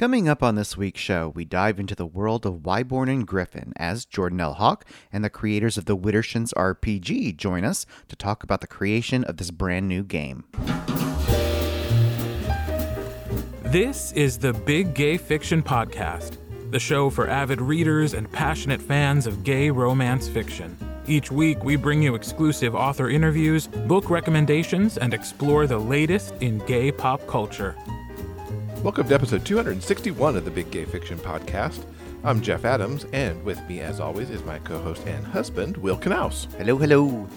Coming 0.00 0.30
up 0.30 0.42
on 0.42 0.54
this 0.54 0.78
week's 0.78 0.98
show, 0.98 1.28
we 1.28 1.44
dive 1.44 1.78
into 1.78 1.94
the 1.94 2.06
world 2.06 2.46
of 2.46 2.62
Whyborne 2.62 3.10
and 3.10 3.26
Griffin 3.26 3.74
as 3.76 4.06
Jordan 4.06 4.40
L. 4.40 4.54
Hawk 4.54 4.86
and 5.12 5.22
the 5.22 5.28
creators 5.28 5.76
of 5.76 5.84
the 5.84 5.94
Widdershins 5.94 6.54
RPG 6.54 7.36
join 7.36 7.66
us 7.66 7.84
to 8.08 8.16
talk 8.16 8.42
about 8.42 8.62
the 8.62 8.66
creation 8.66 9.24
of 9.24 9.36
this 9.36 9.50
brand 9.50 9.88
new 9.88 10.02
game. 10.02 10.44
This 13.64 14.12
is 14.12 14.38
the 14.38 14.54
Big 14.54 14.94
Gay 14.94 15.18
Fiction 15.18 15.62
Podcast, 15.62 16.38
the 16.70 16.80
show 16.80 17.10
for 17.10 17.28
avid 17.28 17.60
readers 17.60 18.14
and 18.14 18.32
passionate 18.32 18.80
fans 18.80 19.26
of 19.26 19.44
gay 19.44 19.68
romance 19.68 20.28
fiction. 20.28 20.78
Each 21.06 21.30
week, 21.30 21.62
we 21.62 21.76
bring 21.76 22.02
you 22.02 22.14
exclusive 22.14 22.74
author 22.74 23.10
interviews, 23.10 23.66
book 23.66 24.08
recommendations, 24.08 24.96
and 24.96 25.12
explore 25.12 25.66
the 25.66 25.76
latest 25.76 26.32
in 26.40 26.56
gay 26.60 26.90
pop 26.90 27.26
culture. 27.26 27.76
Welcome 28.82 29.08
to 29.08 29.14
episode 29.14 29.44
261 29.44 30.36
of 30.38 30.46
the 30.46 30.50
Big 30.50 30.70
Gay 30.70 30.86
Fiction 30.86 31.18
Podcast. 31.18 31.84
I'm 32.24 32.40
Jeff 32.40 32.64
Adams, 32.64 33.04
and 33.12 33.44
with 33.44 33.60
me, 33.68 33.80
as 33.80 34.00
always, 34.00 34.30
is 34.30 34.42
my 34.44 34.58
co 34.60 34.78
host 34.78 35.06
and 35.06 35.22
husband, 35.26 35.76
Will 35.76 35.98
Knaus. 35.98 36.50
Hello, 36.54 36.78
hello. 36.78 37.28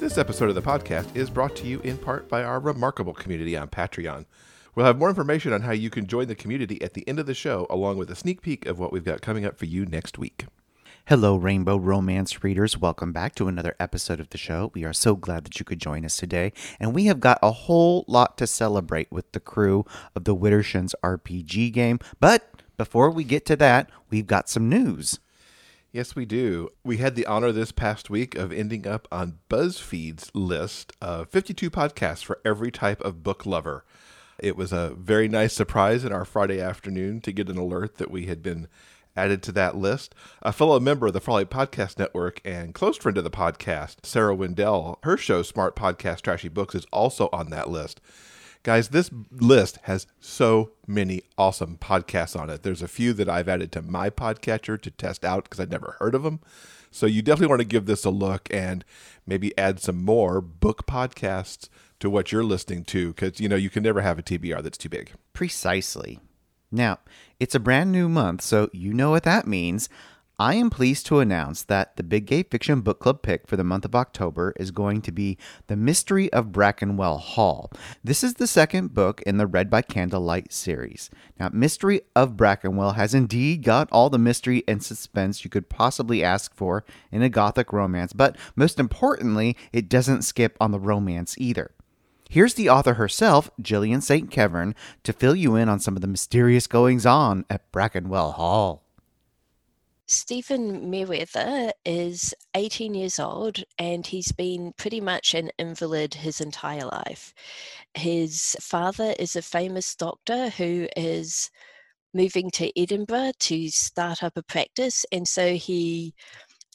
This 0.00 0.18
episode 0.18 0.48
of 0.48 0.56
the 0.56 0.62
podcast 0.62 1.14
is 1.14 1.30
brought 1.30 1.54
to 1.56 1.66
you 1.68 1.78
in 1.82 1.96
part 1.96 2.28
by 2.28 2.42
our 2.42 2.58
remarkable 2.58 3.14
community 3.14 3.56
on 3.56 3.68
Patreon. 3.68 4.26
We'll 4.74 4.86
have 4.86 4.98
more 4.98 5.08
information 5.08 5.52
on 5.52 5.62
how 5.62 5.70
you 5.70 5.90
can 5.90 6.08
join 6.08 6.26
the 6.26 6.34
community 6.34 6.82
at 6.82 6.94
the 6.94 7.06
end 7.06 7.20
of 7.20 7.26
the 7.26 7.34
show, 7.34 7.68
along 7.70 7.96
with 7.96 8.10
a 8.10 8.16
sneak 8.16 8.42
peek 8.42 8.66
of 8.66 8.80
what 8.80 8.92
we've 8.92 9.04
got 9.04 9.22
coming 9.22 9.44
up 9.44 9.56
for 9.56 9.66
you 9.66 9.86
next 9.86 10.18
week. 10.18 10.46
Hello, 11.10 11.34
Rainbow 11.34 11.76
Romance 11.76 12.44
readers. 12.44 12.78
Welcome 12.78 13.12
back 13.12 13.34
to 13.34 13.48
another 13.48 13.74
episode 13.80 14.20
of 14.20 14.30
the 14.30 14.38
show. 14.38 14.70
We 14.76 14.84
are 14.84 14.92
so 14.92 15.16
glad 15.16 15.44
that 15.44 15.58
you 15.58 15.64
could 15.64 15.80
join 15.80 16.04
us 16.04 16.16
today. 16.16 16.52
And 16.78 16.94
we 16.94 17.06
have 17.06 17.18
got 17.18 17.40
a 17.42 17.50
whole 17.50 18.04
lot 18.06 18.38
to 18.38 18.46
celebrate 18.46 19.10
with 19.10 19.32
the 19.32 19.40
crew 19.40 19.84
of 20.14 20.22
the 20.22 20.36
Widdershins 20.36 20.94
RPG 21.02 21.72
game. 21.72 21.98
But 22.20 22.62
before 22.76 23.10
we 23.10 23.24
get 23.24 23.44
to 23.46 23.56
that, 23.56 23.90
we've 24.08 24.28
got 24.28 24.48
some 24.48 24.68
news. 24.68 25.18
Yes, 25.90 26.14
we 26.14 26.26
do. 26.26 26.68
We 26.84 26.98
had 26.98 27.16
the 27.16 27.26
honor 27.26 27.50
this 27.50 27.72
past 27.72 28.08
week 28.08 28.36
of 28.36 28.52
ending 28.52 28.86
up 28.86 29.08
on 29.10 29.40
BuzzFeed's 29.48 30.30
list 30.32 30.92
of 31.02 31.28
52 31.28 31.72
podcasts 31.72 32.22
for 32.22 32.38
every 32.44 32.70
type 32.70 33.00
of 33.00 33.24
book 33.24 33.44
lover. 33.44 33.84
It 34.38 34.56
was 34.56 34.72
a 34.72 34.94
very 34.96 35.26
nice 35.26 35.54
surprise 35.54 36.04
in 36.04 36.12
our 36.12 36.24
Friday 36.24 36.60
afternoon 36.60 37.20
to 37.22 37.32
get 37.32 37.48
an 37.48 37.58
alert 37.58 37.96
that 37.96 38.12
we 38.12 38.26
had 38.26 38.44
been 38.44 38.68
added 39.20 39.42
to 39.42 39.52
that 39.52 39.76
list. 39.76 40.14
A 40.42 40.52
fellow 40.52 40.80
member 40.80 41.06
of 41.06 41.12
the 41.12 41.20
Frolic 41.20 41.50
Podcast 41.50 41.98
Network 41.98 42.40
and 42.44 42.74
close 42.74 42.96
friend 42.96 43.18
of 43.18 43.24
the 43.24 43.30
podcast, 43.30 43.96
Sarah 44.04 44.34
Wendell, 44.34 44.98
her 45.02 45.16
show 45.16 45.42
Smart 45.42 45.76
Podcast 45.76 46.22
Trashy 46.22 46.48
Books 46.48 46.74
is 46.74 46.86
also 46.90 47.28
on 47.32 47.50
that 47.50 47.68
list. 47.68 48.00
Guys, 48.62 48.88
this 48.88 49.10
list 49.30 49.78
has 49.84 50.06
so 50.20 50.72
many 50.86 51.22
awesome 51.38 51.78
podcasts 51.78 52.38
on 52.38 52.50
it. 52.50 52.62
There's 52.62 52.82
a 52.82 52.88
few 52.88 53.12
that 53.14 53.28
I've 53.28 53.48
added 53.48 53.72
to 53.72 53.82
my 53.82 54.10
podcatcher 54.10 54.80
to 54.80 54.90
test 54.90 55.24
out 55.24 55.44
because 55.44 55.60
I'd 55.60 55.70
never 55.70 55.96
heard 55.98 56.14
of 56.14 56.22
them. 56.22 56.40
So 56.90 57.06
you 57.06 57.22
definitely 57.22 57.48
want 57.48 57.60
to 57.60 57.66
give 57.66 57.86
this 57.86 58.04
a 58.04 58.10
look 58.10 58.48
and 58.50 58.84
maybe 59.26 59.56
add 59.56 59.80
some 59.80 60.04
more 60.04 60.40
book 60.40 60.86
podcasts 60.86 61.68
to 62.00 62.10
what 62.10 62.32
you're 62.32 62.44
listening 62.44 62.84
to 62.84 63.12
because 63.12 63.40
you 63.40 63.48
know 63.48 63.56
you 63.56 63.70
can 63.70 63.82
never 63.82 64.00
have 64.00 64.18
a 64.18 64.22
TBR 64.22 64.62
that's 64.62 64.78
too 64.78 64.88
big. 64.88 65.12
Precisely. 65.32 66.18
Now, 66.72 66.98
it's 67.40 67.54
a 67.54 67.60
brand 67.60 67.90
new 67.90 68.08
month, 68.08 68.42
so 68.42 68.68
you 68.72 68.92
know 68.94 69.10
what 69.10 69.24
that 69.24 69.46
means. 69.46 69.88
I 70.38 70.54
am 70.54 70.70
pleased 70.70 71.04
to 71.06 71.18
announce 71.18 71.64
that 71.64 71.96
the 71.96 72.02
Big 72.02 72.24
Gay 72.24 72.44
Fiction 72.44 72.80
Book 72.80 72.98
Club 72.98 73.20
pick 73.20 73.46
for 73.46 73.58
the 73.58 73.64
month 73.64 73.84
of 73.84 73.94
October 73.94 74.54
is 74.56 74.70
going 74.70 75.02
to 75.02 75.12
be 75.12 75.36
The 75.66 75.76
Mystery 75.76 76.32
of 76.32 76.46
Brackenwell 76.46 77.18
Hall. 77.18 77.70
This 78.02 78.24
is 78.24 78.34
the 78.34 78.46
second 78.46 78.94
book 78.94 79.20
in 79.26 79.36
the 79.36 79.46
Read 79.46 79.68
by 79.68 79.82
Candlelight 79.82 80.50
series. 80.50 81.10
Now, 81.38 81.50
Mystery 81.52 82.00
of 82.16 82.38
Brackenwell 82.38 82.94
has 82.94 83.12
indeed 83.12 83.64
got 83.64 83.90
all 83.92 84.08
the 84.08 84.16
mystery 84.16 84.64
and 84.66 84.82
suspense 84.82 85.44
you 85.44 85.50
could 85.50 85.68
possibly 85.68 86.24
ask 86.24 86.54
for 86.54 86.86
in 87.12 87.20
a 87.20 87.28
gothic 87.28 87.70
romance, 87.70 88.14
but 88.14 88.36
most 88.56 88.80
importantly, 88.80 89.58
it 89.74 89.90
doesn't 89.90 90.22
skip 90.22 90.56
on 90.58 90.70
the 90.70 90.80
romance 90.80 91.34
either. 91.36 91.72
Here's 92.30 92.54
the 92.54 92.70
author 92.70 92.94
herself, 92.94 93.50
Gillian 93.60 94.00
St. 94.00 94.30
Kevern, 94.30 94.76
to 95.02 95.12
fill 95.12 95.34
you 95.34 95.56
in 95.56 95.68
on 95.68 95.80
some 95.80 95.96
of 95.96 96.00
the 96.00 96.06
mysterious 96.06 96.68
goings 96.68 97.04
on 97.04 97.44
at 97.50 97.72
Brackenwell 97.72 98.34
Hall. 98.34 98.84
Stephen 100.06 100.88
Merriweather 100.88 101.72
is 101.84 102.32
18 102.54 102.94
years 102.94 103.18
old 103.18 103.64
and 103.78 104.06
he's 104.06 104.30
been 104.30 104.72
pretty 104.76 105.00
much 105.00 105.34
an 105.34 105.50
invalid 105.58 106.14
his 106.14 106.40
entire 106.40 106.84
life. 106.84 107.34
His 107.94 108.56
father 108.60 109.12
is 109.18 109.34
a 109.34 109.42
famous 109.42 109.96
doctor 109.96 110.50
who 110.50 110.86
is 110.96 111.50
moving 112.14 112.48
to 112.52 112.80
Edinburgh 112.80 113.32
to 113.40 113.70
start 113.70 114.22
up 114.22 114.36
a 114.36 114.42
practice, 114.42 115.04
and 115.10 115.26
so 115.26 115.54
he 115.54 116.14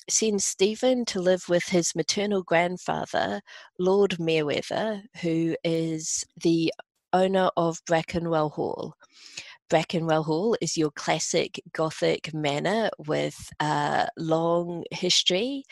sends 0.10 0.46
Stephen 0.46 1.06
to 1.06 1.20
live 1.20 1.44
with 1.50 1.66
his 1.66 1.96
maternal 1.96 2.44
grandfather, 2.44 3.42
Lord 3.80 4.20
Merriweather, 4.20 5.04
who 5.22 5.56
is 5.64 6.24
the 6.42 6.74
owner 7.14 7.50
of 7.58 7.84
Brackenwell 7.86 8.52
Hall. 8.52 8.96
Brackenwell 9.70 10.26
Hall 10.26 10.56
is 10.62 10.78
your 10.78 10.92
classic 10.92 11.60
Gothic 11.74 12.34
manor 12.34 12.90
with 13.00 13.50
a 13.60 14.08
long 14.18 14.84
history, 14.92 15.64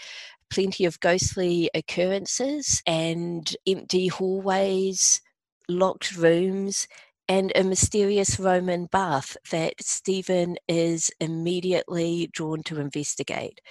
plenty 0.50 0.86
of 0.86 1.00
ghostly 1.00 1.70
occurrences, 1.76 2.82
and 2.88 3.56
empty 3.68 4.08
hallways, 4.08 5.22
locked 5.70 6.16
rooms, 6.16 6.88
and 7.28 7.52
a 7.56 7.64
mysterious 7.64 8.40
Roman 8.40 8.86
bath 8.88 9.38
that 9.52 9.76
Stephen 9.82 10.58
is 10.68 11.10
immediately 11.20 12.30
drawn 12.32 12.64
to 12.64 12.80
investigate. 12.80 13.62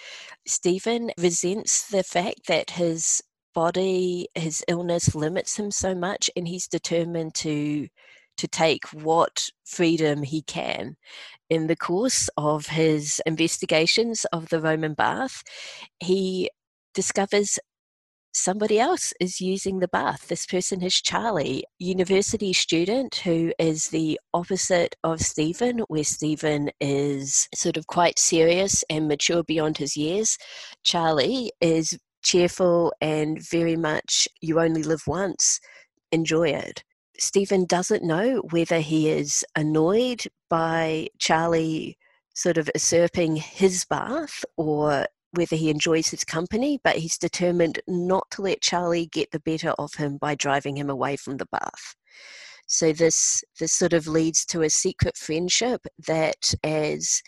Stephen 0.47 1.11
resents 1.19 1.89
the 1.89 2.03
fact 2.03 2.47
that 2.49 2.71
his 2.71 3.23
body, 3.55 4.29
his 4.35 4.65
illness 4.69 5.15
limits 5.15 5.57
him 5.59 5.71
so 5.71 5.95
much, 5.95 6.31
and 6.37 6.49
he's 6.49 6.69
determined 6.69 7.35
to 7.35 7.89
to 8.39 8.49
take 8.49 8.87
what 8.93 9.51
freedom 9.65 10.23
he 10.23 10.41
can. 10.43 10.97
In 11.51 11.67
the 11.67 11.77
course 11.77 12.31
of 12.39 12.67
his 12.67 13.21
investigations 13.27 14.25
of 14.33 14.49
the 14.49 14.61
Roman 14.61 14.95
bath, 14.95 15.43
he 16.01 16.51
discovers 16.95 17.59
somebody 18.33 18.81
else 18.81 19.13
is 19.21 19.41
using 19.41 19.79
the 19.79 19.89
bath. 19.89 20.29
This 20.29 20.47
person 20.47 20.83
is 20.83 21.01
Charlie, 21.01 21.65
university 21.79 22.53
student 22.53 23.17
who 23.17 23.53
is 23.59 23.89
the 23.89 24.19
opposite 24.33 24.97
of 25.05 25.21
Stephen, 25.21 25.81
where 25.89 26.05
Stephen 26.05 26.71
is 26.81 27.49
sort 27.55 27.77
of 27.77 27.87
quite 27.87 28.19
serious 28.19 28.83
and 28.89 29.09
mature 29.09 29.43
beyond 29.43 29.79
his 29.79 29.97
years. 29.97 30.39
Charlie 30.83 31.53
is 31.61 31.99
cheerful 32.23 32.93
and 33.01 33.39
very 33.51 33.77
much 33.77 34.29
you 34.41 34.61
only 34.61 34.83
live 34.83 35.03
once, 35.07 35.61
enjoy 36.11 36.49
it. 36.49 36.85
Stephen 37.19 37.67
doesn't 37.67 38.03
know 38.03 38.43
whether 38.51 38.81
he 38.81 39.09
is 39.09 39.45
annoyed 39.55 40.25
by 40.49 41.09
Charlie 41.19 41.99
sort 42.35 42.57
of 42.57 42.71
usurping 42.75 43.37
his 43.37 43.85
bath 43.85 44.45
or 44.57 45.07
whether 45.33 45.57
he 45.57 45.71
enjoys 45.71 46.09
his 46.09 46.25
company, 46.25 46.79
but 46.83 46.97
he's 46.97 47.19
determined 47.19 47.81
not 47.87 48.31
to 48.33 48.43
let 48.43 48.61
Charlie 48.61 49.07
get 49.07 49.31
the 49.31 49.41
better 49.41 49.71
of 49.71 49.95
him 49.95 50.19
by 50.19 50.35
driving 50.35 50.77
him 50.77 50.91
away 50.91 51.17
from 51.17 51.39
the 51.39 51.47
bath. 51.47 51.95
So 52.67 52.93
this 52.93 53.43
this 53.59 53.73
sort 53.73 53.93
of 53.93 54.07
leads 54.07 54.45
to 54.47 54.63
a 54.63 54.71
secret 54.71 55.17
friendship 55.17 55.87
that 56.07 56.55
as 56.63 57.23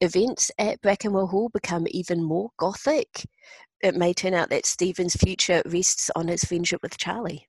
events 0.00 0.50
at 0.58 0.80
Brackenwell 0.82 1.28
Hall 1.28 1.50
become 1.52 1.86
even 1.88 2.22
more 2.22 2.50
gothic, 2.58 3.26
it 3.82 3.94
may 3.94 4.12
turn 4.12 4.34
out 4.34 4.50
that 4.50 4.66
Stephen's 4.66 5.14
future 5.14 5.62
rests 5.66 6.10
on 6.14 6.28
his 6.28 6.44
friendship 6.44 6.80
with 6.82 6.98
Charlie. 6.98 7.46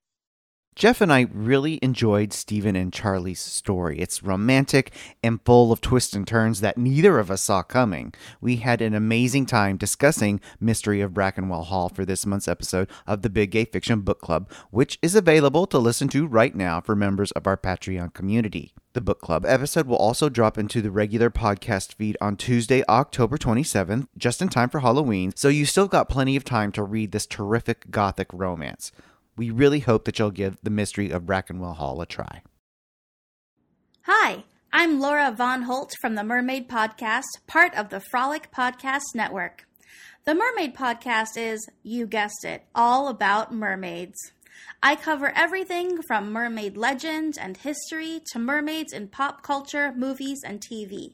Jeff 0.74 1.02
and 1.02 1.12
I 1.12 1.28
really 1.34 1.80
enjoyed 1.82 2.32
Stephen 2.32 2.78
and 2.78 2.94
Charlie's 2.94 3.42
story. 3.42 4.00
It's 4.00 4.24
romantic 4.24 4.94
and 5.22 5.42
full 5.44 5.74
of 5.74 5.82
twists 5.82 6.14
and 6.14 6.26
turns 6.26 6.62
that 6.62 6.78
neither 6.78 7.20
of 7.20 7.29
us 7.29 7.41
saw 7.41 7.62
coming. 7.62 8.14
We 8.40 8.56
had 8.56 8.82
an 8.82 8.94
amazing 8.94 9.47
time 9.47 9.76
discussing 9.76 10.40
Mystery 10.62 11.02
of 11.02 11.12
Brackenwell 11.12 11.66
Hall 11.66 11.90
for 11.90 12.06
this 12.06 12.26
month's 12.26 12.47
episode 12.47 12.90
of 13.06 13.22
the 13.22 13.29
Big 13.29 13.52
Gay 13.52 13.66
Fiction 13.66 14.00
Book 14.00 14.22
Club, 14.22 14.50
which 14.72 14.97
is 15.02 15.14
available 15.14 15.68
to 15.68 15.78
listen 15.78 16.08
to 16.08 16.26
right 16.26 16.56
now 16.56 16.79
for 16.79 16.96
members 16.96 17.32
of 17.32 17.47
our 17.47 17.58
Patreon 17.58 18.14
community. 18.14 18.73
The 18.94 19.02
book 19.02 19.20
club 19.20 19.46
episode 19.46 19.88
will 19.88 19.97
also 19.97 20.29
drop 20.29 20.58
into 20.58 20.82
the 20.82 20.91
regular 20.91 21.29
podcast 21.29 21.94
feed 21.96 22.18
on 22.22 22.38
Tuesday, 22.38 22.84
October 22.88 23.38
27th, 23.38 24.08
just 24.18 24.41
in 24.41 24.47
time 24.47 24.70
for 24.70 24.79
Halloween, 24.79 25.34
so 25.35 25.50
you 25.50 25.66
still 25.66 25.88
got 25.88 26.09
plenty 26.09 26.38
of 26.38 26.46
time 26.46 26.72
to 26.73 26.84
read 26.84 27.12
this 27.12 27.26
terrific 27.26 27.91
gothic 27.91 28.28
romance. 28.32 28.94
We 29.38 29.50
really 29.50 29.80
hope 29.80 30.06
that 30.06 30.20
you'll 30.20 30.32
give 30.32 30.58
The 30.62 30.70
Mystery 30.70 31.10
of 31.10 31.24
Brackenwell 31.24 31.76
Hall 31.76 32.02
a 32.02 32.06
try. 32.06 32.42
Hi, 34.04 34.44
I'm 34.74 35.00
Laura 35.00 35.32
Von 35.32 35.64
Holt 35.64 35.94
from 36.02 36.16
the 36.16 36.24
Mermaid 36.24 36.68
Podcast, 36.68 37.24
part 37.48 37.74
of 37.76 37.90
the 37.90 38.02
Frolic 38.12 38.52
Podcast 38.52 39.16
Network. 39.16 39.66
The 40.26 40.36
Mermaid 40.36 40.76
Podcast 40.76 41.38
is, 41.38 41.68
you 41.82 42.08
guessed 42.08 42.44
it, 42.44 42.66
all 42.76 43.08
about 43.08 43.54
mermaids. 43.54 44.18
I 44.84 44.96
cover 44.96 45.32
everything 45.36 46.02
from 46.02 46.32
mermaid 46.32 46.76
legend 46.76 47.38
and 47.40 47.56
history 47.56 48.22
to 48.32 48.40
mermaids 48.40 48.92
in 48.92 49.08
pop 49.08 49.44
culture, 49.44 49.94
movies, 49.96 50.42
and 50.46 50.60
TV. 50.60 51.14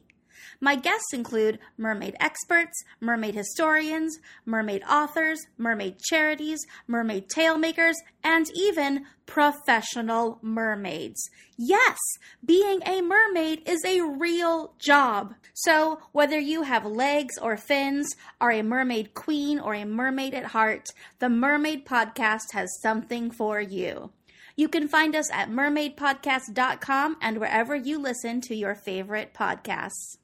My 0.60 0.74
guests 0.74 1.12
include 1.12 1.60
mermaid 1.76 2.16
experts, 2.18 2.82
mermaid 3.00 3.34
historians, 3.36 4.18
mermaid 4.44 4.82
authors, 4.90 5.46
mermaid 5.56 6.00
charities, 6.00 6.66
mermaid 6.88 7.28
tail 7.28 7.56
makers, 7.56 7.96
and 8.24 8.46
even 8.56 9.06
professional 9.24 10.40
mermaids. 10.42 11.30
Yes, 11.56 11.98
being 12.44 12.80
a 12.84 13.02
mermaid 13.02 13.62
is 13.68 13.84
a 13.84 14.00
real 14.00 14.74
job. 14.80 15.34
So, 15.54 16.00
whether 16.10 16.38
you 16.38 16.62
have 16.62 16.84
legs 16.84 17.38
or 17.38 17.56
fins, 17.56 18.16
are 18.40 18.50
a 18.50 18.62
mermaid 18.62 19.14
queen 19.14 19.60
or 19.60 19.74
a 19.74 19.84
mermaid 19.84 20.34
at 20.34 20.46
heart, 20.46 20.88
the 21.20 21.28
Mermaid 21.28 21.86
Podcast 21.86 22.52
has 22.52 22.68
something 22.82 23.30
for 23.30 23.60
you. 23.60 24.10
You 24.56 24.68
can 24.68 24.88
find 24.88 25.14
us 25.14 25.30
at 25.30 25.50
mermaidpodcast.com 25.50 27.16
and 27.22 27.38
wherever 27.38 27.76
you 27.76 28.00
listen 28.00 28.40
to 28.40 28.56
your 28.56 28.74
favorite 28.74 29.32
podcasts. 29.32 30.16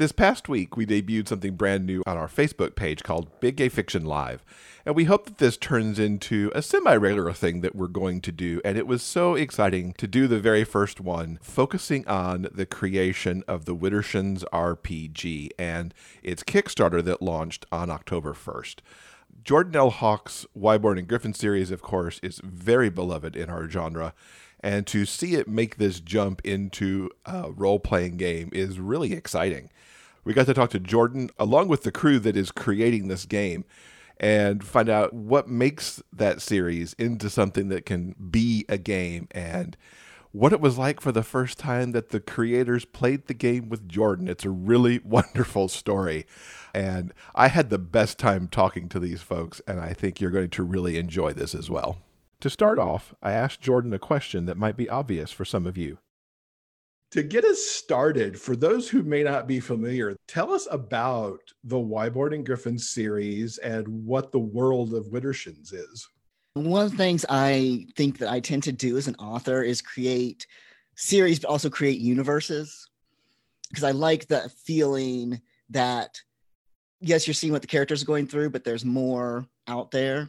This 0.00 0.12
past 0.12 0.48
week, 0.48 0.78
we 0.78 0.86
debuted 0.86 1.28
something 1.28 1.56
brand 1.56 1.84
new 1.84 2.02
on 2.06 2.16
our 2.16 2.26
Facebook 2.26 2.74
page 2.74 3.02
called 3.02 3.38
Big 3.38 3.56
Gay 3.56 3.68
Fiction 3.68 4.06
Live. 4.06 4.42
And 4.86 4.96
we 4.96 5.04
hope 5.04 5.26
that 5.26 5.36
this 5.36 5.58
turns 5.58 5.98
into 5.98 6.50
a 6.54 6.62
semi 6.62 6.96
regular 6.96 7.34
thing 7.34 7.60
that 7.60 7.76
we're 7.76 7.86
going 7.86 8.22
to 8.22 8.32
do. 8.32 8.62
And 8.64 8.78
it 8.78 8.86
was 8.86 9.02
so 9.02 9.34
exciting 9.34 9.92
to 9.98 10.06
do 10.06 10.26
the 10.26 10.40
very 10.40 10.64
first 10.64 11.02
one, 11.02 11.38
focusing 11.42 12.08
on 12.08 12.48
the 12.50 12.64
creation 12.64 13.44
of 13.46 13.66
the 13.66 13.76
Widdershins 13.76 14.42
RPG 14.54 15.50
and 15.58 15.92
its 16.22 16.44
Kickstarter 16.44 17.04
that 17.04 17.20
launched 17.20 17.66
on 17.70 17.90
October 17.90 18.32
1st. 18.32 18.76
Jordan 19.44 19.76
L. 19.76 19.90
Hawk's 19.90 20.46
Whyborne 20.54 20.96
and 20.96 21.08
Griffin 21.08 21.34
series, 21.34 21.70
of 21.70 21.82
course, 21.82 22.20
is 22.22 22.40
very 22.42 22.88
beloved 22.88 23.36
in 23.36 23.50
our 23.50 23.68
genre. 23.68 24.14
And 24.60 24.86
to 24.86 25.04
see 25.04 25.34
it 25.34 25.46
make 25.46 25.76
this 25.76 26.00
jump 26.00 26.40
into 26.42 27.10
a 27.26 27.50
role 27.50 27.78
playing 27.78 28.16
game 28.16 28.48
is 28.54 28.80
really 28.80 29.12
exciting 29.12 29.68
we 30.24 30.34
got 30.34 30.46
to 30.46 30.54
talk 30.54 30.70
to 30.70 30.80
Jordan 30.80 31.30
along 31.38 31.68
with 31.68 31.82
the 31.82 31.92
crew 31.92 32.18
that 32.20 32.36
is 32.36 32.50
creating 32.50 33.08
this 33.08 33.24
game 33.24 33.64
and 34.18 34.62
find 34.62 34.88
out 34.88 35.14
what 35.14 35.48
makes 35.48 36.02
that 36.12 36.42
series 36.42 36.92
into 36.94 37.30
something 37.30 37.68
that 37.70 37.86
can 37.86 38.14
be 38.30 38.66
a 38.68 38.76
game 38.76 39.26
and 39.30 39.76
what 40.32 40.52
it 40.52 40.60
was 40.60 40.78
like 40.78 41.00
for 41.00 41.10
the 41.10 41.22
first 41.22 41.58
time 41.58 41.92
that 41.92 42.10
the 42.10 42.20
creators 42.20 42.84
played 42.84 43.26
the 43.26 43.34
game 43.34 43.68
with 43.68 43.88
Jordan. 43.88 44.28
It's 44.28 44.44
a 44.44 44.50
really 44.50 44.98
wonderful 45.04 45.68
story. 45.68 46.26
And 46.74 47.12
I 47.34 47.48
had 47.48 47.70
the 47.70 47.78
best 47.78 48.18
time 48.18 48.46
talking 48.46 48.88
to 48.90 49.00
these 49.00 49.22
folks, 49.22 49.60
and 49.66 49.80
I 49.80 49.92
think 49.92 50.20
you're 50.20 50.30
going 50.30 50.50
to 50.50 50.62
really 50.62 50.98
enjoy 50.98 51.32
this 51.32 51.54
as 51.54 51.68
well. 51.68 51.98
To 52.40 52.50
start 52.50 52.78
off, 52.78 53.14
I 53.22 53.32
asked 53.32 53.60
Jordan 53.60 53.92
a 53.92 53.98
question 53.98 54.46
that 54.46 54.56
might 54.56 54.76
be 54.76 54.88
obvious 54.88 55.32
for 55.32 55.44
some 55.44 55.66
of 55.66 55.76
you 55.76 55.98
to 57.10 57.22
get 57.22 57.44
us 57.44 57.60
started, 57.60 58.40
for 58.40 58.54
those 58.54 58.88
who 58.88 59.02
may 59.02 59.22
not 59.22 59.48
be 59.48 59.58
familiar, 59.60 60.16
tell 60.28 60.52
us 60.52 60.68
about 60.70 61.40
the 61.64 61.78
Whyborne 61.78 62.34
and 62.34 62.46
Griffin 62.46 62.78
series 62.78 63.58
and 63.58 63.86
what 63.88 64.30
the 64.30 64.38
world 64.38 64.94
of 64.94 65.06
Widdershins 65.06 65.74
is. 65.74 66.08
One 66.54 66.84
of 66.84 66.92
the 66.92 66.96
things 66.96 67.24
I 67.28 67.86
think 67.96 68.18
that 68.18 68.30
I 68.30 68.40
tend 68.40 68.62
to 68.64 68.72
do 68.72 68.96
as 68.96 69.08
an 69.08 69.16
author 69.16 69.62
is 69.62 69.82
create 69.82 70.46
series, 70.94 71.40
but 71.40 71.48
also 71.48 71.70
create 71.70 72.00
universes. 72.00 72.88
Because 73.68 73.84
I 73.84 73.92
like 73.92 74.26
the 74.26 74.50
feeling 74.64 75.40
that, 75.70 76.20
yes, 77.00 77.26
you're 77.26 77.34
seeing 77.34 77.52
what 77.52 77.62
the 77.62 77.68
characters 77.68 78.02
are 78.02 78.06
going 78.06 78.26
through, 78.26 78.50
but 78.50 78.64
there's 78.64 78.84
more 78.84 79.46
out 79.68 79.90
there 79.90 80.28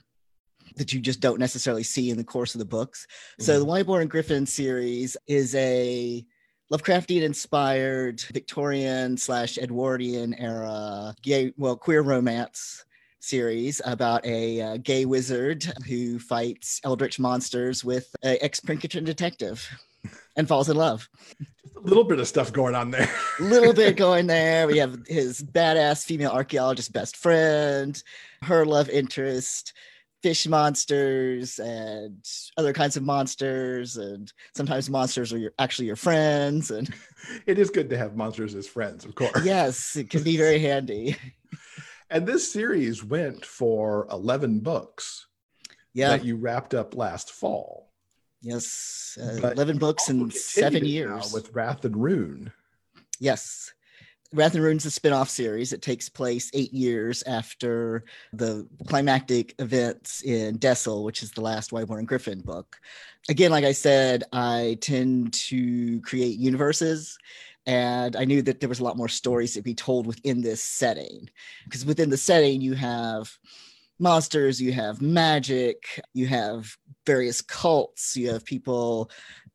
that 0.76 0.94
you 0.94 1.00
just 1.00 1.20
don't 1.20 1.40
necessarily 1.40 1.84
see 1.84 2.12
in 2.12 2.18
the 2.18 2.24
course 2.24 2.54
of 2.54 2.60
the 2.60 2.66
books. 2.66 3.06
Mm-hmm. 3.34 3.44
So 3.44 3.60
the 3.60 3.66
Whyborne 3.66 4.02
and 4.02 4.10
Griffin 4.10 4.46
series 4.46 5.18
is 5.28 5.56
a 5.56 6.24
Lovecraftian 6.72 7.22
inspired 7.22 8.22
Victorian 8.32 9.18
slash 9.18 9.58
Edwardian 9.58 10.34
era 10.36 11.14
gay, 11.22 11.52
well, 11.58 11.76
queer 11.76 12.02
romance 12.02 12.86
series 13.20 13.82
about 13.84 14.26
a 14.26 14.62
uh, 14.62 14.78
gay 14.78 15.04
wizard 15.04 15.66
who 15.86 16.18
fights 16.18 16.80
eldritch 16.86 17.20
monsters 17.20 17.84
with 17.84 18.16
an 18.24 18.38
ex 18.40 18.62
Pinkerton 18.62 19.04
detective 19.04 19.70
and 20.38 20.48
falls 20.48 20.70
in 20.70 20.78
love. 20.78 21.10
Just 21.62 21.76
a 21.76 21.82
little 21.82 22.06
bit 22.06 22.20
of 22.20 22.28
stuff 22.28 22.54
going 22.54 22.74
on 22.74 22.90
there. 22.90 23.10
A 23.40 23.44
little 23.44 23.74
bit 23.74 23.98
going 23.98 24.28
there. 24.28 24.66
We 24.66 24.78
have 24.78 25.06
his 25.08 25.44
badass 25.44 26.06
female 26.06 26.32
archaeologist 26.32 26.94
best 26.94 27.18
friend, 27.18 28.02
her 28.44 28.66
love 28.66 28.90
interest, 28.90 29.74
fish 30.22 30.48
monsters 30.48 31.60
and 31.60 32.24
other 32.58 32.74
kinds 32.74 32.96
of 32.96 33.04
monsters 33.04 33.98
and 33.98 34.32
sometimes 34.56 34.90
monsters 34.90 35.34
are 35.34 35.38
your, 35.38 35.52
actually 35.60 35.88
your 35.88 35.96
friends 35.96 36.72
and 36.72 36.94
it 37.46 37.58
is 37.58 37.70
good 37.70 37.90
to 37.90 37.98
have 37.98 38.16
monsters 38.16 38.56
as 38.56 38.68
friends 38.68 39.06
of 39.06 39.16
course. 39.16 39.44
Yes 39.44 39.96
it 39.96 40.10
can 40.10 40.24
be 40.24 40.38
very 40.38 40.60
handy. 40.60 41.16
And 42.14 42.28
this 42.28 42.52
series 42.52 43.06
went 43.06 43.46
for 43.46 44.06
11 44.12 44.60
books 44.60 45.28
yeah. 45.94 46.10
that 46.10 46.26
you 46.26 46.36
wrapped 46.36 46.74
up 46.74 46.94
last 46.94 47.32
fall. 47.32 47.90
Yes 48.42 49.18
uh, 49.18 49.52
11 49.52 49.78
books 49.78 50.10
in 50.10 50.30
seven 50.30 50.84
years. 50.84 51.32
with 51.32 51.54
wrath 51.56 51.86
and 51.86 51.96
rune. 51.96 52.52
Yes 53.18 53.72
Wrath 54.34 54.56
and 54.56 54.64
Rune's 54.64 54.86
a 54.86 54.92
spin-off 54.92 55.30
series. 55.30 55.74
It 55.74 55.82
takes 55.82 56.08
place 56.08 56.50
eight 56.54 56.74
years 56.74 57.22
after 57.24 58.06
the 58.32 58.66
climactic 58.88 59.56
events 59.60 60.22
in 60.24 60.58
Dessel, 60.58 61.04
which 61.04 61.22
is 61.22 61.32
the 61.32 61.42
last 61.42 61.72
Whyborne 61.72 62.06
Griffin 62.06 62.40
book. 62.40 62.80
Again, 63.28 63.52
like 63.52 63.66
I 63.66 63.74
said, 63.74 64.24
I 64.32 64.78
tend 64.80 65.34
to 65.34 66.00
create 66.02 66.40
universes 66.40 67.18
and 67.66 68.16
I 68.16 68.24
knew 68.24 68.42
that 68.44 68.62
there 68.62 68.70
was 68.70 68.80
a 68.80 68.84
lot 68.86 68.98
more 68.98 69.10
stories 69.10 69.54
to 69.56 69.62
be 69.62 69.76
told 69.76 70.08
within 70.08 70.42
this 70.42 70.64
setting. 70.64 71.30
Because 71.66 71.86
within 71.86 72.10
the 72.10 72.18
setting, 72.18 72.62
you 72.62 72.74
have 72.74 73.38
monsters, 74.00 74.62
you 74.62 74.72
have 74.72 75.02
magic, 75.02 76.02
you 76.14 76.26
have 76.28 76.76
various 77.06 77.42
cults, 77.42 78.16
you 78.16 78.32
have 78.32 78.46
people 78.46 79.12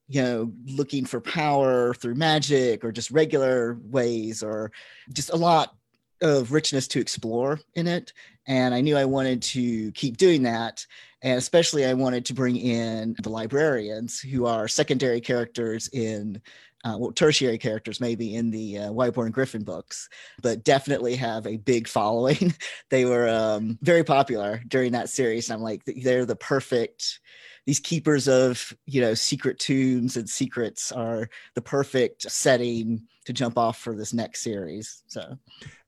you 0.09 0.23
know 0.23 0.53
looking 0.67 1.05
for 1.05 1.21
power 1.21 1.95
through 1.95 2.15
magic 2.15 2.85
or 2.85 2.93
just 2.93 3.11
regular 3.11 3.79
ways 3.85 4.43
or 4.43 4.71
just 5.13 5.31
a 5.31 5.37
lot 5.37 5.75
of 6.23 6.53
richness 6.53 6.89
to 6.89 7.01
explore 7.01 7.61
in 7.75 7.87
it 7.87 8.13
and 8.47 8.75
i 8.75 8.81
knew 8.81 8.97
i 8.97 9.05
wanted 9.05 9.43
to 9.43 9.91
keep 9.93 10.17
doing 10.17 10.43
that 10.43 10.87
and 11.23 11.37
especially 11.37 11.85
i 11.85 11.93
wanted 11.93 12.25
to 12.25 12.35
bring 12.35 12.57
in 12.57 13.15
the 13.23 13.29
librarians 13.29 14.21
who 14.21 14.47
are 14.47 14.69
secondary 14.69 15.21
characters 15.21 15.89
in 15.93 16.41
uh, 16.85 16.97
well, 16.97 17.11
tertiary 17.11 17.59
characters 17.59 18.01
maybe 18.01 18.37
in 18.37 18.51
the 18.51 18.79
uh, 18.79 18.93
Whyborne 18.93 19.33
Griffin 19.33 19.65
books, 19.65 20.09
but 20.41 20.63
definitely 20.63 21.17
have 21.17 21.45
a 21.47 21.57
big 21.57 21.89
following. 21.99 22.55
they 22.91 23.05
were 23.05 23.29
um, 23.29 23.77
very 23.83 24.05
popular 24.05 24.63
during 24.69 24.93
that 24.93 25.09
series. 25.09 25.49
And 25.49 25.57
I'm 25.57 25.63
like, 25.63 25.83
they're 25.85 26.27
the 26.27 26.37
perfect 26.37 27.19
these 27.67 27.81
keepers 27.81 28.29
of 28.29 28.75
you 28.87 29.01
know 29.01 29.13
secret 29.15 29.59
tombs 29.59 30.17
and 30.17 30.31
secrets 30.31 30.93
are 30.93 31.29
the 31.55 31.63
perfect 31.63 32.31
setting 32.31 33.07
to 33.25 33.33
jump 33.33 33.59
off 33.59 33.79
for 33.79 33.95
this 33.95 34.15
next 34.15 34.43
series. 34.43 35.03
So, 35.09 35.37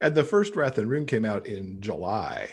and 0.00 0.14
the 0.14 0.24
first 0.24 0.56
Wrath 0.56 0.76
and 0.76 0.90
Rune 0.90 1.06
came 1.06 1.24
out 1.24 1.46
in 1.46 1.80
July. 1.80 2.50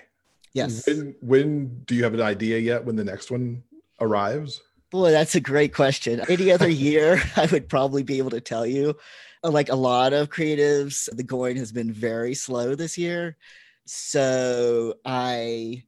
Yes. 0.53 0.88
When, 0.88 1.15
when 1.22 1.84
do 1.86 1.96
you 1.96 2.03
have 2.03 2.13
an 2.13 2.22
idea 2.22 2.60
yet 2.60 2.86
when 2.86 2.96
the 2.96 3.03
next 3.03 3.29
one 3.29 3.63
arrives? 4.00 4.62
Boy, 4.91 5.12
that's 5.12 5.36
a 5.36 5.41
great 5.41 5.74
question. 5.74 6.22
Any 6.29 6.51
other 6.51 6.70
year, 6.70 7.22
I 7.36 7.48
would 7.48 7.67
probably 7.67 8.03
be 8.03 8.20
able 8.20 8.29
to 8.29 8.41
tell 8.41 8.65
you. 8.65 8.96
Like 9.44 9.70
a 9.70 9.75
lot 9.75 10.13
of 10.13 10.29
creatives, 10.29 11.13
the 11.15 11.24
going 11.24 11.58
has 11.58 11.72
been 11.72 11.91
very 11.91 12.34
slow 12.34 12.74
this 12.74 12.98
year. 12.98 13.38
So 13.86 14.96
I, 15.03 15.84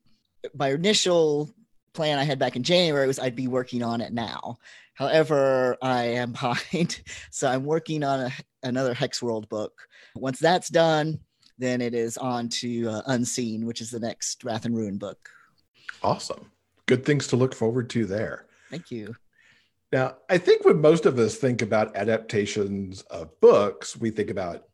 my 0.53 0.74
initial 0.74 1.50
plan 1.97 2.19
I 2.19 2.23
had 2.23 2.37
back 2.37 2.55
in 2.55 2.61
January 2.61 3.07
was 3.07 3.17
I'd 3.17 3.35
be 3.35 3.47
working 3.47 3.81
on 3.81 4.01
it 4.01 4.13
now. 4.13 4.59
However, 4.93 5.75
I 5.81 6.03
am 6.03 6.31
behind, 6.41 7.01
so 7.31 7.49
I'm 7.49 7.65
working 7.65 8.03
on 8.03 8.19
a, 8.19 8.31
another 8.63 8.93
Hex 8.93 9.21
World 9.21 9.49
book. 9.49 9.87
Once 10.15 10.39
that's 10.39 10.69
done, 10.69 11.19
then 11.57 11.81
it 11.81 11.95
is 11.95 12.17
on 12.17 12.49
to 12.49 12.87
uh, 12.87 13.01
Unseen, 13.07 13.65
which 13.65 13.81
is 13.81 13.89
the 13.89 13.99
next 13.99 14.43
Wrath 14.43 14.65
and 14.65 14.77
Rune 14.77 14.99
book. 14.99 15.27
Awesome. 16.03 16.51
Good 16.85 17.03
things 17.03 17.25
to 17.27 17.35
look 17.35 17.55
forward 17.55 17.89
to 17.89 18.05
there. 18.05 18.45
Thank 18.69 18.91
you. 18.91 19.15
Now, 19.91 20.17
I 20.29 20.37
think 20.37 20.65
when 20.65 20.79
most 20.79 21.07
of 21.07 21.17
us 21.17 21.35
think 21.35 21.63
about 21.63 21.95
adaptations 21.95 23.01
of 23.03 23.39
books, 23.39 23.97
we 23.97 24.11
think 24.11 24.29
about 24.29 24.66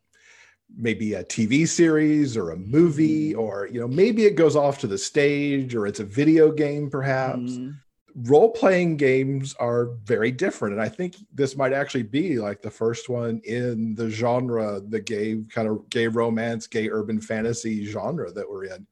maybe 0.76 1.14
a 1.14 1.24
TV 1.24 1.66
series 1.66 2.36
or 2.36 2.50
a 2.50 2.56
movie, 2.56 3.32
mm-hmm. 3.32 3.40
or 3.40 3.68
you 3.70 3.80
know, 3.80 3.88
maybe 3.88 4.24
it 4.24 4.36
goes 4.36 4.56
off 4.56 4.78
to 4.78 4.86
the 4.86 4.98
stage 4.98 5.74
or 5.74 5.86
it's 5.86 6.00
a 6.00 6.04
video 6.04 6.50
game, 6.50 6.90
perhaps. 6.90 7.52
Mm-hmm. 7.52 7.70
Role 8.16 8.50
playing 8.50 8.96
games 8.96 9.54
are 9.58 9.86
very 10.04 10.30
different. 10.30 10.74
And 10.74 10.82
I 10.82 10.88
think 10.88 11.16
this 11.32 11.56
might 11.56 11.72
actually 11.72 12.04
be 12.04 12.38
like 12.38 12.62
the 12.62 12.70
first 12.70 13.08
one 13.08 13.40
in 13.44 13.96
the 13.96 14.08
genre, 14.08 14.80
the 14.80 15.00
gay 15.00 15.42
kind 15.50 15.66
of 15.66 15.88
gay 15.90 16.06
romance, 16.06 16.68
gay 16.68 16.88
urban 16.88 17.20
fantasy 17.20 17.84
genre 17.84 18.30
that 18.30 18.48
we're 18.48 18.66
in. 18.66 18.86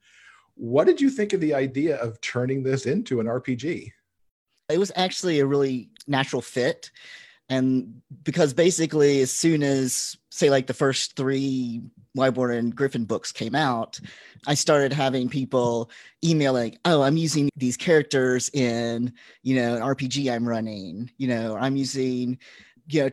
What 0.54 0.88
did 0.88 1.00
you 1.00 1.08
think 1.08 1.32
of 1.32 1.40
the 1.40 1.54
idea 1.54 1.96
of 1.96 2.20
turning 2.20 2.64
this 2.64 2.84
into 2.84 3.20
an 3.20 3.26
RPG? 3.26 3.92
It 4.68 4.78
was 4.78 4.92
actually 4.96 5.38
a 5.38 5.46
really 5.46 5.90
natural 6.08 6.42
fit. 6.42 6.90
And 7.48 8.02
because 8.24 8.52
basically, 8.54 9.20
as 9.20 9.30
soon 9.30 9.62
as, 9.62 10.16
say, 10.32 10.48
like 10.48 10.66
the 10.66 10.74
first 10.74 11.14
three 11.14 11.82
Whyborne 12.16 12.56
and 12.56 12.74
Griffin 12.74 13.04
books 13.04 13.32
came 13.32 13.54
out, 13.54 14.00
I 14.46 14.54
started 14.54 14.92
having 14.92 15.28
people 15.28 15.90
emailing, 16.24 16.78
"Oh, 16.86 17.02
I'm 17.02 17.18
using 17.18 17.50
these 17.56 17.76
characters 17.76 18.48
in, 18.54 19.12
you 19.42 19.56
know, 19.56 19.76
an 19.76 19.82
RPG 19.82 20.32
I'm 20.32 20.48
running. 20.48 21.10
You 21.18 21.28
know, 21.28 21.56
I'm 21.56 21.76
using, 21.76 22.38
you 22.88 23.04
know, 23.04 23.10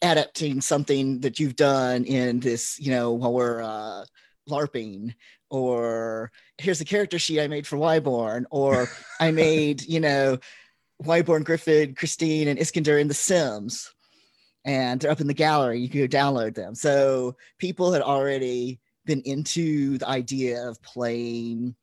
adapting 0.00 0.60
something 0.60 1.20
that 1.20 1.40
you've 1.40 1.56
done 1.56 2.04
in 2.04 2.38
this, 2.38 2.78
you 2.78 2.92
know, 2.92 3.12
while 3.12 3.32
we're 3.32 3.62
uh, 3.62 4.04
LARPing." 4.48 5.14
Or 5.50 6.30
here's 6.58 6.78
the 6.78 6.84
character 6.84 7.18
sheet 7.18 7.40
I 7.40 7.48
made 7.48 7.66
for 7.66 7.76
Whyborne, 7.76 8.46
or 8.52 8.88
I 9.18 9.30
made, 9.32 9.82
you 9.82 9.98
know, 9.98 10.38
Whyborne, 11.02 11.42
Griffin, 11.42 11.96
Christine, 11.96 12.46
and 12.46 12.60
Iskander 12.60 12.98
in 12.98 13.08
The 13.08 13.14
Sims 13.14 13.90
and 14.64 15.00
they're 15.00 15.10
up 15.10 15.20
in 15.20 15.26
the 15.26 15.34
gallery. 15.34 15.80
You 15.80 15.88
can 15.88 16.00
go 16.00 16.06
download 16.06 16.54
them. 16.54 16.74
So 16.74 17.36
people 17.58 17.92
had 17.92 18.02
already 18.02 18.80
been 19.06 19.22
into 19.22 19.98
the 19.98 20.08
idea 20.08 20.68
of 20.68 20.82
playing 20.82 21.74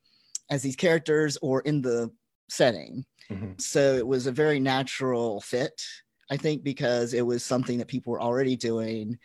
as 0.50 0.62
these 0.62 0.76
characters 0.76 1.36
or 1.42 1.60
in 1.62 1.82
the 1.82 2.10
setting. 2.48 3.04
Mm-hmm. 3.30 3.52
So 3.58 3.94
it 3.94 4.06
was 4.06 4.26
a 4.26 4.32
very 4.32 4.60
natural 4.60 5.40
fit, 5.40 5.82
I 6.30 6.36
think, 6.36 6.62
because 6.62 7.14
it 7.14 7.26
was 7.26 7.44
something 7.44 7.78
that 7.78 7.88
people 7.88 8.12
were 8.12 8.22
already 8.22 8.56
doing. 8.56 9.18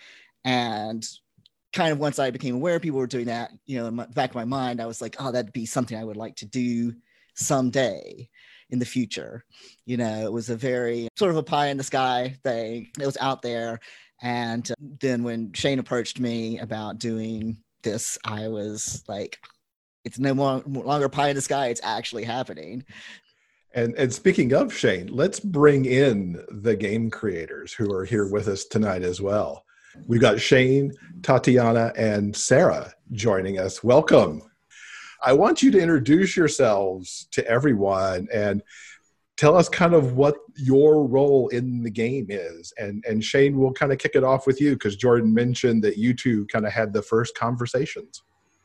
And 0.43 1.07
kind 1.71 1.91
of 1.91 1.99
once 1.99 2.19
I 2.19 2.31
became 2.31 2.55
aware 2.55 2.79
people 2.79 2.99
were 2.99 3.07
doing 3.07 3.25
that, 3.25 3.51
you 3.65 3.79
know, 3.79 3.87
in 3.87 3.95
the 3.95 4.07
back 4.07 4.31
of 4.31 4.35
my 4.35 4.45
mind, 4.45 4.81
I 4.81 4.85
was 4.85 5.01
like, 5.01 5.15
oh, 5.19 5.31
that'd 5.31 5.53
be 5.53 5.65
something 5.65 5.97
I 5.97 6.03
would 6.03 6.17
like 6.17 6.35
to 6.37 6.45
do 6.45 6.93
someday 7.35 8.29
in 8.69 8.79
the 8.79 8.85
future. 8.85 9.43
You 9.85 9.97
know, 9.97 10.25
it 10.25 10.31
was 10.31 10.49
a 10.49 10.55
very 10.55 11.07
sort 11.17 11.31
of 11.31 11.37
a 11.37 11.43
pie 11.43 11.67
in 11.67 11.77
the 11.77 11.83
sky 11.83 12.35
thing. 12.43 12.89
It 12.99 13.05
was 13.05 13.17
out 13.19 13.41
there. 13.41 13.79
And 14.21 14.69
uh, 14.71 14.75
then 15.01 15.23
when 15.23 15.53
Shane 15.53 15.79
approached 15.79 16.19
me 16.19 16.59
about 16.59 16.99
doing 16.99 17.57
this, 17.83 18.17
I 18.25 18.47
was 18.47 19.03
like, 19.07 19.39
it's 20.05 20.19
no 20.19 20.33
more 20.33 20.61
longer 20.65 21.09
pie 21.09 21.29
in 21.29 21.35
the 21.35 21.41
sky. 21.41 21.67
It's 21.67 21.81
actually 21.83 22.23
happening. 22.23 22.83
And 23.75 23.95
and 23.95 24.13
speaking 24.13 24.53
of 24.53 24.73
Shane, 24.73 25.07
let's 25.07 25.39
bring 25.39 25.85
in 25.85 26.43
the 26.49 26.75
game 26.75 27.09
creators 27.09 27.73
who 27.73 27.91
are 27.91 28.05
here 28.05 28.27
with 28.27 28.47
us 28.47 28.65
tonight 28.65 29.01
as 29.01 29.19
well. 29.19 29.65
We've 30.07 30.21
got 30.21 30.39
Shane, 30.39 30.91
Tatiana, 31.21 31.91
and 31.95 32.35
Sarah 32.35 32.93
joining 33.11 33.59
us. 33.59 33.83
Welcome. 33.83 34.41
I 35.23 35.33
want 35.33 35.63
you 35.63 35.71
to 35.71 35.79
introduce 35.79 36.35
yourselves 36.35 37.27
to 37.31 37.47
everyone 37.47 38.27
and 38.33 38.61
tell 39.37 39.55
us 39.55 39.69
kind 39.69 39.93
of 39.93 40.13
what 40.13 40.35
your 40.57 41.07
role 41.07 41.47
in 41.47 41.81
the 41.81 41.89
game 41.89 42.27
is. 42.29 42.73
And 42.77 43.03
and 43.07 43.23
Shane 43.23 43.57
will 43.57 43.71
kind 43.71 43.93
of 43.93 43.99
kick 43.99 44.11
it 44.15 44.23
off 44.23 44.45
with 44.45 44.59
you 44.59 44.73
because 44.73 44.97
Jordan 44.97 45.33
mentioned 45.33 45.83
that 45.83 45.97
you 45.97 46.13
two 46.13 46.45
kind 46.47 46.65
of 46.65 46.73
had 46.73 46.91
the 46.91 47.01
first 47.01 47.37
conversations. 47.37 48.21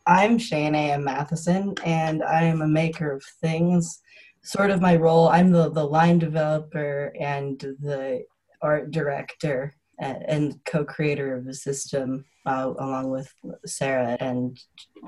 I'm 0.06 0.38
Shane 0.38 0.74
A.M. 0.74 1.04
Matheson, 1.04 1.74
and 1.84 2.24
I 2.24 2.42
am 2.42 2.62
a 2.62 2.66
maker 2.66 3.12
of 3.12 3.22
things. 3.40 4.00
Sort 4.42 4.70
of 4.70 4.80
my 4.80 4.96
role, 4.96 5.28
I'm 5.28 5.52
the, 5.52 5.70
the 5.70 5.84
line 5.84 6.18
developer 6.18 7.12
and 7.20 7.60
the 7.60 8.24
art 8.62 8.90
director 8.90 9.76
and 9.98 10.58
co-creator 10.64 11.36
of 11.36 11.44
the 11.44 11.52
system 11.52 12.24
uh, 12.46 12.72
along 12.78 13.10
with 13.10 13.32
Sarah 13.66 14.16
and 14.20 14.58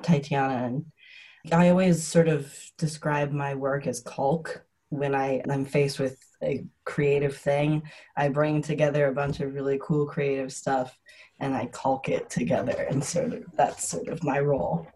Tatiana 0.02 0.66
and 0.66 0.84
I 1.52 1.70
always 1.70 2.06
sort 2.06 2.28
of 2.28 2.54
describe 2.78 3.32
my 3.32 3.54
work 3.54 3.86
as 3.86 4.00
Culk. 4.00 4.64
When 4.90 5.14
I, 5.14 5.40
I'm 5.48 5.64
faced 5.64 5.98
with 5.98 6.18
a 6.42 6.64
creative 6.84 7.36
thing, 7.36 7.82
I 8.16 8.28
bring 8.28 8.60
together 8.60 9.06
a 9.06 9.14
bunch 9.14 9.40
of 9.40 9.54
really 9.54 9.78
cool 9.80 10.06
creative 10.06 10.52
stuff 10.52 10.98
and 11.38 11.54
I 11.54 11.66
Culk 11.66 12.08
it 12.08 12.28
together. 12.28 12.86
And 12.90 13.02
sort 13.02 13.32
of 13.32 13.44
that's 13.54 13.88
sort 13.88 14.08
of 14.08 14.22
my 14.24 14.40
role. 14.40 14.86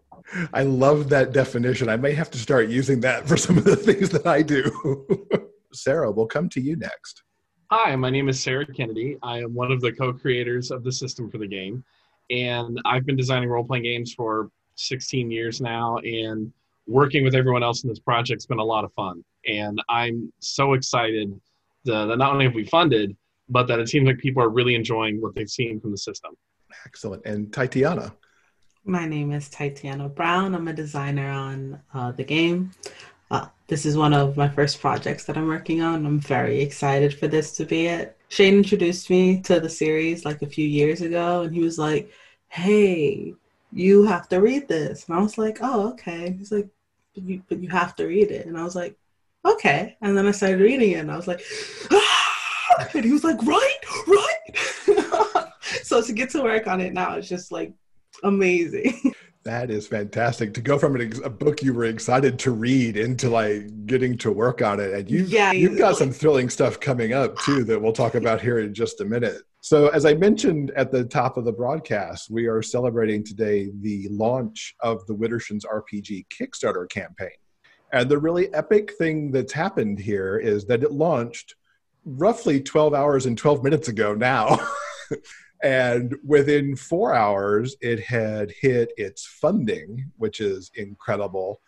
I 0.53 0.63
love 0.63 1.09
that 1.09 1.33
definition. 1.33 1.89
I 1.89 1.97
may 1.97 2.13
have 2.13 2.31
to 2.31 2.37
start 2.37 2.67
using 2.67 2.99
that 3.01 3.27
for 3.27 3.37
some 3.37 3.57
of 3.57 3.63
the 3.63 3.75
things 3.87 4.09
that 4.09 4.25
I 4.27 4.41
do. 4.41 5.07
Sarah, 5.73 6.11
we'll 6.11 6.27
come 6.27 6.49
to 6.49 6.61
you 6.61 6.75
next. 6.75 7.23
Hi, 7.71 7.95
my 7.95 8.09
name 8.09 8.29
is 8.29 8.41
Sarah 8.41 8.65
Kennedy. 8.65 9.17
I 9.23 9.39
am 9.39 9.53
one 9.53 9.71
of 9.71 9.81
the 9.81 9.91
co 9.91 10.13
creators 10.13 10.71
of 10.71 10.83
the 10.83 10.91
system 10.91 11.29
for 11.31 11.37
the 11.37 11.47
game. 11.47 11.83
And 12.29 12.79
I've 12.85 13.05
been 13.05 13.15
designing 13.15 13.49
role 13.49 13.63
playing 13.63 13.83
games 13.83 14.13
for 14.13 14.49
16 14.75 15.31
years 15.31 15.61
now, 15.61 15.97
and 15.97 16.51
working 16.87 17.23
with 17.23 17.35
everyone 17.35 17.63
else 17.63 17.83
in 17.83 17.89
this 17.89 17.99
project's 17.99 18.45
been 18.45 18.59
a 18.59 18.63
lot 18.63 18.83
of 18.83 18.93
fun. 18.93 19.23
And 19.47 19.81
I'm 19.89 20.31
so 20.39 20.73
excited 20.73 21.39
that 21.85 22.17
not 22.17 22.33
only 22.33 22.45
have 22.45 22.55
we 22.55 22.65
funded, 22.65 23.15
but 23.49 23.67
that 23.67 23.79
it 23.79 23.89
seems 23.89 24.07
like 24.07 24.17
people 24.17 24.41
are 24.41 24.49
really 24.49 24.75
enjoying 24.75 25.21
what 25.21 25.35
they've 25.35 25.49
seen 25.49 25.79
from 25.79 25.91
the 25.91 25.97
system. 25.97 26.35
Excellent. 26.85 27.25
And 27.25 27.53
Tatiana. 27.53 28.13
My 28.83 29.07
name 29.07 29.31
is 29.31 29.49
Tatiana 29.49 30.09
Brown. 30.09 30.53
I'm 30.53 30.67
a 30.67 30.73
designer 30.73 31.29
on 31.29 31.79
uh, 31.93 32.11
the 32.11 32.23
game. 32.23 32.71
Uh, 33.31 33.47
this 33.67 33.85
is 33.85 33.97
one 33.97 34.13
of 34.13 34.37
my 34.37 34.47
first 34.47 34.79
projects 34.79 35.23
that 35.25 35.37
I'm 35.37 35.47
working 35.47 35.81
on. 35.81 36.05
I'm 36.05 36.19
very 36.19 36.61
excited 36.61 37.17
for 37.17 37.27
this 37.27 37.51
to 37.53 37.65
be 37.65 37.87
it. 37.87 38.17
Shane 38.29 38.57
introduced 38.57 39.09
me 39.09 39.41
to 39.41 39.59
the 39.59 39.69
series 39.69 40.25
like 40.25 40.41
a 40.43 40.47
few 40.47 40.67
years 40.67 41.01
ago, 41.01 41.41
and 41.41 41.55
he 41.55 41.61
was 41.61 41.79
like, 41.79 42.11
Hey, 42.47 43.33
you 43.75 44.03
have 44.03 44.29
to 44.29 44.37
read 44.37 44.69
this. 44.69 45.05
And 45.05 45.17
I 45.17 45.21
was 45.21 45.37
like, 45.37 45.57
oh, 45.61 45.89
okay. 45.89 46.31
He's 46.31 46.51
like, 46.51 46.69
but 47.13 47.23
you, 47.23 47.41
but 47.49 47.61
you 47.61 47.67
have 47.69 47.93
to 47.97 48.05
read 48.05 48.31
it. 48.31 48.45
And 48.45 48.57
I 48.57 48.63
was 48.63 48.73
like, 48.73 48.95
okay. 49.43 49.97
And 50.01 50.17
then 50.17 50.25
I 50.25 50.31
started 50.31 50.61
reading 50.61 50.91
it 50.91 50.99
and 50.99 51.11
I 51.11 51.17
was 51.17 51.27
like, 51.27 51.41
ah! 51.91 52.89
and 52.93 53.03
he 53.03 53.11
was 53.11 53.25
like, 53.25 53.41
right, 53.43 53.79
right. 54.07 55.51
so 55.83 56.01
to 56.01 56.13
get 56.13 56.29
to 56.29 56.41
work 56.41 56.67
on 56.67 56.79
it 56.79 56.93
now 56.93 57.17
is 57.17 57.27
just 57.27 57.51
like 57.51 57.73
amazing. 58.23 59.13
That 59.45 59.69
is 59.69 59.87
fantastic 59.87 60.55
to 60.55 60.61
go 60.61 60.79
from 60.79 60.95
an, 60.95 61.13
a 61.23 61.29
book 61.29 61.61
you 61.61 61.71
were 61.71 61.85
excited 61.85 62.39
to 62.39 62.51
read 62.51 62.97
into 62.97 63.29
like 63.29 63.85
getting 63.85 64.17
to 64.17 64.31
work 64.31 64.63
on 64.63 64.79
it. 64.79 64.91
And 64.91 65.09
you, 65.09 65.23
yeah, 65.25 65.51
you've 65.51 65.77
got 65.77 65.97
some 65.97 66.11
thrilling 66.11 66.49
stuff 66.49 66.79
coming 66.79 67.13
up 67.13 67.37
too 67.37 67.63
that 67.65 67.79
we'll 67.79 67.93
talk 67.93 68.15
about 68.15 68.41
here 68.41 68.57
in 68.57 68.73
just 68.73 69.01
a 69.01 69.05
minute. 69.05 69.43
So, 69.61 69.89
as 69.89 70.03
I 70.03 70.15
mentioned 70.15 70.71
at 70.71 70.91
the 70.91 71.03
top 71.03 71.37
of 71.37 71.45
the 71.45 71.51
broadcast, 71.51 72.31
we 72.31 72.47
are 72.47 72.63
celebrating 72.63 73.23
today 73.23 73.69
the 73.81 74.07
launch 74.09 74.73
of 74.79 75.05
the 75.05 75.13
Widdershins 75.13 75.61
RPG 75.63 76.25
Kickstarter 76.29 76.89
campaign. 76.89 77.29
And 77.91 78.09
the 78.09 78.17
really 78.17 78.51
epic 78.51 78.93
thing 78.97 79.29
that's 79.29 79.53
happened 79.53 79.99
here 79.99 80.39
is 80.39 80.65
that 80.65 80.81
it 80.81 80.91
launched 80.91 81.53
roughly 82.03 82.61
12 82.61 82.95
hours 82.95 83.27
and 83.27 83.37
12 83.37 83.63
minutes 83.63 83.89
ago 83.89 84.15
now. 84.15 84.57
and 85.65 86.15
within 86.23 86.75
four 86.75 87.15
hours, 87.15 87.75
it 87.81 87.99
had 87.99 88.51
hit 88.51 88.91
its 88.97 89.25
funding, 89.25 90.11
which 90.17 90.39
is 90.39 90.69
incredible. 90.75 91.59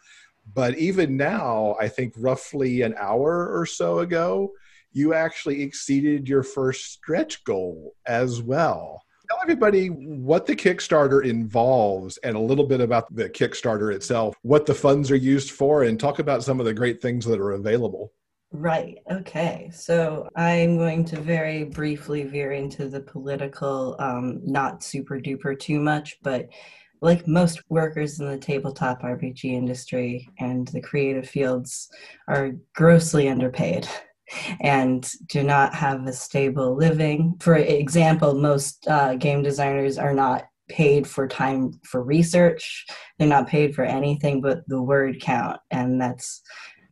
But 0.54 0.78
even 0.78 1.18
now, 1.18 1.76
I 1.80 1.88
think 1.88 2.14
roughly 2.16 2.84
an 2.84 2.94
hour 3.00 3.50
or 3.52 3.66
so 3.66 4.00
ago, 4.00 4.52
you 4.92 5.16
actually 5.16 5.64
exceeded 5.64 6.30
your 6.30 6.44
first 6.44 6.92
stretch 6.94 7.44
goal 7.44 7.96
as 8.06 8.40
well. 8.40 9.02
Tell 9.32 9.40
everybody 9.42 9.88
what 9.88 10.46
the 10.46 10.56
Kickstarter 10.56 11.26
involves 11.26 12.18
and 12.18 12.38
a 12.38 12.40
little 12.40 12.68
bit 12.68 12.82
about 12.82 13.14
the 13.16 13.28
Kickstarter 13.28 13.92
itself, 13.92 14.36
what 14.44 14.68
the 14.68 14.76
funds 14.76 15.10
are 15.10 15.16
used 15.16 15.50
for, 15.50 15.84
and 15.84 16.00
talk 16.00 16.20
about 16.20 16.44
some 16.44 16.60
of 16.60 16.68
the 16.68 16.74
great 16.74 17.02
things 17.02 17.26
that 17.26 17.40
are 17.40 17.54
available. 17.54 18.12
Right. 18.52 19.00
Okay. 19.12 19.70
So 19.74 20.30
I'm 20.36 20.78
going 20.78 21.04
to 21.06 21.20
very 21.20 21.66
briefly 21.66 22.24
veer 22.24 22.54
into 22.54 22.88
the 22.88 23.02
political, 23.02 23.96
um, 24.00 24.40
not 24.44 24.84
super 24.84 25.20
duper 25.20 25.60
too 25.60 25.82
much, 25.82 26.18
but 26.24 26.48
like 27.02 27.28
most 27.28 27.62
workers 27.70 28.20
in 28.20 28.28
the 28.28 28.38
tabletop 28.38 29.02
RPG 29.04 29.46
industry 29.46 30.28
and 30.40 30.68
the 30.70 30.82
creative 30.82 31.30
fields 31.30 31.90
are 32.28 32.54
grossly 32.74 33.28
underpaid 33.28 33.88
and 34.62 35.12
do 35.28 35.44
not 35.44 35.76
have 35.76 36.08
a 36.08 36.14
stable 36.14 36.76
living. 36.76 37.36
For 37.40 37.56
example, 37.56 38.34
most 38.34 38.88
uh, 38.88 39.16
game 39.16 39.44
designers 39.44 39.98
are 39.98 40.14
not 40.14 40.46
paid 40.70 41.08
for 41.08 41.28
time 41.28 41.72
for 41.84 42.04
research. 42.04 42.86
They're 43.18 43.28
not 43.28 43.48
paid 43.48 43.76
for 43.76 43.84
anything 43.84 44.42
but 44.42 44.68
the 44.68 44.82
word 44.82 45.22
count, 45.22 45.60
and 45.72 46.02
that's 46.02 46.42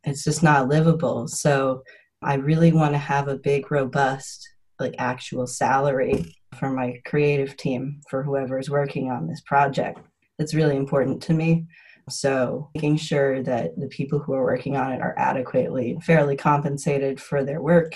it's 0.05 0.23
just 0.23 0.43
not 0.43 0.67
livable. 0.67 1.27
So 1.27 1.83
I 2.21 2.35
really 2.35 2.71
want 2.71 2.93
to 2.93 2.99
have 2.99 3.27
a 3.27 3.37
big, 3.37 3.71
robust, 3.71 4.47
like 4.79 4.95
actual 4.97 5.47
salary 5.47 6.35
for 6.55 6.69
my 6.69 7.01
creative 7.05 7.57
team 7.57 8.01
for 8.09 8.23
whoever 8.23 8.57
is 8.57 8.69
working 8.69 9.11
on 9.11 9.27
this 9.27 9.41
project. 9.45 9.99
It's 10.39 10.53
really 10.53 10.75
important 10.75 11.21
to 11.23 11.33
me. 11.33 11.65
So, 12.07 12.69
making 12.75 12.97
sure 12.97 13.41
that 13.43 13.79
the 13.79 13.87
people 13.87 14.19
who 14.19 14.33
are 14.33 14.43
working 14.43 14.75
on 14.75 14.91
it 14.91 15.01
are 15.01 15.15
adequately 15.17 15.97
fairly 16.03 16.35
compensated 16.35 17.19
for 17.19 17.43
their 17.43 17.61
work 17.61 17.95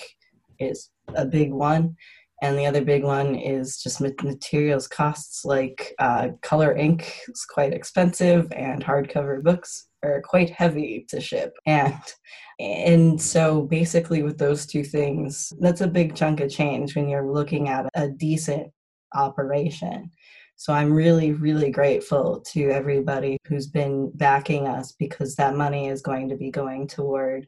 is 0.58 0.90
a 1.14 1.26
big 1.26 1.52
one. 1.52 1.96
And 2.42 2.58
the 2.58 2.66
other 2.66 2.84
big 2.84 3.04
one 3.04 3.36
is 3.36 3.82
just 3.84 4.02
materials 4.02 4.88
costs, 4.88 5.46
like 5.46 5.94
uh, 6.00 6.30
color 6.42 6.76
ink 6.76 7.20
is 7.28 7.46
quite 7.46 7.74
expensive, 7.74 8.52
and 8.54 8.84
hardcover 8.84 9.44
books 9.44 9.89
are 10.04 10.22
quite 10.22 10.50
heavy 10.50 11.06
to 11.10 11.20
ship. 11.20 11.54
And 11.66 11.96
and 12.60 13.22
so 13.22 13.64
basically 13.64 14.22
with 14.22 14.38
those 14.38 14.66
two 14.66 14.84
things 14.84 15.54
that's 15.62 15.82
a 15.82 15.88
big 15.88 16.14
chunk 16.14 16.42
of 16.42 16.52
change 16.52 16.96
when 16.96 17.08
you're 17.08 17.32
looking 17.32 17.70
at 17.70 17.90
a 17.96 18.10
decent 18.10 18.72
operation. 19.16 20.12
So 20.58 20.74
i'm 20.74 20.92
really 20.92 21.32
really 21.32 21.72
grateful 21.72 22.42
to 22.48 22.70
everybody 22.70 23.38
who's 23.48 23.68
been 23.68 24.12
backing 24.16 24.68
us 24.68 24.92
because 24.92 25.36
that 25.36 25.56
money 25.56 25.88
is 25.88 26.02
going 26.02 26.28
to 26.28 26.36
be 26.36 26.52
going 26.52 26.86
toward 26.86 27.48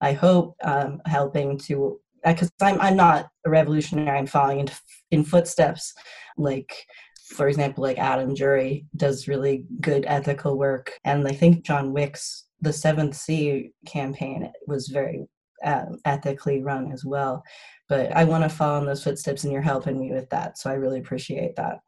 i 0.00 0.12
hope 0.12 0.54
um, 0.62 1.02
helping 1.04 1.58
to 1.58 2.00
because 2.24 2.50
I'm, 2.60 2.80
I'm 2.80 2.96
not 2.96 3.28
a 3.44 3.50
revolutionary. 3.50 4.16
I'm 4.16 4.26
following 4.26 4.60
in, 4.60 4.68
in 5.10 5.24
footsteps 5.24 5.94
like 6.36 6.72
for 7.32 7.48
example, 7.48 7.82
like 7.82 7.98
Adam 7.98 8.34
Jury 8.34 8.86
does 8.96 9.28
really 9.28 9.64
good 9.80 10.04
ethical 10.06 10.58
work, 10.58 10.92
and 11.04 11.26
I 11.26 11.32
think 11.32 11.64
John 11.64 11.92
Wick's 11.92 12.46
the 12.60 12.72
Seventh 12.72 13.16
Sea 13.16 13.72
campaign 13.86 14.52
was 14.66 14.88
very 14.88 15.26
uh, 15.64 15.86
ethically 16.04 16.62
run 16.62 16.92
as 16.92 17.04
well. 17.04 17.42
But 17.88 18.14
I 18.16 18.24
want 18.24 18.44
to 18.44 18.48
follow 18.48 18.80
in 18.80 18.86
those 18.86 19.04
footsteps, 19.04 19.44
and 19.44 19.52
you're 19.52 19.62
helping 19.62 19.98
me 19.98 20.12
with 20.12 20.28
that, 20.30 20.58
so 20.58 20.70
I 20.70 20.74
really 20.74 21.00
appreciate 21.00 21.56
that. 21.56 21.80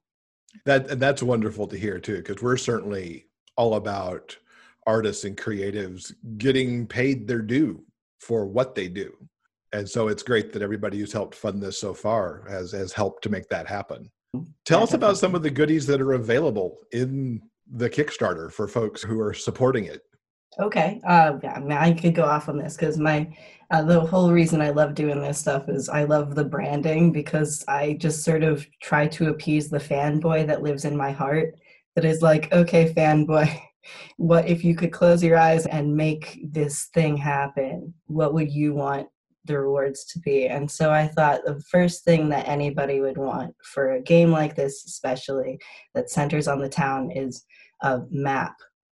That 0.64 0.98
that's 1.00 1.22
wonderful 1.22 1.66
to 1.68 1.78
hear 1.78 1.98
too, 1.98 2.16
because 2.16 2.42
we're 2.42 2.56
certainly 2.56 3.26
all 3.56 3.74
about 3.74 4.36
artists 4.86 5.24
and 5.24 5.36
creatives 5.36 6.12
getting 6.38 6.86
paid 6.86 7.26
their 7.26 7.42
due 7.42 7.84
for 8.20 8.46
what 8.46 8.74
they 8.74 8.88
do. 8.88 9.12
And 9.72 9.88
so 9.88 10.08
it's 10.08 10.22
great 10.22 10.52
that 10.52 10.62
everybody 10.62 10.98
who's 10.98 11.12
helped 11.12 11.34
fund 11.34 11.62
this 11.62 11.78
so 11.78 11.94
far 11.94 12.44
has 12.48 12.72
has 12.72 12.92
helped 12.92 13.22
to 13.24 13.30
make 13.30 13.48
that 13.48 13.66
happen. 13.66 14.10
Tell 14.64 14.82
us 14.82 14.94
about 14.94 15.18
some 15.18 15.34
of 15.34 15.42
the 15.42 15.50
goodies 15.50 15.86
that 15.86 16.00
are 16.00 16.14
available 16.14 16.78
in 16.92 17.42
the 17.70 17.88
Kickstarter 17.88 18.52
for 18.52 18.68
folks 18.68 19.02
who 19.02 19.20
are 19.20 19.34
supporting 19.34 19.84
it. 19.84 20.02
Okay. 20.58 21.00
Uh, 21.04 21.38
yeah, 21.42 21.54
I, 21.54 21.60
mean, 21.60 21.72
I 21.72 21.92
could 21.92 22.14
go 22.14 22.24
off 22.24 22.48
on 22.48 22.58
this 22.58 22.76
because 22.76 22.98
my 22.98 23.36
uh, 23.70 23.82
the 23.82 24.00
whole 24.00 24.30
reason 24.30 24.60
I 24.60 24.70
love 24.70 24.94
doing 24.94 25.20
this 25.20 25.38
stuff 25.38 25.68
is 25.68 25.88
I 25.88 26.04
love 26.04 26.34
the 26.34 26.44
branding 26.44 27.10
because 27.10 27.64
I 27.66 27.94
just 27.94 28.22
sort 28.22 28.42
of 28.44 28.66
try 28.80 29.08
to 29.08 29.30
appease 29.30 29.68
the 29.68 29.78
fanboy 29.78 30.46
that 30.46 30.62
lives 30.62 30.84
in 30.84 30.96
my 30.96 31.10
heart. 31.10 31.54
That 31.96 32.04
is 32.04 32.22
like, 32.22 32.52
okay, 32.52 32.92
fanboy, 32.92 33.58
what 34.16 34.46
if 34.48 34.64
you 34.64 34.76
could 34.76 34.92
close 34.92 35.24
your 35.24 35.38
eyes 35.38 35.66
and 35.66 35.96
make 35.96 36.40
this 36.44 36.84
thing 36.94 37.16
happen? 37.16 37.94
What 38.06 38.34
would 38.34 38.52
you 38.52 38.74
want 38.74 39.08
the 39.44 39.58
rewards 39.58 40.04
to 40.06 40.18
be. 40.20 40.46
And 40.46 40.70
so 40.70 40.90
I 40.90 41.06
thought 41.06 41.44
the 41.44 41.60
first 41.70 42.04
thing 42.04 42.28
that 42.30 42.48
anybody 42.48 43.00
would 43.00 43.18
want 43.18 43.54
for 43.62 43.92
a 43.92 44.02
game 44.02 44.30
like 44.30 44.54
this, 44.54 44.84
especially 44.86 45.58
that 45.94 46.10
centers 46.10 46.48
on 46.48 46.60
the 46.60 46.68
town, 46.68 47.10
is 47.10 47.44
a 47.82 48.00
map 48.10 48.54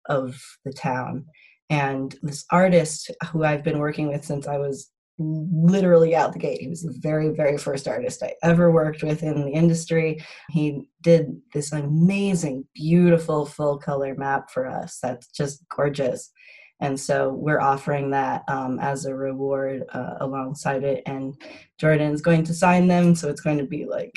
of 0.09 0.41
the 0.65 0.73
town. 0.73 1.26
And 1.69 2.15
this 2.23 2.45
artist 2.50 3.11
who 3.31 3.45
I've 3.45 3.65
been 3.65 3.79
working 3.79 4.09
with 4.09 4.25
since 4.25 4.47
I 4.47 4.59
was 4.59 4.91
literally 5.19 6.15
out 6.15 6.33
the 6.33 6.38
gate. 6.38 6.61
He 6.61 6.69
was 6.69 6.83
the 6.83 6.95
very, 6.99 7.31
very 7.31 7.57
first 7.57 7.88
artist 7.88 8.23
I 8.23 8.35
ever 8.43 8.71
worked 8.71 9.03
with 9.03 9.23
in 9.23 9.45
the 9.45 9.50
industry. 9.50 10.23
He 10.50 10.88
did 11.03 11.41
this 11.55 11.73
amazing, 11.73 12.67
beautiful 12.75 13.47
full 13.47 13.79
color 13.79 14.15
map 14.15 14.50
for 14.50 14.67
us 14.67 14.99
that's 15.03 15.29
just 15.29 15.65
gorgeous 15.75 16.31
and 16.80 16.99
so 16.99 17.30
we're 17.33 17.61
offering 17.61 18.11
that 18.11 18.42
um, 18.49 18.78
as 18.80 19.06
a 19.06 19.14
reward 19.14 19.85
uh, 19.92 20.14
alongside 20.21 20.85
it 20.85 21.02
and 21.06 21.40
jordan's 21.78 22.21
going 22.21 22.45
to 22.45 22.54
sign 22.54 22.87
them 22.87 23.14
so 23.14 23.28
it's 23.28 23.40
going 23.40 23.59
to 23.59 23.64
be 23.64 23.85
like 23.85 24.12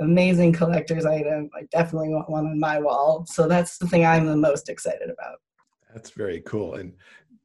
amazing 0.00 0.52
collector's 0.52 1.04
item 1.04 1.50
i 1.54 1.62
definitely 1.70 2.08
want 2.08 2.28
one 2.28 2.46
on 2.46 2.58
my 2.58 2.78
wall 2.78 3.24
so 3.26 3.46
that's 3.46 3.78
the 3.78 3.86
thing 3.86 4.04
i'm 4.04 4.26
the 4.26 4.36
most 4.36 4.68
excited 4.68 5.10
about 5.10 5.38
that's 5.92 6.10
very 6.10 6.40
cool 6.42 6.74
and 6.74 6.92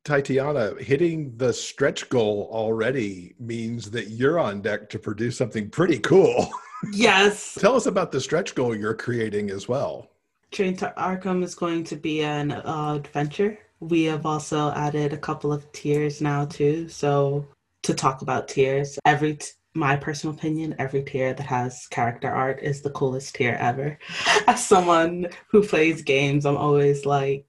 Tatiana, 0.04 0.74
hitting 0.80 1.36
the 1.36 1.52
stretch 1.52 2.08
goal 2.08 2.48
already 2.50 3.36
means 3.42 3.92
that 3.92 4.08
you're 4.08 4.40
on 4.40 4.62
deck 4.62 4.88
to 4.92 5.00
produce 5.00 5.38
something 5.38 5.70
pretty 5.70 6.00
cool. 6.00 6.50
Yes. 6.94 7.58
Tell 7.60 7.76
us 7.76 7.88
about 7.88 8.12
the 8.12 8.22
stretch 8.22 8.54
goal 8.54 8.76
you're 8.76 8.94
creating 8.94 9.50
as 9.50 9.68
well. 9.68 10.12
Train 10.52 10.76
to 10.78 10.94
Arkham 10.96 11.44
is 11.44 11.56
going 11.56 11.84
to 11.86 11.96
be 11.96 12.22
an 12.22 12.52
uh, 12.52 12.94
adventure 12.96 13.58
we 13.80 14.04
have 14.06 14.26
also 14.26 14.72
added 14.72 15.14
a 15.14 15.18
couple 15.18 15.54
of 15.54 15.72
tiers 15.72 16.22
now 16.22 16.46
too. 16.46 16.90
So 16.90 17.46
to 17.84 17.94
talk 17.94 18.22
about 18.22 18.48
tiers, 18.48 18.98
every 19.06 19.36
t- 19.36 19.48
my 19.74 19.96
personal 19.96 20.36
opinion, 20.36 20.76
every 20.80 21.04
tier 21.04 21.34
that 21.34 21.46
has 21.46 21.88
character 21.88 22.30
art 22.30 22.60
is 22.64 22.82
the 22.82 22.90
coolest 22.90 23.36
tier 23.36 23.58
ever. 23.60 24.00
As 24.48 24.66
someone 24.66 25.28
who 25.50 25.64
plays 25.64 26.02
games, 26.02 26.46
I'm 26.46 26.58
always 26.58 27.06
like, 27.06 27.46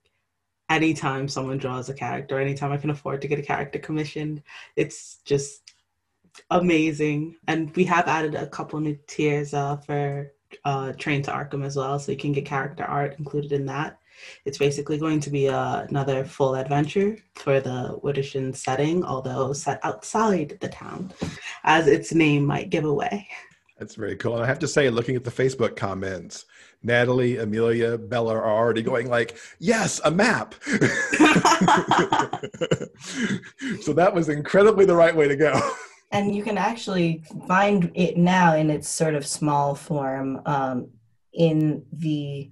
anytime 0.69 1.29
someone 1.29 1.59
draws 1.59 1.89
a 1.89 1.95
character, 1.95 2.39
anytime 2.39 2.73
I 2.73 2.77
can 2.77 2.91
afford 2.91 3.23
to 3.23 3.29
get 3.29 3.39
a 3.39 3.43
character 3.43 3.79
commissioned, 3.79 4.43
it's 4.77 5.19
just 5.25 5.75
amazing. 6.51 7.37
And 7.47 7.75
we 7.75 7.85
have 7.85 8.07
added 8.07 8.35
a 8.35 8.47
couple 8.47 8.79
new 8.81 8.99
tiers 9.07 9.55
uh, 9.55 9.79
for 9.79 10.33
uh, 10.65 10.93
Train 10.93 11.23
to 11.23 11.31
Arkham 11.31 11.65
as 11.65 11.77
well, 11.77 11.99
so 11.99 12.13
you 12.13 12.19
can 12.19 12.33
get 12.33 12.45
character 12.45 12.85
art 12.85 13.19
included 13.19 13.53
in 13.53 13.67
that. 13.67 13.98
It's 14.45 14.59
basically 14.59 14.99
going 14.99 15.21
to 15.21 15.31
be 15.31 15.49
uh, 15.49 15.83
another 15.89 16.25
full 16.25 16.55
adventure 16.55 17.19
for 17.35 17.61
the 17.61 17.99
Widdershins 18.03 18.57
setting, 18.57 19.05
although 19.05 19.53
set 19.53 19.81
outside 19.83 20.59
the 20.61 20.69
town, 20.69 21.13
as 21.65 21.87
its 21.87 22.13
name 22.13 22.45
might 22.45 22.71
give 22.71 22.85
away. 22.85 23.29
That's 23.79 23.95
very 23.95 24.17
cool. 24.17 24.35
And 24.35 24.43
I 24.43 24.47
have 24.47 24.59
to 24.61 24.69
say, 24.69 24.91
looking 24.91 25.15
at 25.15 25.23
the 25.23 25.31
Facebook 25.31 25.77
comments, 25.77 26.47
Natalie, 26.83 27.39
Amelia, 27.39 27.97
Bella 27.97 28.35
are 28.35 28.53
already 28.53 28.83
going 28.83 29.09
like, 29.09 29.39
"Yes, 29.61 30.01
a 30.05 30.11
map." 30.11 30.55
so 33.83 33.93
that 33.93 34.13
was 34.13 34.29
incredibly 34.29 34.85
the 34.85 34.97
right 34.97 35.15
way 35.15 35.29
to 35.29 35.37
go. 35.37 35.61
And 36.11 36.35
you 36.35 36.43
can 36.43 36.59
actually 36.59 37.23
find 37.47 37.93
it 37.95 38.17
now 38.17 38.57
in 38.57 38.71
its 38.71 38.89
sort 38.89 39.15
of 39.15 39.27
small 39.27 39.75
form 39.75 40.41
um, 40.47 40.89
in 41.33 41.85
the 41.93 42.51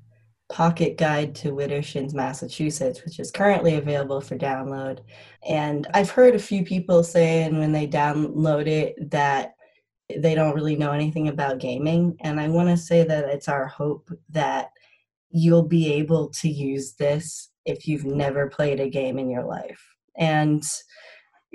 Pocket 0.48 0.96
Guide 0.96 1.35
to 1.37 1.50
Widdershins, 1.50 2.14
Massachusetts, 2.14 3.04
which 3.04 3.18
is 3.18 3.30
currently 3.30 3.74
available 3.74 4.20
for 4.20 4.37
download. 4.37 5.00
And 5.48 5.87
I've 5.92 6.11
heard 6.11 6.35
a 6.35 6.40
few 6.40 6.64
people 6.64 7.02
saying 7.02 7.59
when 7.59 7.72
they 7.72 7.87
download 7.87 8.66
it 8.66 9.11
that 9.11 9.54
they 10.14 10.35
don't 10.37 10.54
really 10.54 10.76
know 10.76 10.92
anything 10.92 11.28
about 11.28 11.59
gaming. 11.59 12.16
And 12.20 12.38
I 12.38 12.48
want 12.48 12.68
to 12.68 12.76
say 12.76 13.02
that 13.02 13.24
it's 13.24 13.48
our 13.48 13.66
hope 13.66 14.11
that 14.30 14.70
you'll 15.30 15.66
be 15.66 15.92
able 15.94 16.30
to 16.30 16.48
use 16.48 16.94
this 16.94 17.50
if 17.64 17.88
you've 17.88 18.04
never 18.04 18.48
played 18.48 18.78
a 18.78 18.88
game 18.88 19.18
in 19.18 19.28
your 19.28 19.44
life. 19.44 19.85
And 20.16 20.64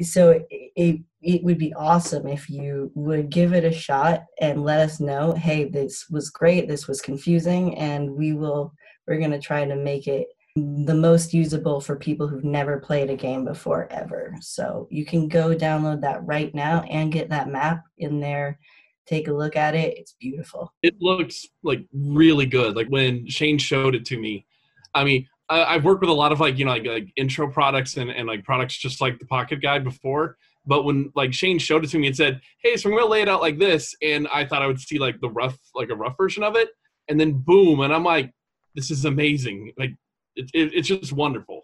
so 0.02 0.32
it, 0.32 0.48
it, 0.76 1.02
it 1.22 1.44
would 1.44 1.58
be 1.58 1.74
awesome 1.76 2.28
if 2.28 2.50
you 2.50 2.92
would 2.96 3.30
give 3.30 3.54
it 3.54 3.64
a 3.64 3.72
shot 3.72 4.24
and 4.40 4.64
let 4.64 4.80
us 4.80 5.00
know 5.00 5.34
hey 5.34 5.66
this 5.66 6.10
was 6.10 6.30
great 6.30 6.68
this 6.68 6.88
was 6.88 7.02
confusing 7.02 7.78
and 7.78 8.10
we 8.10 8.34
will 8.34 8.74
we're 9.12 9.20
going 9.20 9.32
to 9.32 9.40
try 9.40 9.66
to 9.66 9.76
make 9.76 10.08
it 10.08 10.28
the 10.56 10.96
most 10.96 11.34
usable 11.34 11.82
for 11.82 11.98
people 11.98 12.30
who've 12.30 12.46
never 12.46 12.80
played 12.80 13.10
a 13.10 13.16
game 13.16 13.44
before 13.44 13.92
ever. 13.92 14.34
So 14.40 14.88
you 14.90 15.06
can 15.06 15.28
go 15.28 15.54
download 15.54 16.00
that 16.02 16.26
right 16.26 16.54
now 16.56 16.84
and 16.84 17.12
get 17.12 17.30
that 17.30 17.50
map 17.50 17.84
in 17.98 18.22
there. 18.22 18.58
Take 19.06 19.28
a 19.28 19.34
look 19.34 19.58
at 19.58 19.76
it. 19.76 19.98
It's 19.98 20.14
beautiful. 20.14 20.74
It 20.82 20.96
looks 21.02 21.46
like 21.62 21.86
really 21.94 22.46
good. 22.46 22.78
Like 22.78 22.88
when 22.88 23.28
Shane 23.28 23.58
showed 23.58 23.96
it 23.96 24.06
to 24.06 24.18
me, 24.18 24.46
I 24.94 25.04
mean, 25.04 25.28
I, 25.50 25.74
have 25.74 25.84
worked 25.84 26.00
with 26.00 26.10
a 26.10 26.14
lot 26.14 26.32
of 26.32 26.40
like 26.40 26.58
you 26.58 26.64
know 26.64 26.72
like, 26.72 26.86
like 26.86 27.12
intro 27.18 27.52
products 27.52 27.98
and, 27.98 28.10
and 28.10 28.26
like 28.26 28.46
products 28.46 28.78
just 28.78 29.02
like 29.02 29.20
the 29.20 29.26
Pocket 29.26 29.62
Guide 29.62 29.84
before. 29.84 30.38
But 30.66 30.84
when 30.84 31.12
like 31.16 31.34
Shane 31.34 31.60
showed 31.60 31.84
it 31.84 31.90
to 31.90 32.00
me 32.00 32.08
and 32.08 32.16
said, 32.16 32.40
"Hey, 32.64 32.78
so 32.78 32.90
I'm 32.90 32.96
gonna 32.96 33.10
lay 33.10 33.22
it 33.22 33.28
out 33.28 33.42
like 33.42 33.60
this," 33.60 33.94
and 34.02 34.30
I 34.34 34.46
thought 34.46 34.62
I 34.62 34.68
would 34.68 34.80
see 34.80 35.00
like 35.00 35.20
the 35.20 35.30
rough 35.30 35.58
like 35.76 35.90
a 35.90 35.96
rough 35.96 36.16
version 36.16 36.44
of 36.44 36.56
it, 36.56 36.70
and 37.10 37.20
then 37.20 37.34
boom, 37.34 37.82
and 37.82 37.94
I'm 37.94 38.06
like, 38.06 38.32
this 38.76 38.92
is 38.92 39.06
amazing. 39.06 39.74
Like 39.78 39.92
it, 40.36 40.50
it, 40.54 40.74
it's 40.74 40.88
just 40.88 41.14
wonderful. 41.14 41.62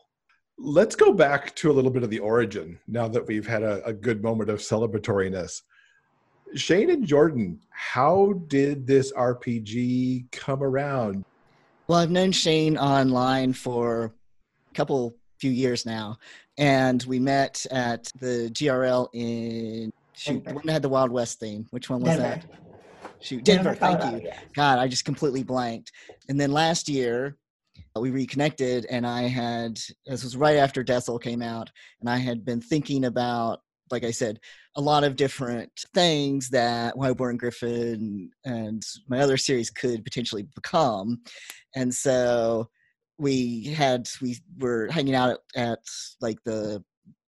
Let's 0.59 0.95
go 0.95 1.13
back 1.13 1.55
to 1.57 1.71
a 1.71 1.73
little 1.73 1.91
bit 1.91 2.03
of 2.03 2.09
the 2.09 2.19
origin 2.19 2.79
now 2.87 3.07
that 3.07 3.27
we've 3.27 3.45
had 3.45 3.63
a, 3.63 3.83
a 3.85 3.93
good 3.93 4.23
moment 4.23 4.49
of 4.49 4.59
celebratoriness. 4.59 5.61
Shane 6.55 6.89
and 6.89 7.05
Jordan, 7.05 7.59
how 7.69 8.33
did 8.47 8.87
this 8.87 9.11
RPG 9.13 10.31
come 10.31 10.63
around? 10.63 11.25
Well, 11.87 11.99
I've 11.99 12.11
known 12.11 12.31
Shane 12.31 12.77
online 12.77 13.53
for 13.53 14.13
a 14.71 14.73
couple 14.73 15.15
few 15.39 15.51
years 15.51 15.85
now, 15.85 16.17
and 16.57 17.03
we 17.03 17.19
met 17.19 17.65
at 17.69 18.11
the 18.19 18.49
GRL 18.53 19.09
in 19.13 19.93
shoot, 20.13 20.43
the 20.43 20.53
one 20.53 20.65
that 20.65 20.73
had 20.73 20.81
the 20.81 20.89
Wild 20.89 21.11
West 21.11 21.39
theme. 21.39 21.67
Which 21.71 21.89
one 21.89 22.01
was 22.01 22.17
Denver. 22.17 22.41
that? 22.47 22.66
Shoot, 23.21 23.43
Denver. 23.43 23.75
Denver 23.75 23.99
thank 23.99 24.21
you. 24.23 24.27
Yeah. 24.27 24.39
God, 24.56 24.80
I 24.80 24.88
just 24.88 25.06
completely 25.06 25.43
blanked. 25.43 25.91
And 26.30 26.39
then 26.39 26.51
last 26.51 26.89
year, 26.89 27.38
uh, 27.95 27.99
we 27.99 28.10
reconnected, 28.12 28.86
and 28.89 29.06
I 29.06 29.23
had 29.23 29.80
this 30.06 30.23
was 30.23 30.38
right 30.38 30.58
after 30.58 30.84
Dessel 30.84 31.19
came 31.19 31.41
out, 31.41 31.69
and 31.99 32.10
I 32.10 32.17
had 32.17 32.45
been 32.45 32.62
thinking 32.62 33.06
about, 33.06 33.62
like 33.91 34.03
I 34.03 34.12
said, 34.12 34.39
a 34.75 34.82
lot 34.82 35.03
of 35.03 35.15
different 35.15 35.71
things 35.93 36.49
that 36.49 36.95
Whyborne 36.95 37.38
Griffin 37.38 38.30
and 38.45 38.84
my 39.08 39.19
other 39.19 39.38
series 39.38 39.69
could 39.69 40.03
potentially 40.03 40.47
become, 40.56 41.21
and 41.75 41.93
so 41.93 42.69
we 43.17 43.65
had 43.65 44.08
we 44.21 44.38
were 44.60 44.88
hanging 44.91 45.15
out 45.15 45.39
at, 45.56 45.62
at 45.62 45.80
like 46.21 46.38
the 46.45 46.84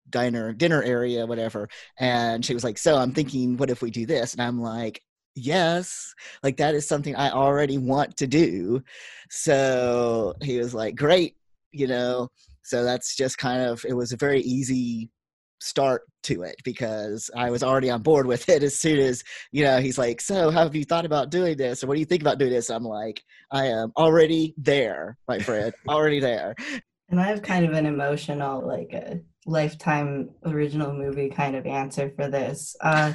diner 0.09 0.53
dinner 0.53 0.83
area 0.83 1.25
whatever 1.25 1.67
and 1.97 2.45
she 2.45 2.53
was 2.53 2.63
like 2.63 2.77
so 2.77 2.95
i'm 2.97 3.11
thinking 3.11 3.57
what 3.57 3.71
if 3.71 3.81
we 3.81 3.89
do 3.89 4.05
this 4.05 4.33
and 4.33 4.41
i'm 4.41 4.61
like 4.61 5.01
yes 5.35 6.13
like 6.43 6.57
that 6.57 6.75
is 6.75 6.87
something 6.87 7.15
i 7.15 7.29
already 7.31 7.77
want 7.77 8.15
to 8.17 8.27
do 8.27 8.81
so 9.29 10.33
he 10.41 10.57
was 10.57 10.73
like 10.73 10.95
great 10.95 11.35
you 11.71 11.87
know 11.87 12.29
so 12.63 12.83
that's 12.83 13.15
just 13.15 13.37
kind 13.37 13.61
of 13.61 13.83
it 13.87 13.93
was 13.93 14.11
a 14.11 14.17
very 14.17 14.41
easy 14.41 15.09
start 15.63 16.03
to 16.23 16.43
it 16.43 16.55
because 16.63 17.31
I 17.35 17.49
was 17.49 17.63
already 17.63 17.89
on 17.89 18.01
board 18.01 18.27
with 18.27 18.49
it 18.49 18.63
as 18.63 18.77
soon 18.77 18.99
as, 18.99 19.23
you 19.51 19.63
know, 19.63 19.79
he's 19.79 19.97
like, 19.97 20.19
So, 20.19 20.51
how 20.51 20.63
have 20.63 20.75
you 20.75 20.83
thought 20.83 21.05
about 21.05 21.31
doing 21.31 21.57
this? 21.57 21.83
Or 21.83 21.87
what 21.87 21.93
do 21.93 21.99
you 22.01 22.05
think 22.05 22.21
about 22.21 22.37
doing 22.37 22.51
this? 22.51 22.69
I'm 22.69 22.83
like, 22.83 23.23
I 23.51 23.67
am 23.67 23.93
already 23.97 24.53
there, 24.57 25.17
my 25.27 25.39
friend, 25.39 25.73
already 25.87 26.19
there. 26.19 26.55
And 27.09 27.19
I 27.19 27.27
have 27.27 27.41
kind 27.41 27.65
of 27.65 27.73
an 27.73 27.85
emotional, 27.85 28.65
like 28.65 28.91
a 28.93 29.21
lifetime 29.45 30.31
original 30.45 30.93
movie 30.93 31.29
kind 31.29 31.55
of 31.55 31.65
answer 31.65 32.11
for 32.15 32.29
this. 32.29 32.75
Uh, 32.81 33.13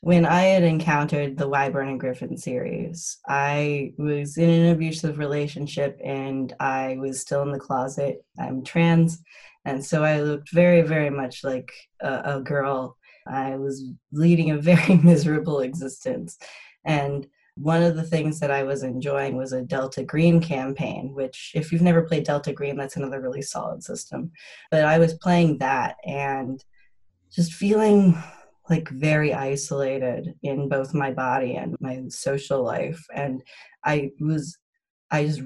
when 0.00 0.24
I 0.24 0.42
had 0.42 0.62
encountered 0.62 1.36
the 1.36 1.48
Whyborne 1.48 1.88
and 1.88 2.00
Griffin 2.00 2.36
series, 2.36 3.18
I 3.26 3.92
was 3.98 4.38
in 4.38 4.48
an 4.48 4.72
abusive 4.72 5.18
relationship 5.18 5.98
and 6.04 6.54
I 6.60 6.96
was 7.00 7.20
still 7.20 7.42
in 7.42 7.50
the 7.50 7.58
closet. 7.58 8.24
I'm 8.38 8.62
trans 8.62 9.22
and 9.68 9.84
so 9.84 10.02
I 10.02 10.20
looked 10.20 10.50
very, 10.50 10.80
very 10.80 11.10
much 11.10 11.44
like 11.44 11.70
a, 12.00 12.36
a 12.36 12.40
girl. 12.40 12.96
I 13.26 13.56
was 13.56 13.84
leading 14.12 14.50
a 14.50 14.58
very 14.70 14.96
miserable 14.96 15.60
existence. 15.60 16.38
And 16.84 17.26
one 17.56 17.82
of 17.82 17.96
the 17.96 18.04
things 18.04 18.40
that 18.40 18.50
I 18.50 18.62
was 18.62 18.82
enjoying 18.82 19.36
was 19.36 19.52
a 19.52 19.62
Delta 19.62 20.04
Green 20.04 20.40
campaign, 20.40 21.12
which, 21.12 21.52
if 21.54 21.70
you've 21.70 21.82
never 21.82 22.02
played 22.02 22.24
Delta 22.24 22.52
Green, 22.52 22.76
that's 22.76 22.96
another 22.96 23.20
really 23.20 23.42
solid 23.42 23.82
system. 23.82 24.30
But 24.70 24.84
I 24.84 24.98
was 24.98 25.14
playing 25.14 25.58
that 25.58 25.96
and 26.04 26.64
just 27.30 27.52
feeling 27.52 28.16
like 28.68 28.88
very 28.90 29.32
isolated 29.32 30.34
in 30.42 30.68
both 30.68 30.94
my 30.94 31.12
body 31.12 31.56
and 31.56 31.76
my 31.80 32.02
social 32.08 32.62
life. 32.62 33.02
And 33.14 33.42
I 33.84 34.10
was, 34.20 34.56
I 35.10 35.26
just 35.26 35.42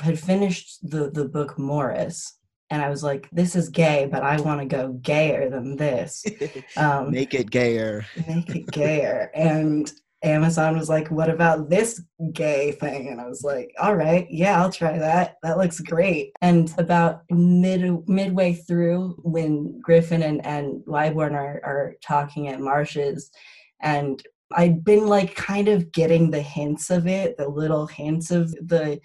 had 0.00 0.18
finished 0.18 0.78
the, 0.82 1.10
the 1.10 1.26
book 1.26 1.58
Maurice, 1.58 2.38
and 2.70 2.82
I 2.82 2.88
was 2.88 3.02
like, 3.04 3.28
"This 3.30 3.54
is 3.54 3.68
gay, 3.68 4.08
but 4.10 4.24
I 4.24 4.40
want 4.40 4.60
to 4.60 4.66
go 4.66 4.94
gayer 4.94 5.48
than 5.48 5.76
this. 5.76 6.24
Um, 6.76 7.10
make 7.12 7.32
it 7.32 7.50
gayer. 7.50 8.04
make 8.26 8.48
it 8.54 8.66
gayer." 8.72 9.30
And 9.34 9.90
Amazon 10.26 10.76
was 10.76 10.88
like, 10.88 11.10
"What 11.10 11.30
about 11.30 11.70
this 11.70 12.02
gay 12.32 12.72
thing?" 12.72 13.08
And 13.08 13.20
I 13.20 13.26
was 13.26 13.42
like, 13.42 13.72
"All 13.78 13.94
right, 13.94 14.26
yeah, 14.30 14.60
I'll 14.60 14.72
try 14.72 14.98
that. 14.98 15.36
That 15.42 15.58
looks 15.58 15.80
great." 15.80 16.32
And 16.42 16.72
about 16.78 17.22
mid 17.30 18.08
midway 18.08 18.54
through, 18.54 19.16
when 19.22 19.80
Griffin 19.80 20.22
and 20.22 20.44
and 20.44 20.82
Whyborne 20.86 21.34
are 21.34 21.60
are 21.64 21.94
talking 22.02 22.48
at 22.48 22.60
Marsh's, 22.60 23.30
and 23.80 24.22
I'd 24.52 24.84
been 24.84 25.06
like 25.06 25.34
kind 25.34 25.68
of 25.68 25.92
getting 25.92 26.30
the 26.30 26.42
hints 26.42 26.90
of 26.90 27.06
it, 27.06 27.36
the 27.36 27.48
little 27.48 27.86
hints 27.86 28.30
of 28.30 28.50
the 28.52 29.00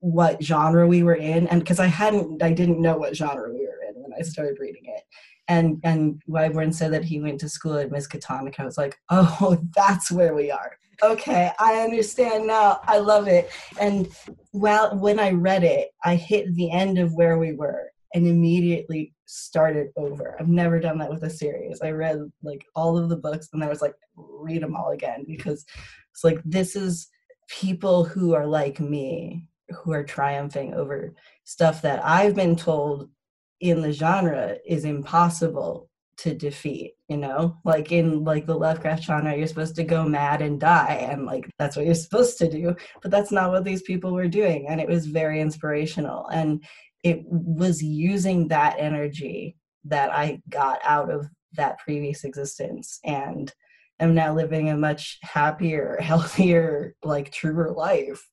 what 0.00 0.42
genre 0.42 0.86
we 0.86 1.02
were 1.02 1.14
in 1.14 1.46
and 1.48 1.60
because 1.60 1.78
i 1.78 1.86
hadn't 1.86 2.42
i 2.42 2.52
didn't 2.52 2.80
know 2.80 2.96
what 2.96 3.16
genre 3.16 3.52
we 3.52 3.60
were 3.60 3.80
in 3.88 3.94
when 4.02 4.12
i 4.18 4.22
started 4.22 4.56
reading 4.60 4.82
it 4.84 5.02
and 5.48 5.80
and 5.84 6.20
whyborne 6.26 6.72
said 6.72 6.92
that 6.92 7.04
he 7.04 7.20
went 7.20 7.40
to 7.40 7.48
school 7.48 7.78
at 7.78 7.90
miskatonic 7.90 8.54
i 8.58 8.64
was 8.64 8.78
like 8.78 8.96
oh 9.10 9.58
that's 9.74 10.10
where 10.10 10.34
we 10.34 10.50
are. 10.50 10.78
Okay 11.02 11.50
i 11.58 11.80
understand 11.80 12.46
now. 12.46 12.80
I 12.84 12.98
love 12.98 13.28
it. 13.28 13.50
And 13.78 14.08
well 14.52 14.96
when 14.96 15.20
i 15.20 15.30
read 15.30 15.64
it 15.64 15.90
i 16.04 16.14
hit 16.14 16.54
the 16.54 16.70
end 16.70 16.98
of 16.98 17.14
where 17.14 17.38
we 17.38 17.52
were 17.52 17.90
and 18.14 18.26
immediately 18.26 19.12
started 19.26 19.88
over. 19.96 20.36
I've 20.40 20.48
never 20.48 20.78
done 20.78 20.98
that 20.98 21.10
with 21.10 21.24
a 21.24 21.28
series. 21.28 21.80
I 21.82 21.90
read 21.90 22.20
like 22.42 22.64
all 22.74 22.96
of 22.96 23.08
the 23.08 23.16
books 23.16 23.48
and 23.52 23.62
i 23.62 23.68
was 23.68 23.82
like 23.82 23.94
read 24.14 24.62
them 24.62 24.76
all 24.76 24.92
again 24.92 25.24
because 25.26 25.66
it's 26.12 26.24
like 26.24 26.40
this 26.44 26.76
is 26.76 27.08
people 27.48 28.04
who 28.04 28.34
are 28.34 28.46
like 28.46 28.80
me 28.80 29.46
who 29.68 29.92
are 29.92 30.04
triumphing 30.04 30.74
over 30.74 31.14
stuff 31.44 31.82
that 31.82 32.04
I've 32.04 32.34
been 32.34 32.56
told 32.56 33.10
in 33.60 33.80
the 33.80 33.92
genre 33.92 34.56
is 34.66 34.84
impossible 34.84 35.88
to 36.18 36.34
defeat 36.34 36.96
you 37.08 37.16
know? 37.16 37.56
Like 37.64 37.92
in 37.92 38.24
like 38.24 38.46
the 38.46 38.56
lovecraft 38.56 39.04
genre 39.04 39.36
you're 39.36 39.46
supposed 39.46 39.76
to 39.76 39.84
go 39.84 40.04
mad 40.04 40.42
and 40.42 40.60
die 40.60 41.06
and 41.10 41.24
like 41.24 41.48
that's 41.58 41.76
what 41.76 41.86
you're 41.86 41.94
supposed 42.06 42.38
to 42.38 42.50
do 42.50 42.74
but 43.02 43.10
that's 43.10 43.32
not 43.32 43.50
what 43.50 43.64
these 43.64 43.82
people 43.82 44.12
were 44.12 44.28
doing 44.28 44.66
and 44.68 44.80
it 44.80 44.88
was 44.88 45.06
very 45.06 45.40
inspirational 45.40 46.26
and 46.28 46.64
it 47.04 47.20
was 47.26 47.82
using 47.82 48.48
that 48.48 48.76
energy 48.78 49.56
that 49.84 50.10
i 50.12 50.40
got 50.48 50.80
out 50.82 51.10
of 51.10 51.26
that 51.52 51.78
previous 51.78 52.24
existence 52.24 52.98
and 53.04 53.52
am 54.00 54.14
now 54.14 54.34
living 54.34 54.70
a 54.70 54.76
much 54.76 55.18
happier 55.22 55.98
healthier 56.00 56.94
like 57.04 57.30
truer 57.30 57.72
life 57.72 58.26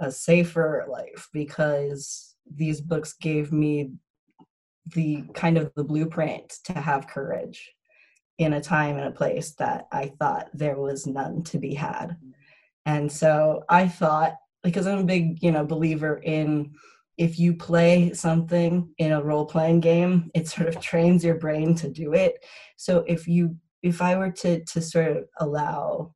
a 0.00 0.10
safer 0.10 0.86
life 0.88 1.28
because 1.32 2.36
these 2.54 2.80
books 2.80 3.14
gave 3.20 3.52
me 3.52 3.90
the 4.94 5.24
kind 5.34 5.58
of 5.58 5.72
the 5.74 5.84
blueprint 5.84 6.58
to 6.64 6.72
have 6.72 7.08
courage 7.08 7.72
in 8.38 8.52
a 8.52 8.60
time 8.60 8.96
and 8.96 9.06
a 9.06 9.12
place 9.12 9.52
that 9.52 9.86
I 9.92 10.12
thought 10.18 10.48
there 10.52 10.76
was 10.76 11.06
none 11.06 11.42
to 11.44 11.58
be 11.58 11.74
had. 11.74 12.16
And 12.84 13.10
so 13.10 13.64
I 13.68 13.88
thought, 13.88 14.34
because 14.62 14.86
I'm 14.86 14.98
a 14.98 15.04
big, 15.04 15.42
you 15.42 15.50
know, 15.50 15.64
believer 15.64 16.20
in 16.22 16.74
if 17.16 17.38
you 17.38 17.54
play 17.54 18.12
something 18.12 18.90
in 18.98 19.12
a 19.12 19.22
role 19.22 19.46
playing 19.46 19.80
game, 19.80 20.30
it 20.34 20.48
sort 20.48 20.68
of 20.68 20.80
trains 20.80 21.24
your 21.24 21.36
brain 21.36 21.74
to 21.76 21.88
do 21.88 22.12
it. 22.12 22.44
So 22.76 23.04
if 23.06 23.26
you 23.26 23.56
if 23.82 24.02
I 24.02 24.16
were 24.16 24.30
to 24.30 24.64
to 24.64 24.80
sort 24.80 25.16
of 25.16 25.24
allow 25.38 26.14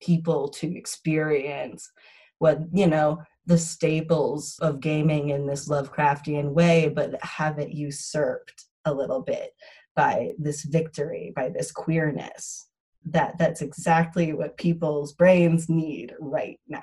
people 0.00 0.48
to 0.48 0.76
experience 0.76 1.90
what 2.38 2.60
you 2.72 2.86
know 2.86 3.22
the 3.50 3.58
staples 3.58 4.56
of 4.60 4.78
gaming 4.78 5.30
in 5.30 5.44
this 5.44 5.68
lovecraftian 5.68 6.52
way 6.52 6.88
but 6.88 7.20
have 7.20 7.58
it 7.58 7.70
usurped 7.70 8.66
a 8.84 8.94
little 8.94 9.20
bit 9.20 9.54
by 9.96 10.30
this 10.38 10.62
victory 10.62 11.32
by 11.34 11.48
this 11.48 11.72
queerness. 11.72 12.68
That 13.04 13.38
that's 13.38 13.60
exactly 13.60 14.32
what 14.34 14.56
people's 14.56 15.14
brains 15.14 15.68
need 15.68 16.14
right 16.20 16.60
now. 16.68 16.82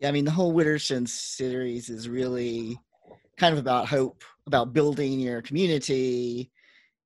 Yeah 0.00 0.10
i 0.10 0.12
mean 0.12 0.26
the 0.26 0.30
whole 0.30 0.52
Widdershins 0.52 1.08
series 1.08 1.88
is 1.88 2.10
really 2.10 2.78
kind 3.38 3.54
of 3.54 3.58
about 3.58 3.88
hope 3.88 4.22
about 4.46 4.74
building 4.74 5.18
your 5.18 5.40
community 5.40 6.50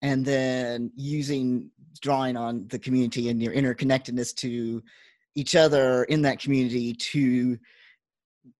and 0.02 0.24
then 0.24 0.90
using 0.96 1.70
drawing 2.00 2.36
on 2.36 2.66
the 2.68 2.78
community 2.78 3.28
and 3.28 3.40
your 3.40 3.54
interconnectedness 3.54 4.34
to 4.34 4.82
each 5.36 5.54
other 5.54 6.02
in 6.04 6.22
that 6.22 6.40
community 6.40 6.92
to 6.92 7.56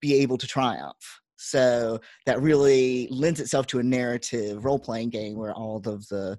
be 0.01 0.15
able 0.15 0.39
to 0.39 0.47
triumph. 0.47 1.21
So 1.37 2.01
that 2.25 2.41
really 2.41 3.09
lends 3.11 3.41
itself 3.41 3.67
to 3.69 3.79
a 3.79 3.83
narrative 3.83 4.65
role 4.65 4.79
playing 4.79 5.11
game 5.11 5.37
where 5.37 5.55
all 5.55 5.77
of 5.77 6.07
the 6.09 6.39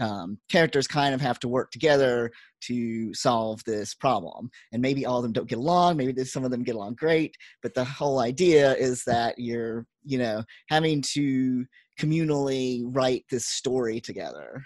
um, 0.00 0.38
characters 0.50 0.86
kind 0.86 1.14
of 1.14 1.20
have 1.20 1.38
to 1.40 1.48
work 1.48 1.70
together 1.70 2.30
to 2.62 3.14
solve 3.14 3.62
this 3.64 3.94
problem. 3.94 4.50
And 4.72 4.82
maybe 4.82 5.06
all 5.06 5.18
of 5.18 5.22
them 5.22 5.32
don't 5.32 5.48
get 5.48 5.58
along, 5.58 5.96
maybe 5.96 6.24
some 6.24 6.44
of 6.44 6.50
them 6.50 6.62
get 6.62 6.74
along 6.74 6.94
great, 6.94 7.36
but 7.62 7.74
the 7.74 7.84
whole 7.84 8.20
idea 8.20 8.74
is 8.74 9.04
that 9.04 9.38
you're, 9.38 9.86
you 10.04 10.18
know, 10.18 10.42
having 10.68 11.02
to 11.12 11.64
communally 12.00 12.82
write 12.84 13.24
this 13.30 13.46
story 13.46 14.00
together. 14.00 14.64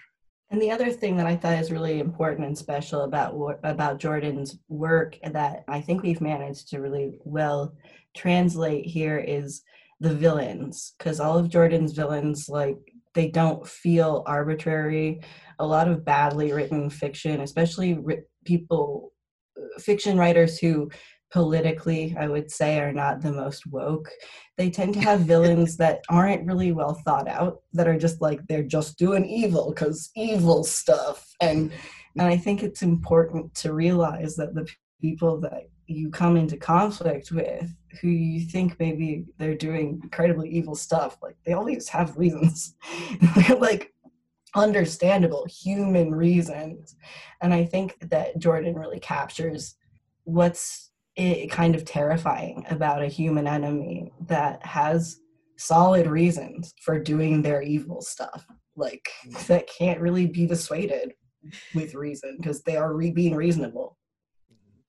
And 0.51 0.61
the 0.61 0.71
other 0.71 0.91
thing 0.91 1.15
that 1.17 1.27
I 1.27 1.35
thought 1.35 1.59
is 1.59 1.71
really 1.71 1.99
important 1.99 2.47
and 2.47 2.57
special 2.57 3.01
about 3.01 3.59
about 3.63 3.99
Jordan's 3.99 4.57
work 4.67 5.17
that 5.23 5.63
I 5.67 5.81
think 5.81 6.01
we've 6.01 6.21
managed 6.21 6.69
to 6.69 6.79
really 6.79 7.19
well 7.23 7.75
translate 8.15 8.85
here 8.85 9.17
is 9.19 9.61
the 9.99 10.13
villains 10.13 10.95
because 10.97 11.19
all 11.19 11.37
of 11.37 11.49
jordan's 11.49 11.91
villains 11.91 12.47
like 12.47 12.77
they 13.13 13.27
don't 13.27 13.67
feel 13.67 14.23
arbitrary. 14.25 15.21
A 15.59 15.65
lot 15.65 15.87
of 15.87 16.05
badly 16.05 16.51
written 16.51 16.89
fiction 16.89 17.41
especially 17.41 17.99
people 18.45 19.13
uh, 19.57 19.79
fiction 19.79 20.17
writers 20.17 20.57
who 20.57 20.89
politically 21.31 22.15
i 22.19 22.27
would 22.27 22.49
say 22.51 22.79
are 22.79 22.91
not 22.91 23.21
the 23.21 23.31
most 23.31 23.67
woke. 23.67 24.09
They 24.57 24.69
tend 24.69 24.93
to 24.95 24.99
have 25.01 25.21
villains 25.21 25.77
that 25.77 26.01
aren't 26.09 26.45
really 26.45 26.73
well 26.73 26.95
thought 27.05 27.29
out 27.29 27.61
that 27.71 27.87
are 27.87 27.97
just 27.97 28.19
like 28.19 28.45
they're 28.47 28.63
just 28.63 28.97
doing 28.97 29.25
evil 29.25 29.69
because 29.69 30.09
evil 30.15 30.63
stuff. 30.63 31.33
And 31.41 31.71
and 32.17 32.27
i 32.27 32.35
think 32.35 32.63
it's 32.63 32.81
important 32.81 33.53
to 33.55 33.73
realize 33.73 34.35
that 34.35 34.55
the 34.55 34.67
people 35.01 35.39
that 35.41 35.69
you 35.87 36.09
come 36.09 36.37
into 36.37 36.57
conflict 36.57 37.31
with 37.31 37.73
who 38.01 38.09
you 38.09 38.45
think 38.45 38.79
maybe 38.79 39.25
they're 39.37 39.55
doing 39.55 39.99
incredibly 40.03 40.49
evil 40.49 40.75
stuff 40.75 41.17
like 41.23 41.35
they 41.45 41.53
always 41.53 41.87
have 41.89 42.17
reasons. 42.17 42.75
They're 43.35 43.57
like 43.57 43.91
understandable 44.55 45.45
human 45.49 46.13
reasons. 46.13 46.95
And 47.41 47.53
i 47.53 47.63
think 47.65 47.97
that 48.09 48.37
jordan 48.37 48.75
really 48.75 48.99
captures 48.99 49.75
what's 50.25 50.88
it 51.19 51.51
kind 51.51 51.75
of 51.75 51.85
terrifying 51.85 52.65
about 52.69 53.03
a 53.03 53.07
human 53.07 53.47
enemy 53.47 54.11
that 54.27 54.65
has 54.65 55.19
solid 55.57 56.07
reasons 56.07 56.73
for 56.81 56.99
doing 56.99 57.41
their 57.41 57.61
evil 57.61 58.01
stuff 58.01 58.45
like 58.75 59.09
mm. 59.27 59.47
that 59.47 59.67
can't 59.67 59.99
really 59.99 60.25
be 60.25 60.45
dissuaded 60.45 61.13
with 61.73 61.95
reason 61.95 62.37
because 62.37 62.61
they 62.63 62.77
are 62.77 62.93
re- 62.93 63.11
being 63.11 63.35
reasonable 63.35 63.97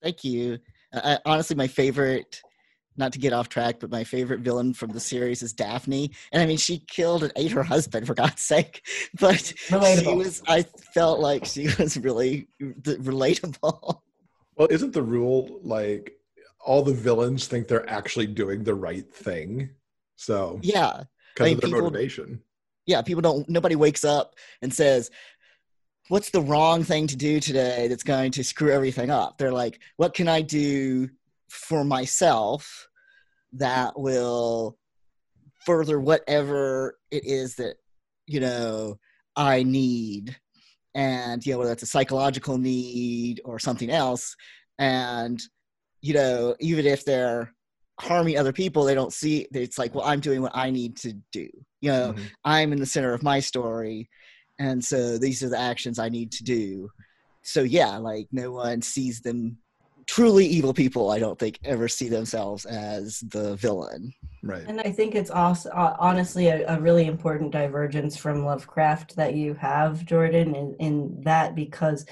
Thank 0.02 0.24
you. 0.24 0.58
I, 0.92 1.18
honestly, 1.24 1.56
my 1.56 1.66
favorite, 1.66 2.42
not 2.96 3.12
to 3.12 3.18
get 3.18 3.32
off 3.32 3.48
track, 3.48 3.80
but 3.80 3.90
my 3.90 4.04
favorite 4.04 4.40
villain 4.40 4.72
from 4.72 4.90
the 4.90 5.00
series 5.00 5.42
is 5.42 5.52
Daphne. 5.52 6.10
And 6.32 6.42
I 6.42 6.46
mean, 6.46 6.56
she 6.56 6.78
killed 6.88 7.22
and 7.22 7.32
ate 7.36 7.52
her 7.52 7.62
husband 7.62 8.06
for 8.06 8.14
God's 8.14 8.42
sake. 8.42 8.86
But 9.20 9.52
she 9.68 10.14
was, 10.14 10.42
I 10.48 10.62
felt 10.94 11.20
like 11.20 11.44
she 11.44 11.64
was 11.78 11.96
really 11.98 12.48
relatable. 12.60 14.00
Well, 14.56 14.68
isn't 14.70 14.92
the 14.92 15.02
rule 15.02 15.60
like 15.62 16.12
all 16.64 16.82
the 16.82 16.92
villains 16.94 17.46
think 17.46 17.68
they're 17.68 17.88
actually 17.88 18.26
doing 18.26 18.64
the 18.64 18.74
right 18.74 19.12
thing? 19.12 19.70
So 20.16 20.58
Yeah. 20.62 21.04
because 21.34 21.44
I 21.44 21.48
mean, 21.48 21.54
of 21.56 21.60
their 21.60 21.68
people- 21.70 21.82
motivation. 21.82 22.42
Yeah. 22.86 23.02
People 23.02 23.22
don't, 23.22 23.48
nobody 23.48 23.76
wakes 23.76 24.04
up 24.04 24.34
and 24.62 24.72
says, 24.72 25.10
What's 26.08 26.30
the 26.30 26.40
wrong 26.40 26.82
thing 26.82 27.06
to 27.06 27.16
do 27.16 27.38
today 27.38 27.86
that's 27.86 28.02
going 28.02 28.32
to 28.32 28.42
screw 28.42 28.72
everything 28.72 29.10
up? 29.10 29.38
They're 29.38 29.52
like, 29.52 29.80
What 29.96 30.12
can 30.12 30.26
I 30.28 30.42
do 30.42 31.08
for 31.48 31.84
myself 31.84 32.88
that 33.52 33.98
will 33.98 34.76
further 35.66 36.00
whatever 36.00 36.98
it 37.10 37.24
is 37.24 37.56
that 37.56 37.76
you 38.26 38.38
know 38.40 38.96
i 39.36 39.62
need 39.64 40.36
and 40.94 41.44
you 41.44 41.52
know 41.52 41.58
whether 41.58 41.70
that's 41.70 41.82
a 41.82 41.86
psychological 41.86 42.56
need 42.58 43.40
or 43.44 43.58
something 43.58 43.90
else 43.90 44.36
and 44.78 45.42
you 46.02 46.14
know 46.14 46.54
even 46.60 46.86
if 46.86 47.04
they're 47.04 47.52
harming 48.00 48.38
other 48.38 48.52
people 48.52 48.84
they 48.84 48.94
don't 48.94 49.12
see 49.12 49.46
it's 49.52 49.78
like 49.78 49.94
well 49.94 50.06
i'm 50.06 50.20
doing 50.20 50.40
what 50.40 50.52
i 50.54 50.70
need 50.70 50.96
to 50.96 51.12
do 51.32 51.48
you 51.80 51.90
know 51.90 52.12
Mhm. 52.12 52.30
i'm 52.44 52.72
in 52.72 52.80
the 52.80 52.86
center 52.86 53.12
of 53.12 53.22
my 53.22 53.40
story 53.40 54.08
and 54.58 54.82
so 54.82 55.18
these 55.18 55.42
are 55.42 55.50
the 55.50 55.58
actions 55.58 55.98
i 55.98 56.08
need 56.08 56.32
to 56.32 56.44
do 56.44 56.90
so 57.42 57.62
yeah 57.62 57.96
like 57.96 58.26
no 58.32 58.52
one 58.52 58.80
sees 58.80 59.20
them 59.20 59.58
truly 60.06 60.46
evil 60.46 60.72
people 60.72 61.10
i 61.10 61.18
don't 61.18 61.38
think 61.38 61.58
ever 61.64 61.88
see 61.88 62.08
themselves 62.08 62.64
as 62.64 63.20
the 63.28 63.56
villain 63.56 64.12
Right. 64.42 64.64
And 64.66 64.80
I 64.80 64.90
think 64.90 65.14
it's 65.14 65.30
also 65.30 65.68
uh, 65.70 65.96
honestly 65.98 66.46
a, 66.48 66.66
a 66.66 66.80
really 66.80 67.06
important 67.06 67.50
divergence 67.50 68.16
from 68.16 68.44
Lovecraft 68.44 69.16
that 69.16 69.34
you 69.34 69.52
have, 69.54 70.06
Jordan, 70.06 70.54
in, 70.54 70.76
in 70.78 71.20
that 71.24 71.54
because 71.54 72.06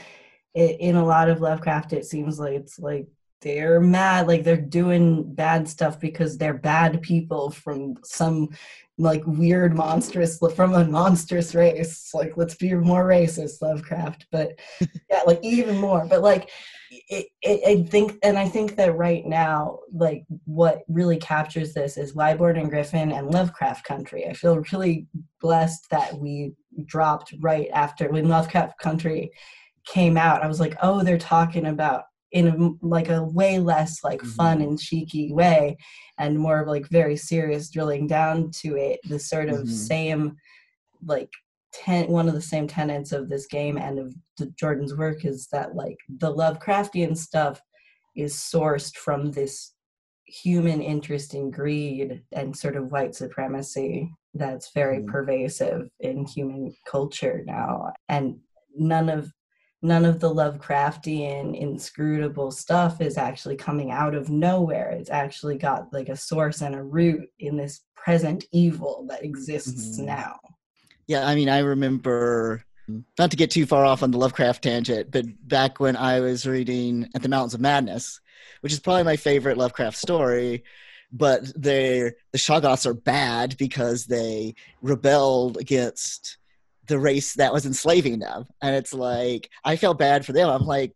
it, 0.54 0.78
in 0.78 0.96
a 0.96 1.04
lot 1.04 1.30
of 1.30 1.40
Lovecraft, 1.40 1.94
it 1.94 2.04
seems 2.04 2.38
like 2.38 2.52
it's 2.52 2.78
like 2.78 3.06
they're 3.40 3.80
mad, 3.80 4.26
like 4.26 4.44
they're 4.44 4.56
doing 4.56 5.34
bad 5.34 5.68
stuff 5.68 6.00
because 6.00 6.36
they're 6.36 6.54
bad 6.54 7.00
people 7.02 7.50
from 7.50 7.96
some 8.04 8.48
like 8.98 9.22
weird 9.26 9.76
monstrous 9.76 10.40
from 10.56 10.74
a 10.74 10.84
monstrous 10.84 11.54
race. 11.54 12.10
Like 12.12 12.36
let's 12.36 12.56
be 12.56 12.74
more 12.74 13.04
racist, 13.04 13.62
Lovecraft, 13.62 14.26
but 14.32 14.58
yeah, 15.10 15.22
like 15.26 15.38
even 15.42 15.78
more. 15.78 16.04
But 16.04 16.22
like 16.22 16.50
it, 16.90 17.26
it, 17.42 17.60
I 17.66 17.88
think, 17.88 18.18
and 18.22 18.36
I 18.36 18.48
think 18.48 18.76
that 18.76 18.96
right 18.96 19.24
now, 19.24 19.78
like 19.92 20.24
what 20.44 20.82
really 20.88 21.18
captures 21.18 21.72
this 21.72 21.96
is 21.96 22.14
Whyborne 22.14 22.58
and 22.58 22.70
Griffin 22.70 23.12
and 23.12 23.32
Lovecraft 23.32 23.84
Country. 23.84 24.26
I 24.26 24.32
feel 24.32 24.62
really 24.72 25.06
blessed 25.40 25.88
that 25.90 26.18
we 26.18 26.54
dropped 26.86 27.34
right 27.40 27.68
after 27.72 28.10
when 28.10 28.28
Lovecraft 28.28 28.78
Country 28.80 29.30
came 29.86 30.16
out. 30.16 30.42
I 30.42 30.48
was 30.48 30.60
like, 30.60 30.76
oh, 30.82 31.02
they're 31.02 31.18
talking 31.18 31.66
about 31.66 32.04
in 32.32 32.48
a, 32.48 32.86
like 32.86 33.08
a 33.08 33.22
way 33.22 33.58
less 33.58 34.04
like 34.04 34.22
fun 34.22 34.60
and 34.60 34.78
cheeky 34.78 35.32
way, 35.32 35.76
and 36.18 36.38
more 36.38 36.60
of 36.60 36.68
like 36.68 36.86
very 36.88 37.16
serious 37.16 37.70
drilling 37.70 38.06
down 38.06 38.50
to 38.50 38.76
it. 38.76 39.00
The 39.08 39.18
sort 39.18 39.48
of 39.48 39.60
Mhm. 39.60 39.68
same 39.68 40.36
like 41.04 41.30
ten 41.72 42.08
one 42.08 42.28
of 42.28 42.34
the 42.34 42.40
same 42.40 42.66
tenets 42.66 43.12
of 43.12 43.28
this 43.28 43.46
game 43.46 43.78
and 43.78 43.98
of 43.98 44.14
the 44.36 44.46
Jordan's 44.58 44.96
work 44.96 45.24
is 45.24 45.48
that 45.52 45.74
like 45.74 45.96
the 46.08 46.34
Lovecraftian 46.34 47.16
stuff 47.16 47.60
is 48.16 48.34
sourced 48.34 48.96
from 48.96 49.30
this 49.30 49.74
human 50.24 50.82
interest 50.82 51.34
in 51.34 51.50
greed 51.50 52.22
and 52.32 52.54
sort 52.54 52.76
of 52.76 52.90
white 52.92 53.14
supremacy 53.14 54.10
that's 54.34 54.72
very 54.74 54.98
Mhm. 54.98 55.06
pervasive 55.06 55.88
in 56.00 56.26
human 56.26 56.74
culture 56.86 57.42
now 57.46 57.92
and 58.08 58.38
none 58.76 59.08
of 59.08 59.32
none 59.82 60.04
of 60.04 60.18
the 60.20 60.28
lovecraftian 60.32 61.56
inscrutable 61.58 62.50
stuff 62.50 63.00
is 63.00 63.16
actually 63.16 63.56
coming 63.56 63.90
out 63.90 64.14
of 64.14 64.28
nowhere 64.28 64.90
it's 64.90 65.10
actually 65.10 65.56
got 65.56 65.92
like 65.92 66.08
a 66.08 66.16
source 66.16 66.62
and 66.62 66.74
a 66.74 66.82
root 66.82 67.28
in 67.38 67.56
this 67.56 67.80
present 67.94 68.44
evil 68.52 69.06
that 69.08 69.22
exists 69.24 69.98
Mhm. 70.00 70.04
now 70.04 70.38
Yeah, 71.06 71.26
I 71.26 71.34
mean, 71.36 71.48
I 71.48 71.60
remember 71.60 72.64
not 73.18 73.30
to 73.30 73.36
get 73.36 73.50
too 73.50 73.64
far 73.66 73.84
off 73.84 74.02
on 74.02 74.10
the 74.10 74.18
Lovecraft 74.18 74.62
tangent, 74.62 75.10
but 75.10 75.24
back 75.46 75.78
when 75.80 75.96
I 75.96 76.20
was 76.20 76.46
reading 76.46 77.08
At 77.14 77.22
the 77.22 77.28
Mountains 77.28 77.54
of 77.54 77.60
Madness, 77.60 78.20
which 78.60 78.72
is 78.72 78.80
probably 78.80 79.04
my 79.04 79.16
favorite 79.16 79.56
Lovecraft 79.58 79.96
story, 79.96 80.64
but 81.12 81.50
they 81.56 82.12
the 82.32 82.38
Shoggoths 82.38 82.84
are 82.86 82.94
bad 82.94 83.56
because 83.56 84.06
they 84.06 84.54
rebelled 84.82 85.56
against 85.56 86.36
the 86.88 86.98
race 86.98 87.34
that 87.34 87.52
was 87.52 87.66
enslaving 87.66 88.18
them, 88.18 88.46
and 88.62 88.74
it's 88.74 88.92
like 88.92 89.50
I 89.64 89.76
felt 89.76 89.98
bad 89.98 90.24
for 90.24 90.32
them. 90.32 90.48
I'm 90.48 90.66
like. 90.66 90.94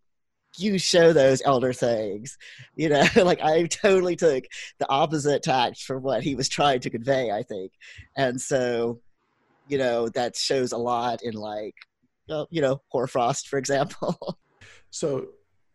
You 0.59 0.79
show 0.79 1.15
those 1.15 1.41
elder 1.47 1.73
things, 1.73 2.37
you 2.77 2.91
know. 2.91 3.07
like 3.17 3.41
I 3.41 3.65
totally 3.69 4.17
took 4.17 4.45
the 4.79 4.87
opposite 4.91 5.43
tact 5.43 5.81
from 5.81 6.03
what 6.03 6.23
he 6.23 6.35
was 6.35 6.47
trying 6.47 6.81
to 6.81 6.91
convey. 6.91 7.31
I 7.31 7.43
think, 7.43 7.73
and 8.19 8.39
so 8.39 9.01
you 9.67 9.79
know 9.79 10.11
that 10.11 10.37
shows 10.37 10.73
a 10.73 10.77
lot 10.77 11.23
in 11.23 11.33
like 11.33 11.75
you 12.51 12.61
know 12.61 12.83
Hoarfrost, 12.89 13.49
for 13.49 13.59
example. 13.59 14.39
So, 14.95 15.29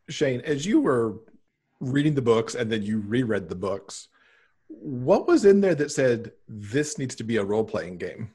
Shane, 0.10 0.42
as 0.42 0.64
you 0.64 0.80
were 0.80 1.16
reading 1.80 2.14
the 2.14 2.22
books 2.22 2.54
and 2.54 2.72
then 2.72 2.84
you 2.84 3.00
reread 3.00 3.50
the 3.50 3.56
books, 3.56 4.10
what 4.68 5.28
was 5.28 5.44
in 5.44 5.60
there 5.60 5.74
that 5.74 5.92
said 5.92 6.34
this 6.48 7.00
needs 7.00 7.16
to 7.16 7.24
be 7.24 7.38
a 7.38 7.44
role 7.44 7.64
playing 7.64 7.98
game? 7.98 8.30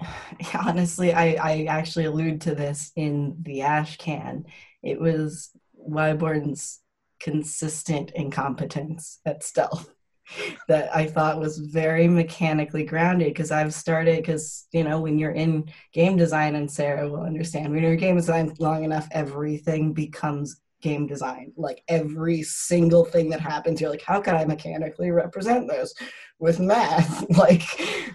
honestly 0.54 1.12
I, 1.12 1.34
I 1.34 1.64
actually 1.64 2.06
allude 2.06 2.42
to 2.42 2.54
this 2.54 2.92
in 2.96 3.36
the 3.42 3.62
ash 3.62 3.96
can. 3.96 4.44
It 4.82 5.00
was 5.00 5.50
whyborne's 5.72 6.80
consistent 7.20 8.10
incompetence 8.14 9.20
at 9.24 9.42
stealth 9.42 9.88
that 10.68 10.94
i 10.94 11.06
thought 11.06 11.40
was 11.40 11.58
very 11.58 12.08
mechanically 12.08 12.84
grounded 12.84 13.28
because 13.28 13.50
i've 13.50 13.72
started 13.72 14.16
because 14.16 14.66
you 14.72 14.82
know 14.82 15.00
when 15.00 15.18
you're 15.18 15.30
in 15.30 15.64
game 15.92 16.16
design 16.16 16.54
and 16.54 16.70
sarah 16.70 17.08
will 17.08 17.22
understand 17.22 17.72
when 17.72 17.82
you're 17.82 17.92
in 17.92 17.98
game 17.98 18.16
design 18.16 18.52
long 18.58 18.84
enough 18.84 19.06
everything 19.12 19.92
becomes 19.92 20.60
game 20.84 21.06
design. 21.06 21.52
Like 21.56 21.82
every 21.88 22.42
single 22.42 23.04
thing 23.04 23.30
that 23.30 23.40
happens 23.40 23.80
you're 23.80 23.90
like 23.90 24.02
how 24.02 24.20
can 24.20 24.36
i 24.36 24.44
mechanically 24.44 25.10
represent 25.10 25.66
this 25.68 25.94
with 26.38 26.60
math? 26.60 27.24
Like 27.44 27.64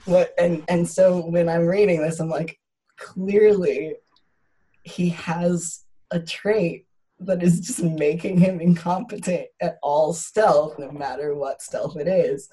what 0.06 0.34
and 0.38 0.64
and 0.70 0.88
so 0.88 1.26
when 1.34 1.50
i'm 1.50 1.66
reading 1.66 2.02
this 2.02 2.20
i'm 2.20 2.30
like 2.30 2.60
clearly 2.98 3.96
he 4.84 5.10
has 5.10 5.84
a 6.12 6.20
trait 6.20 6.86
that 7.20 7.44
is 7.44 7.60
just 7.60 7.84
making 7.84 8.38
him 8.38 8.62
incompetent 8.62 9.48
at 9.62 9.78
all 9.84 10.14
stealth 10.14 10.80
no 10.80 10.92
matter 10.92 11.36
what 11.36 11.62
stealth 11.62 11.98
it 11.98 12.08
is. 12.08 12.50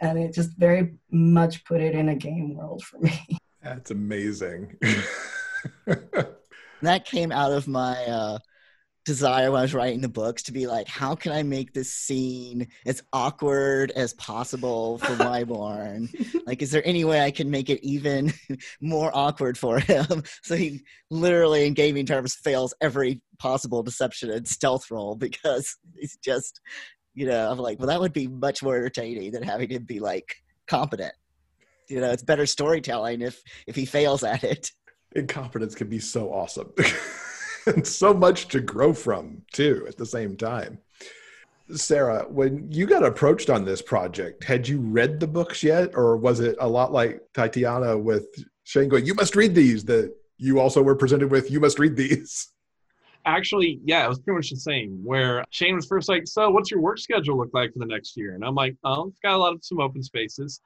And 0.00 0.18
it 0.18 0.34
just 0.34 0.50
very 0.58 0.94
much 1.10 1.64
put 1.64 1.80
it 1.80 1.94
in 1.94 2.08
a 2.08 2.16
game 2.16 2.56
world 2.56 2.82
for 2.82 2.98
me. 2.98 3.38
That's 3.62 3.92
amazing. 3.92 4.76
that 6.82 7.04
came 7.04 7.30
out 7.30 7.52
of 7.52 7.68
my 7.68 7.94
uh, 8.04 8.38
desire 9.04 9.50
when 9.50 9.60
I 9.60 9.62
was 9.62 9.74
writing 9.74 10.00
the 10.00 10.08
books 10.08 10.44
to 10.44 10.52
be 10.52 10.66
like, 10.66 10.86
how 10.86 11.14
can 11.14 11.32
I 11.32 11.42
make 11.42 11.72
this 11.72 11.92
scene 11.92 12.68
as 12.86 13.02
awkward 13.12 13.90
as 13.92 14.12
possible 14.14 14.98
for 14.98 15.14
Whyborne? 15.16 16.08
like, 16.46 16.62
is 16.62 16.70
there 16.70 16.86
any 16.86 17.04
way 17.04 17.20
I 17.20 17.30
can 17.30 17.50
make 17.50 17.68
it 17.68 17.84
even 17.84 18.32
more 18.80 19.10
awkward 19.14 19.58
for 19.58 19.78
him? 19.80 20.22
so 20.42 20.56
he 20.56 20.82
literally, 21.10 21.66
in 21.66 21.74
gaming 21.74 22.06
terms, 22.06 22.34
fails 22.34 22.74
every 22.80 23.20
possible 23.38 23.82
deception 23.82 24.30
and 24.30 24.46
stealth 24.46 24.90
roll 24.90 25.16
because 25.16 25.76
he's 25.96 26.16
just, 26.18 26.60
you 27.14 27.26
know, 27.26 27.50
I'm 27.50 27.58
like, 27.58 27.78
well, 27.78 27.88
that 27.88 28.00
would 28.00 28.12
be 28.12 28.28
much 28.28 28.62
more 28.62 28.76
entertaining 28.76 29.32
than 29.32 29.42
having 29.42 29.70
him 29.70 29.84
be 29.84 30.00
like 30.00 30.36
competent. 30.66 31.14
You 31.88 32.00
know, 32.00 32.10
it's 32.10 32.22
better 32.22 32.46
storytelling 32.46 33.20
if 33.20 33.42
if 33.66 33.76
he 33.76 33.84
fails 33.84 34.22
at 34.22 34.44
it. 34.44 34.70
Incompetence 35.14 35.74
can 35.74 35.88
be 35.88 35.98
so 35.98 36.32
awesome 36.32 36.72
and 37.66 37.86
so 37.86 38.12
much 38.14 38.48
to 38.48 38.60
grow 38.60 38.92
from, 38.92 39.42
too, 39.52 39.84
at 39.88 39.96
the 39.96 40.06
same 40.06 40.36
time. 40.36 40.78
Sarah, 41.74 42.26
when 42.28 42.70
you 42.70 42.86
got 42.86 43.04
approached 43.04 43.48
on 43.48 43.64
this 43.64 43.80
project, 43.80 44.44
had 44.44 44.68
you 44.68 44.80
read 44.80 45.20
the 45.20 45.26
books 45.26 45.62
yet? 45.62 45.94
Or 45.94 46.16
was 46.16 46.40
it 46.40 46.56
a 46.60 46.68
lot 46.68 46.92
like 46.92 47.22
Tatiana 47.34 47.96
with 47.96 48.26
Shane 48.64 48.88
going, 48.88 49.06
You 49.06 49.14
must 49.14 49.36
read 49.36 49.54
these, 49.54 49.84
that 49.84 50.14
you 50.36 50.60
also 50.60 50.82
were 50.82 50.96
presented 50.96 51.30
with, 51.30 51.50
You 51.50 51.60
must 51.60 51.78
read 51.78 51.96
these? 51.96 52.48
Actually, 53.24 53.80
yeah, 53.84 54.04
it 54.04 54.08
was 54.08 54.18
pretty 54.18 54.36
much 54.36 54.50
the 54.50 54.56
same. 54.56 55.00
Where 55.04 55.44
Shane 55.50 55.76
was 55.76 55.86
first 55.86 56.08
like, 56.08 56.26
"So, 56.26 56.50
what's 56.50 56.72
your 56.72 56.80
work 56.80 56.98
schedule 56.98 57.38
look 57.38 57.50
like 57.54 57.72
for 57.72 57.78
the 57.78 57.86
next 57.86 58.16
year?" 58.16 58.34
And 58.34 58.44
I'm 58.44 58.56
like, 58.56 58.74
"Oh, 58.82 59.06
it's 59.06 59.20
got 59.20 59.34
a 59.34 59.36
lot 59.36 59.52
of 59.52 59.64
some 59.64 59.78
open 59.78 60.02
spaces." 60.02 60.60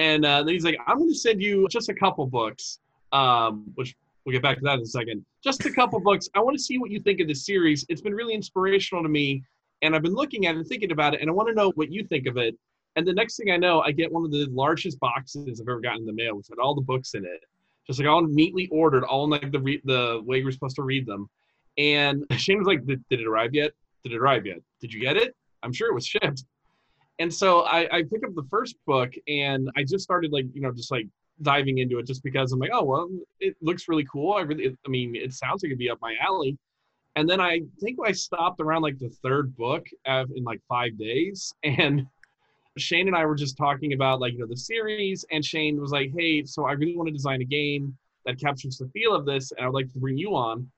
And 0.00 0.24
uh, 0.24 0.42
then 0.42 0.54
he's 0.54 0.64
like, 0.64 0.78
I'm 0.86 0.98
going 0.98 1.10
to 1.10 1.14
send 1.14 1.42
you 1.42 1.68
just 1.68 1.90
a 1.90 1.94
couple 1.94 2.26
books, 2.26 2.78
um, 3.12 3.70
which 3.74 3.94
we'll 4.24 4.32
get 4.32 4.42
back 4.42 4.58
to 4.58 4.64
that 4.64 4.74
in 4.74 4.80
a 4.80 4.86
second. 4.86 5.24
Just 5.42 5.64
a 5.64 5.72
couple 5.72 6.00
books. 6.00 6.28
I 6.34 6.40
want 6.40 6.56
to 6.56 6.62
see 6.62 6.78
what 6.78 6.90
you 6.90 7.00
think 7.00 7.20
of 7.20 7.28
the 7.28 7.34
series. 7.34 7.84
It's 7.88 8.00
been 8.00 8.14
really 8.14 8.34
inspirational 8.34 9.02
to 9.02 9.08
me. 9.08 9.42
And 9.82 9.94
I've 9.94 10.02
been 10.02 10.14
looking 10.14 10.46
at 10.46 10.54
it 10.54 10.58
and 10.58 10.66
thinking 10.66 10.92
about 10.92 11.14
it, 11.14 11.20
and 11.20 11.30
I 11.30 11.32
want 11.32 11.48
to 11.48 11.54
know 11.54 11.72
what 11.74 11.90
you 11.90 12.04
think 12.04 12.26
of 12.26 12.36
it. 12.36 12.54
And 12.96 13.06
the 13.06 13.14
next 13.14 13.36
thing 13.36 13.50
I 13.50 13.56
know, 13.56 13.80
I 13.80 13.92
get 13.92 14.12
one 14.12 14.24
of 14.24 14.30
the 14.30 14.46
largest 14.50 15.00
boxes 15.00 15.60
I've 15.60 15.68
ever 15.68 15.80
gotten 15.80 16.00
in 16.00 16.06
the 16.06 16.12
mail, 16.12 16.40
had 16.48 16.58
all 16.58 16.74
the 16.74 16.82
books 16.82 17.14
in 17.14 17.24
it, 17.24 17.40
just 17.86 17.98
like 17.98 18.08
all 18.08 18.22
neatly 18.26 18.68
ordered, 18.70 19.04
all 19.04 19.24
in 19.24 19.30
like 19.30 19.50
the 19.52 19.60
re- 19.60 19.80
the 19.84 20.20
way 20.24 20.42
we're 20.42 20.50
supposed 20.50 20.76
to 20.76 20.82
read 20.82 21.06
them. 21.06 21.30
And 21.78 22.24
Shane 22.36 22.58
was 22.58 22.66
like, 22.66 22.84
did, 22.84 23.02
did 23.08 23.20
it 23.20 23.26
arrive 23.26 23.54
yet? 23.54 23.72
Did 24.04 24.12
it 24.12 24.18
arrive 24.18 24.44
yet? 24.44 24.58
Did 24.80 24.92
you 24.92 25.00
get 25.00 25.16
it? 25.16 25.34
I'm 25.62 25.72
sure 25.72 25.88
it 25.90 25.94
was 25.94 26.06
shipped. 26.06 26.44
And 27.18 27.32
so 27.32 27.60
I, 27.62 27.98
I 27.98 28.02
picked 28.02 28.24
up 28.24 28.34
the 28.34 28.46
first 28.50 28.76
book 28.86 29.12
and 29.28 29.70
I 29.76 29.84
just 29.84 30.02
started 30.02 30.32
like, 30.32 30.46
you 30.54 30.62
know, 30.62 30.72
just 30.72 30.90
like 30.90 31.06
diving 31.42 31.78
into 31.78 31.98
it 31.98 32.06
just 32.06 32.22
because 32.22 32.52
I'm 32.52 32.58
like, 32.58 32.70
oh, 32.72 32.84
well, 32.84 33.08
it 33.40 33.56
looks 33.60 33.88
really 33.88 34.06
cool. 34.10 34.34
I 34.34 34.42
really, 34.42 34.76
I 34.86 34.88
mean, 34.88 35.14
it 35.16 35.32
sounds 35.32 35.62
like 35.62 35.70
it'd 35.70 35.78
be 35.78 35.90
up 35.90 35.98
my 36.00 36.14
alley. 36.20 36.58
And 37.16 37.28
then 37.28 37.40
I 37.40 37.62
think 37.80 37.98
I 38.04 38.12
stopped 38.12 38.60
around 38.60 38.82
like 38.82 38.98
the 38.98 39.08
third 39.22 39.56
book 39.56 39.86
in 40.06 40.44
like 40.44 40.60
five 40.68 40.98
days. 40.98 41.54
And 41.64 42.06
Shane 42.78 43.08
and 43.08 43.16
I 43.16 43.26
were 43.26 43.34
just 43.34 43.56
talking 43.56 43.94
about 43.94 44.20
like, 44.20 44.34
you 44.34 44.38
know, 44.38 44.46
the 44.46 44.56
series. 44.56 45.24
And 45.32 45.44
Shane 45.44 45.80
was 45.80 45.90
like, 45.90 46.12
hey, 46.16 46.44
so 46.44 46.66
I 46.66 46.72
really 46.72 46.96
want 46.96 47.08
to 47.08 47.12
design 47.12 47.42
a 47.42 47.44
game 47.44 47.96
that 48.24 48.38
captures 48.38 48.78
the 48.78 48.88
feel 48.88 49.12
of 49.12 49.26
this. 49.26 49.50
And 49.50 49.60
I 49.60 49.68
would 49.68 49.74
like 49.74 49.92
to 49.92 49.98
bring 49.98 50.16
you 50.16 50.36
on. 50.36 50.70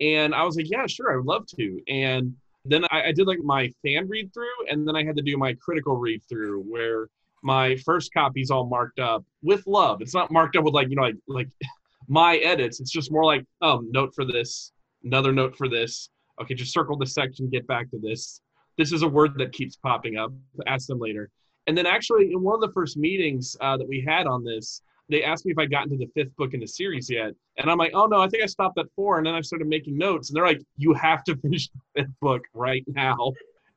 And 0.00 0.34
I 0.34 0.44
was 0.44 0.56
like, 0.56 0.70
yeah, 0.70 0.86
sure, 0.86 1.12
I 1.12 1.16
would 1.16 1.26
love 1.26 1.46
to. 1.56 1.80
And 1.88 2.34
then 2.64 2.84
I, 2.90 3.08
I 3.08 3.12
did 3.12 3.26
like 3.26 3.40
my 3.40 3.72
fan 3.82 4.08
read 4.08 4.32
through, 4.32 4.68
and 4.70 4.86
then 4.86 4.96
I 4.96 5.04
had 5.04 5.16
to 5.16 5.22
do 5.22 5.36
my 5.36 5.54
critical 5.54 5.96
read 5.96 6.22
through 6.28 6.62
where 6.62 7.08
my 7.44 7.76
first 7.84 8.12
copy's 8.12 8.50
all 8.50 8.66
marked 8.66 8.98
up 8.98 9.22
with 9.42 9.64
love. 9.66 10.00
It's 10.00 10.14
not 10.14 10.32
marked 10.32 10.56
up 10.56 10.64
with 10.64 10.74
like, 10.74 10.88
you 10.88 10.96
know, 10.96 11.02
like 11.02 11.16
like 11.28 11.48
my 12.08 12.36
edits. 12.38 12.80
It's 12.80 12.90
just 12.90 13.12
more 13.12 13.24
like, 13.24 13.44
um, 13.60 13.88
note 13.92 14.14
for 14.14 14.24
this, 14.24 14.72
another 15.04 15.32
note 15.32 15.54
for 15.56 15.68
this. 15.68 16.08
Okay, 16.40 16.54
just 16.54 16.72
circle 16.72 16.96
this 16.96 17.14
section, 17.14 17.48
get 17.48 17.66
back 17.66 17.90
to 17.90 17.98
this. 17.98 18.40
This 18.76 18.92
is 18.92 19.02
a 19.02 19.08
word 19.08 19.38
that 19.38 19.52
keeps 19.52 19.76
popping 19.76 20.16
up. 20.16 20.32
Ask 20.66 20.88
them 20.88 20.98
later. 20.98 21.30
And 21.66 21.78
then 21.78 21.86
actually, 21.86 22.32
in 22.32 22.42
one 22.42 22.56
of 22.56 22.60
the 22.60 22.72
first 22.72 22.96
meetings 22.96 23.56
uh, 23.60 23.76
that 23.76 23.88
we 23.88 24.00
had 24.00 24.26
on 24.26 24.42
this, 24.42 24.80
they 25.08 25.22
asked 25.22 25.44
me 25.44 25.52
if 25.52 25.58
I'd 25.58 25.70
gotten 25.70 25.90
to 25.90 25.98
the 25.98 26.10
fifth 26.14 26.34
book 26.36 26.54
in 26.54 26.60
the 26.60 26.66
series 26.66 27.10
yet. 27.10 27.32
And 27.58 27.70
I'm 27.70 27.78
like, 27.78 27.92
oh 27.94 28.06
no, 28.06 28.20
I 28.20 28.28
think 28.28 28.42
I 28.42 28.46
stopped 28.46 28.78
at 28.78 28.86
four. 28.96 29.18
And 29.18 29.26
then 29.26 29.34
I 29.34 29.42
started 29.42 29.68
making 29.68 29.96
notes. 29.96 30.30
And 30.30 30.36
they're 30.36 30.46
like, 30.46 30.62
you 30.76 30.94
have 30.94 31.22
to 31.24 31.36
finish 31.42 31.68
the 31.68 32.02
fifth 32.02 32.12
book 32.20 32.42
right 32.54 32.84
now. 32.88 33.32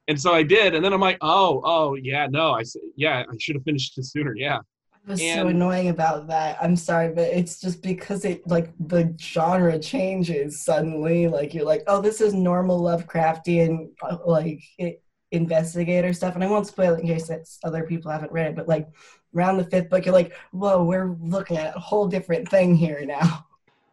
And 0.07 0.19
so 0.19 0.33
I 0.33 0.43
did. 0.43 0.73
And 0.73 0.83
then 0.83 0.93
I'm 0.93 1.01
like, 1.01 1.17
oh, 1.21 1.61
oh, 1.65 1.95
yeah, 1.95 2.27
no, 2.27 2.51
I 2.51 2.63
said, 2.63 2.81
yeah, 2.95 3.23
I 3.29 3.35
should 3.39 3.55
have 3.55 3.63
finished 3.63 3.97
it 3.97 4.05
sooner. 4.05 4.35
Yeah. 4.35 4.59
It 5.05 5.11
was 5.11 5.21
and, 5.21 5.41
so 5.41 5.47
annoying 5.47 5.89
about 5.89 6.27
that. 6.27 6.57
I'm 6.61 6.75
sorry, 6.75 7.13
but 7.13 7.27
it's 7.27 7.61
just 7.61 7.81
because 7.81 8.25
it 8.25 8.45
like 8.47 8.73
the 8.79 9.15
genre 9.19 9.79
changes 9.79 10.61
suddenly. 10.61 11.27
Like 11.27 11.53
you're 11.53 11.65
like, 11.65 11.83
oh, 11.87 12.01
this 12.01 12.21
is 12.21 12.33
normal 12.33 12.81
Lovecraftian 12.81 13.89
uh, 14.01 14.17
like 14.25 14.61
it, 14.77 15.01
investigator 15.31 16.13
stuff. 16.13 16.35
And 16.35 16.43
I 16.43 16.47
won't 16.47 16.67
spoil 16.67 16.93
it 16.93 17.01
in 17.01 17.07
case 17.07 17.29
other 17.63 17.83
people 17.83 18.11
haven't 18.11 18.31
read 18.31 18.47
it, 18.47 18.55
but 18.55 18.67
like 18.67 18.87
around 19.35 19.57
the 19.57 19.65
fifth 19.65 19.89
book, 19.89 20.05
you're 20.05 20.13
like, 20.13 20.33
whoa, 20.51 20.83
we're 20.83 21.15
looking 21.21 21.57
at 21.57 21.75
a 21.75 21.79
whole 21.79 22.07
different 22.07 22.49
thing 22.49 22.75
here 22.75 23.05
now. 23.05 23.45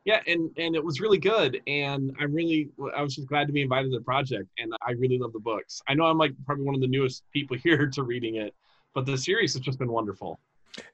Yeah, 0.04 0.20
and 0.26 0.50
and 0.58 0.76
it 0.76 0.84
was 0.84 1.00
really 1.00 1.18
good, 1.18 1.62
and 1.66 2.14
I'm 2.20 2.32
really 2.34 2.68
I 2.94 3.02
was 3.02 3.14
just 3.14 3.26
glad 3.26 3.46
to 3.46 3.54
be 3.54 3.62
invited 3.62 3.90
to 3.90 3.98
the 3.98 4.04
project, 4.04 4.50
and 4.58 4.72
I 4.86 4.92
really 4.92 5.18
love 5.18 5.32
the 5.32 5.40
books. 5.40 5.80
I 5.88 5.94
know 5.94 6.04
I'm 6.04 6.18
like 6.18 6.32
probably 6.44 6.64
one 6.64 6.74
of 6.74 6.82
the 6.82 6.86
newest 6.86 7.24
people 7.32 7.56
here 7.62 7.86
to 7.86 8.02
reading 8.02 8.36
it, 8.36 8.54
but 8.94 9.06
the 9.06 9.16
series 9.16 9.54
has 9.54 9.62
just 9.62 9.78
been 9.78 9.90
wonderful. 9.90 10.38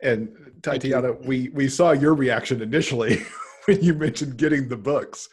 And 0.00 0.52
Tatiana, 0.62 1.12
we 1.12 1.48
we 1.48 1.68
saw 1.68 1.90
your 1.90 2.14
reaction 2.14 2.62
initially 2.62 3.24
when 3.64 3.82
you 3.82 3.94
mentioned 3.94 4.36
getting 4.36 4.68
the 4.68 4.76
books. 4.76 5.28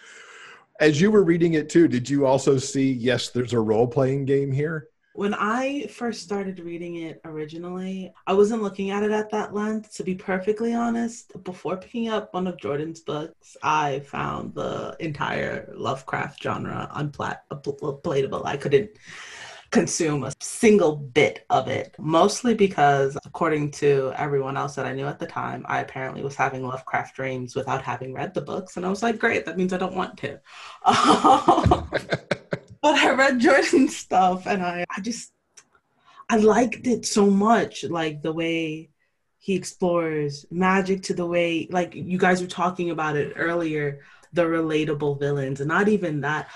As 0.80 1.00
you 1.02 1.12
were 1.12 1.24
reading 1.24 1.54
it 1.54 1.70
too, 1.70 1.88
did 1.88 2.10
you 2.10 2.26
also 2.26 2.58
see? 2.58 2.92
Yes, 2.92 3.30
there's 3.30 3.54
a 3.54 3.60
role 3.60 3.88
playing 3.88 4.26
game 4.26 4.52
here. 4.52 4.90
When 5.18 5.34
I 5.34 5.88
first 5.88 6.22
started 6.22 6.60
reading 6.60 6.98
it 6.98 7.20
originally, 7.26 8.14
I 8.28 8.34
wasn't 8.34 8.62
looking 8.62 8.92
at 8.92 9.02
it 9.02 9.10
at 9.10 9.32
that 9.32 9.52
length. 9.52 9.96
To 9.96 10.04
be 10.04 10.14
perfectly 10.14 10.76
honest, 10.76 11.44
before 11.44 11.76
picking 11.76 12.08
up 12.08 12.32
one 12.36 12.46
of 12.46 12.60
Jordan's 12.60 13.00
books, 13.00 13.58
I 13.64 14.02
found 14.02 14.54
the 14.54 14.96
entire 15.00 15.74
Lovecraft 15.76 16.44
genre 16.44 16.88
unpalatable. 16.94 18.46
I 18.46 18.58
couldn't 18.58 18.92
consume 19.72 20.24
a 20.24 20.34
single 20.40 20.96
bit 20.96 21.48
of 21.50 21.68
it, 21.68 21.96
mostly 21.98 22.54
because, 22.54 23.18
according 23.26 23.72
to 23.72 24.14
everyone 24.18 24.56
else 24.56 24.76
that 24.76 24.86
I 24.86 24.94
knew 24.94 25.08
at 25.08 25.18
the 25.18 25.26
time, 25.26 25.66
I 25.68 25.80
apparently 25.80 26.22
was 26.22 26.36
having 26.36 26.64
Lovecraft 26.64 27.16
dreams 27.16 27.56
without 27.56 27.82
having 27.82 28.14
read 28.14 28.36
the 28.36 28.42
books. 28.42 28.78
And 28.78 28.86
I 28.86 28.90
was 28.90 29.02
like, 29.02 29.18
great, 29.18 29.48
that 29.48 29.58
means 29.58 29.74
I 29.74 29.78
don't 29.78 29.96
want 29.96 30.16
to. 30.20 30.40
Um, 30.86 31.90
but 32.88 33.00
I 33.04 33.12
read 33.12 33.40
Jordan's 33.40 33.98
stuff 34.06 34.48
and 34.48 34.64
I, 34.64 34.86
I 34.96 35.02
just 35.02 35.34
I 36.30 36.38
liked 36.38 36.88
it 36.88 37.06
so 37.06 37.30
much, 37.30 37.84
like 37.84 38.22
the 38.22 38.34
way 38.34 38.90
he 39.40 39.56
explores 39.56 40.46
magic 40.52 41.04
to 41.04 41.14
the 41.14 41.26
way 41.26 41.68
like 41.70 41.96
you 41.96 42.18
guys 42.18 42.42
were 42.42 42.48
talking 42.48 42.90
about 42.90 43.16
it 43.16 43.34
earlier, 43.36 44.02
the 44.34 44.44
relatable 44.44 45.20
villains. 45.20 45.62
And 45.62 45.70
not 45.70 45.88
even 45.88 46.22
that. 46.22 46.50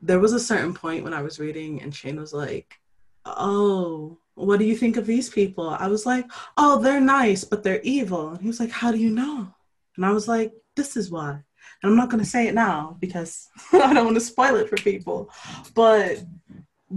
There 0.00 0.20
was 0.20 0.32
a 0.32 0.40
certain 0.40 0.74
point 0.74 1.02
when 1.02 1.14
I 1.14 1.22
was 1.22 1.38
reading 1.38 1.80
and 1.82 1.94
Shane 1.94 2.20
was 2.20 2.32
like, 2.32 2.78
Oh, 3.24 4.18
what 4.34 4.58
do 4.58 4.64
you 4.64 4.76
think 4.76 4.96
of 4.96 5.06
these 5.06 5.30
people? 5.30 5.68
I 5.70 5.88
was 5.88 6.04
like, 6.04 6.30
Oh, 6.56 6.80
they're 6.80 7.00
nice, 7.00 7.44
but 7.44 7.62
they're 7.62 7.80
evil. 7.82 8.30
And 8.30 8.40
he 8.40 8.48
was 8.48 8.60
like, 8.60 8.70
How 8.70 8.92
do 8.92 8.98
you 8.98 9.10
know? 9.10 9.48
And 9.96 10.04
I 10.04 10.10
was 10.10 10.28
like, 10.28 10.52
This 10.74 10.96
is 10.96 11.10
why. 11.10 11.42
And 11.84 11.92
I'm 11.92 11.98
not 11.98 12.08
going 12.08 12.24
to 12.24 12.28
say 12.28 12.48
it 12.48 12.54
now 12.54 12.96
because 12.98 13.46
I 13.74 13.92
don't 13.92 14.06
want 14.06 14.16
to 14.16 14.20
spoil 14.22 14.56
it 14.56 14.70
for 14.70 14.76
people. 14.76 15.30
But 15.74 16.24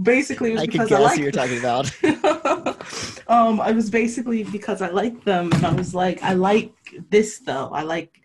basically, 0.00 0.52
it 0.52 0.54
was 0.54 0.62
I 0.62 0.66
because 0.66 0.90
I 0.90 0.98
like 0.98 1.18
who 1.18 1.24
you're 1.24 1.30
talking 1.30 1.58
about. 1.58 1.92
um, 3.28 3.60
I 3.60 3.72
was 3.72 3.90
basically 3.90 4.44
because 4.44 4.80
I 4.80 4.88
like 4.88 5.24
them, 5.24 5.52
and 5.52 5.66
I 5.66 5.74
was 5.74 5.94
like, 5.94 6.22
I 6.22 6.32
like 6.32 6.72
this 7.10 7.40
though. 7.40 7.68
I 7.68 7.82
like 7.82 8.18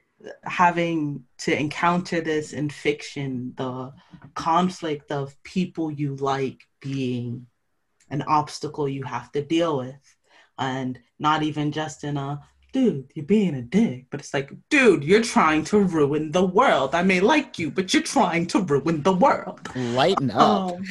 having 0.45 1.25
to 1.39 1.59
encounter 1.59 2.21
this 2.21 2.53
in 2.53 2.69
fiction, 2.69 3.51
the 3.57 3.91
conflict 4.33 5.11
of 5.11 5.35
people 5.43 5.91
you 5.91 6.15
like 6.15 6.61
being 6.79 7.45
an 8.09 8.21
obstacle 8.21 8.87
you 8.87 9.03
have 9.03 9.33
to 9.33 9.43
deal 9.43 9.79
with, 9.79 10.15
and 10.57 10.97
not 11.19 11.43
even 11.43 11.73
just 11.73 12.05
in 12.05 12.15
a 12.15 12.39
dude, 12.73 13.11
you're 13.13 13.25
being 13.25 13.55
a 13.55 13.61
dick. 13.61 14.07
But 14.09 14.19
it's 14.19 14.33
like, 14.33 14.51
dude, 14.69 15.03
you're 15.03 15.21
trying 15.21 15.63
to 15.65 15.79
ruin 15.79 16.31
the 16.31 16.45
world. 16.45 16.93
I 16.93 17.03
may 17.03 17.21
like 17.21 17.57
you, 17.57 17.71
but 17.71 17.93
you're 17.93 18.03
trying 18.03 18.47
to 18.47 18.59
ruin 18.59 19.03
the 19.03 19.13
world. 19.13 19.61
Lighten 19.75 20.31
up. 20.31 20.73
Um, 20.73 20.83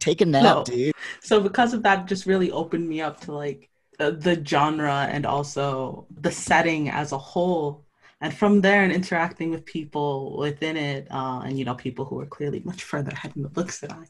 Take 0.00 0.20
a 0.20 0.26
nap, 0.26 0.42
no. 0.42 0.64
dude. 0.64 0.94
So 1.20 1.40
because 1.40 1.74
of 1.74 1.82
that, 1.84 2.06
just 2.06 2.26
really 2.26 2.50
opened 2.50 2.88
me 2.88 3.00
up 3.00 3.20
to 3.22 3.32
like 3.32 3.68
uh, 4.00 4.10
the 4.10 4.42
genre 4.44 5.08
and 5.10 5.26
also 5.26 6.06
the 6.20 6.32
setting 6.32 6.88
as 6.88 7.12
a 7.12 7.18
whole. 7.18 7.84
And 8.20 8.34
from 8.34 8.60
there, 8.60 8.82
and 8.82 8.92
interacting 8.92 9.50
with 9.50 9.64
people 9.64 10.36
within 10.38 10.76
it, 10.76 11.06
uh, 11.08 11.42
and 11.44 11.56
you 11.56 11.64
know, 11.64 11.76
people 11.76 12.04
who 12.04 12.18
are 12.18 12.26
clearly 12.26 12.60
much 12.64 12.82
further 12.82 13.12
ahead 13.12 13.32
in 13.36 13.44
the 13.44 13.48
books 13.48 13.78
than 13.78 13.92
I, 13.92 14.04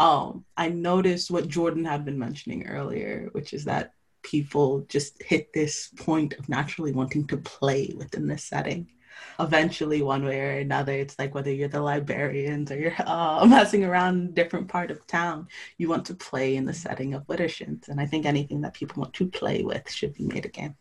um, 0.00 0.44
I 0.56 0.68
noticed 0.68 1.28
what 1.28 1.48
Jordan 1.48 1.84
had 1.84 2.04
been 2.04 2.20
mentioning 2.20 2.68
earlier, 2.68 3.30
which 3.32 3.52
is 3.52 3.64
that 3.64 3.94
people 4.28 4.80
just 4.88 5.22
hit 5.22 5.52
this 5.54 5.88
point 5.96 6.34
of 6.34 6.48
naturally 6.48 6.92
wanting 6.92 7.26
to 7.26 7.38
play 7.38 7.94
within 7.96 8.26
this 8.26 8.44
setting. 8.44 8.86
Eventually 9.40 10.02
one 10.02 10.24
way 10.24 10.40
or 10.40 10.58
another 10.58 10.92
it's 10.92 11.18
like 11.18 11.34
whether 11.34 11.50
you're 11.50 11.68
the 11.68 11.80
librarians 11.80 12.70
or 12.70 12.78
you're 12.78 12.94
uh, 13.06 13.44
messing 13.48 13.84
around 13.84 14.34
different 14.34 14.68
part 14.68 14.90
of 14.90 15.04
town 15.06 15.48
you 15.78 15.88
want 15.88 16.04
to 16.06 16.14
play 16.14 16.56
in 16.56 16.64
the 16.64 16.72
setting 16.72 17.14
of 17.14 17.26
Widdershins 17.26 17.88
and 17.88 18.00
i 18.00 18.06
think 18.06 18.26
anything 18.26 18.60
that 18.60 18.74
people 18.74 19.00
want 19.00 19.14
to 19.14 19.26
play 19.26 19.62
with 19.62 19.90
should 19.90 20.14
be 20.14 20.24
made 20.24 20.44
a 20.44 20.48
game. 20.48 20.76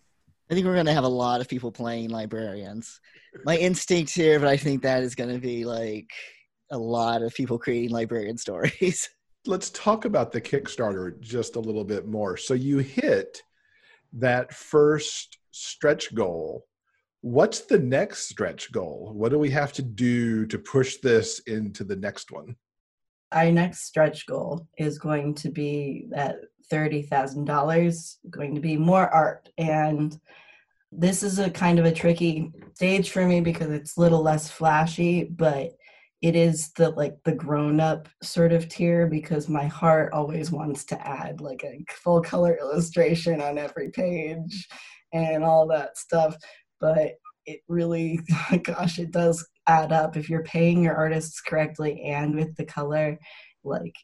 I 0.52 0.54
think 0.54 0.66
we're 0.68 0.76
going 0.76 0.86
to 0.86 0.94
have 0.94 1.04
a 1.04 1.20
lot 1.26 1.42
of 1.42 1.48
people 1.48 1.72
playing 1.72 2.10
librarians. 2.10 3.00
My 3.44 3.58
instinct 3.58 4.14
here 4.14 4.40
but 4.40 4.50
i 4.50 4.58
think 4.58 4.84
that 4.84 5.02
is 5.02 5.16
going 5.16 5.34
to 5.34 5.40
be 5.40 5.66
like 5.66 6.12
a 6.72 6.78
lot 6.78 7.24
of 7.24 7.34
people 7.34 7.58
creating 7.58 7.92
librarian 7.92 8.38
stories 8.38 9.10
let's 9.48 9.70
talk 9.72 10.06
about 10.06 10.32
the 10.32 10.42
Kickstarter 10.42 11.20
just 11.20 11.56
a 11.56 11.60
little 11.60 11.84
bit 11.84 12.08
more. 12.08 12.38
So 12.38 12.54
you 12.54 12.80
hit 12.80 13.42
that 14.14 14.54
first 14.54 15.38
stretch 15.52 16.14
goal. 16.14 16.66
What's 17.22 17.62
the 17.62 17.80
next 17.80 18.30
stretch 18.30 18.72
goal? 18.72 19.12
What 19.14 19.32
do 19.32 19.40
we 19.40 19.50
have 19.52 19.74
to 19.74 19.82
do 19.82 20.46
to 20.48 20.60
push 20.60 20.98
this 20.98 21.40
into 21.40 21.84
the 21.84 21.96
next 21.96 22.32
one? 22.32 22.56
Our 23.32 23.52
next 23.52 23.86
stretch 23.86 24.26
goal 24.28 24.68
is 24.78 24.98
going 25.00 25.36
to 25.36 25.50
be 25.50 26.08
that 26.10 26.38
$30,000, 26.72 28.16
going 28.30 28.56
to 28.56 28.62
be 28.62 28.78
more 28.78 29.10
art. 29.10 29.50
And 29.58 30.18
this 30.92 31.24
is 31.24 31.40
a 31.40 31.50
kind 31.50 31.80
of 31.80 31.86
a 31.86 31.92
tricky 31.92 32.52
stage 32.74 33.10
for 33.10 33.26
me 33.26 33.42
because 33.42 33.72
it's 33.72 33.98
a 33.98 34.00
little 34.00 34.22
less 34.22 34.50
flashy, 34.50 35.26
but 35.26 35.72
it 36.22 36.36
is 36.36 36.72
the 36.74 36.90
like 36.92 37.16
the 37.26 37.34
grown 37.34 37.80
up 37.80 38.08
sort 38.24 38.52
of 38.52 38.68
tier 38.68 39.08
because 39.08 39.48
my 39.48 39.66
heart 39.66 40.14
always 40.14 40.52
wants 40.52 40.84
to 40.86 41.08
add 41.08 41.42
like 41.42 41.64
a 41.64 41.86
full 41.92 42.22
color 42.22 42.58
illustration 42.60 43.40
on 43.40 43.58
every 43.58 43.90
page 43.90 44.68
and 45.14 45.44
all 45.44 45.68
that 45.68 45.98
stuff. 45.98 46.36
But 46.80 47.14
it 47.46 47.62
really, 47.68 48.20
gosh, 48.64 49.00
it 49.00 49.12
does 49.12 49.48
add 49.68 49.92
up 49.92 50.18
if 50.18 50.30
you're 50.30 50.44
paying 50.44 50.84
your 50.84 50.96
artists 50.96 51.40
correctly 51.40 52.02
and 52.04 52.36
with 52.36 52.56
the 52.56 52.66
color, 52.66 53.20
like 53.64 53.96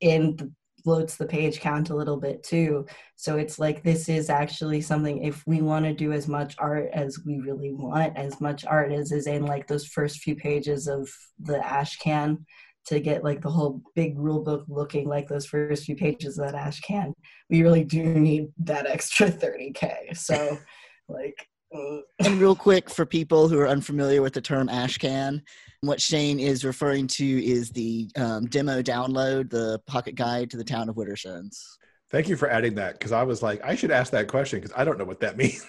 in 0.00 0.36
the 0.36 0.52
floats 0.84 1.16
the 1.16 1.26
page 1.26 1.60
count 1.60 1.90
a 1.90 1.96
little 1.96 2.18
bit 2.18 2.42
too. 2.42 2.86
So 3.16 3.38
it's 3.38 3.58
like 3.58 3.82
this 3.82 4.08
is 4.08 4.28
actually 4.28 4.82
something 4.82 5.24
if 5.24 5.42
we 5.46 5.62
want 5.62 5.86
to 5.86 5.94
do 5.94 6.12
as 6.12 6.28
much 6.28 6.54
art 6.58 6.90
as 6.92 7.18
we 7.24 7.38
really 7.40 7.72
want, 7.72 8.16
as 8.16 8.40
much 8.40 8.64
art 8.66 8.92
as 8.92 9.10
is 9.10 9.26
in 9.26 9.46
like 9.46 9.66
those 9.66 9.86
first 9.86 10.18
few 10.18 10.36
pages 10.36 10.86
of 10.86 11.08
the 11.40 11.64
ash 11.66 11.96
can 11.96 12.44
to 12.86 13.00
get 13.00 13.24
like 13.24 13.40
the 13.40 13.50
whole 13.50 13.80
big 13.94 14.18
rule 14.18 14.44
book 14.44 14.64
looking 14.68 15.08
like 15.08 15.26
those 15.26 15.46
first 15.46 15.84
few 15.84 15.96
pages 15.96 16.38
of 16.38 16.44
that 16.44 16.54
ash 16.54 16.80
can. 16.80 17.14
We 17.48 17.62
really 17.62 17.84
do 17.84 18.02
need 18.02 18.48
that 18.58 18.86
extra 18.86 19.30
30k. 19.30 20.16
So 20.16 20.58
like 21.08 21.48
uh, 21.74 21.98
and 22.20 22.40
real 22.40 22.54
quick 22.54 22.88
for 22.88 23.04
people 23.04 23.48
who 23.48 23.58
are 23.58 23.68
unfamiliar 23.68 24.22
with 24.22 24.34
the 24.34 24.40
term 24.40 24.68
ashcan 24.68 25.40
what 25.86 26.00
shane 26.00 26.40
is 26.40 26.64
referring 26.64 27.06
to 27.06 27.44
is 27.44 27.70
the 27.70 28.08
um, 28.16 28.46
demo 28.46 28.82
download 28.82 29.50
the 29.50 29.80
pocket 29.86 30.14
guide 30.14 30.50
to 30.50 30.56
the 30.56 30.64
town 30.64 30.88
of 30.88 30.96
widdershins 30.96 31.62
thank 32.10 32.28
you 32.28 32.36
for 32.36 32.48
adding 32.48 32.74
that 32.74 32.94
because 32.94 33.12
i 33.12 33.22
was 33.22 33.42
like 33.42 33.62
i 33.64 33.74
should 33.74 33.90
ask 33.90 34.10
that 34.12 34.28
question 34.28 34.60
because 34.60 34.74
i 34.76 34.84
don't 34.84 34.98
know 34.98 35.04
what 35.04 35.20
that 35.20 35.36
means. 35.38 35.66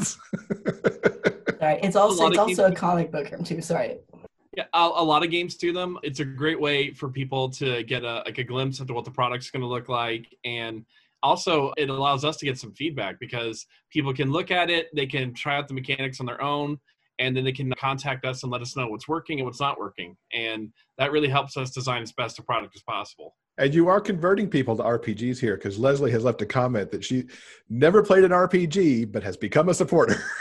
Sorry 0.00 1.78
it's 1.82 1.96
also 1.96 2.26
it's 2.28 2.38
also 2.38 2.66
a 2.66 2.72
comic 2.72 3.10
book 3.10 3.28
term 3.28 3.44
too 3.44 3.60
sorry. 3.60 3.98
Yeah, 4.56 4.64
a, 4.72 4.78
a, 4.78 5.02
lot 5.02 5.24
of 5.24 5.30
games 5.30 5.56
do 5.56 5.72
them. 5.72 5.98
It's 6.04 6.20
a 6.20 6.24
great 6.24 6.60
way 6.60 6.92
for 6.92 7.08
people 7.08 7.50
to 7.50 7.82
get 7.82 8.04
a 8.04 8.22
like 8.24 8.38
a 8.38 8.44
glimpse 8.44 8.80
into 8.80 8.94
what 8.94 9.04
the 9.04 9.10
product's 9.10 9.50
going 9.50 9.62
to 9.62 9.68
look 9.68 9.88
like, 9.88 10.26
and 10.44 10.84
also 11.24 11.72
it 11.76 11.88
allows 11.90 12.24
us 12.24 12.36
to 12.36 12.44
get 12.44 12.58
some 12.58 12.72
feedback 12.72 13.18
because 13.18 13.66
people 13.90 14.12
can 14.12 14.30
look 14.30 14.50
at 14.50 14.68
it 14.68 14.88
they 14.94 15.06
can 15.06 15.32
try 15.32 15.56
out 15.56 15.66
the 15.66 15.72
mechanics 15.74 16.20
on 16.20 16.26
their 16.26 16.42
own 16.42 16.78
and 17.18 17.36
then 17.36 17.44
they 17.44 17.52
can 17.52 17.72
contact 17.74 18.24
us 18.24 18.42
and 18.42 18.52
let 18.52 18.60
us 18.60 18.76
know 18.76 18.86
what's 18.88 19.08
working 19.08 19.38
and 19.38 19.46
what's 19.46 19.60
not 19.60 19.78
working 19.78 20.16
and 20.32 20.72
that 20.98 21.12
really 21.12 21.28
helps 21.28 21.56
us 21.56 21.70
design 21.70 22.02
as 22.02 22.12
best 22.12 22.38
a 22.38 22.42
product 22.42 22.74
as 22.74 22.82
possible 22.82 23.34
and 23.58 23.74
you 23.74 23.88
are 23.88 24.00
converting 24.00 24.48
people 24.48 24.76
to 24.76 24.82
rpgs 24.82 25.38
here 25.38 25.56
because 25.56 25.78
leslie 25.78 26.10
has 26.10 26.24
left 26.24 26.42
a 26.42 26.46
comment 26.46 26.90
that 26.90 27.04
she 27.04 27.24
never 27.68 28.02
played 28.02 28.24
an 28.24 28.30
rpg 28.30 29.10
but 29.10 29.22
has 29.22 29.36
become 29.36 29.68
a 29.68 29.74
supporter 29.74 30.22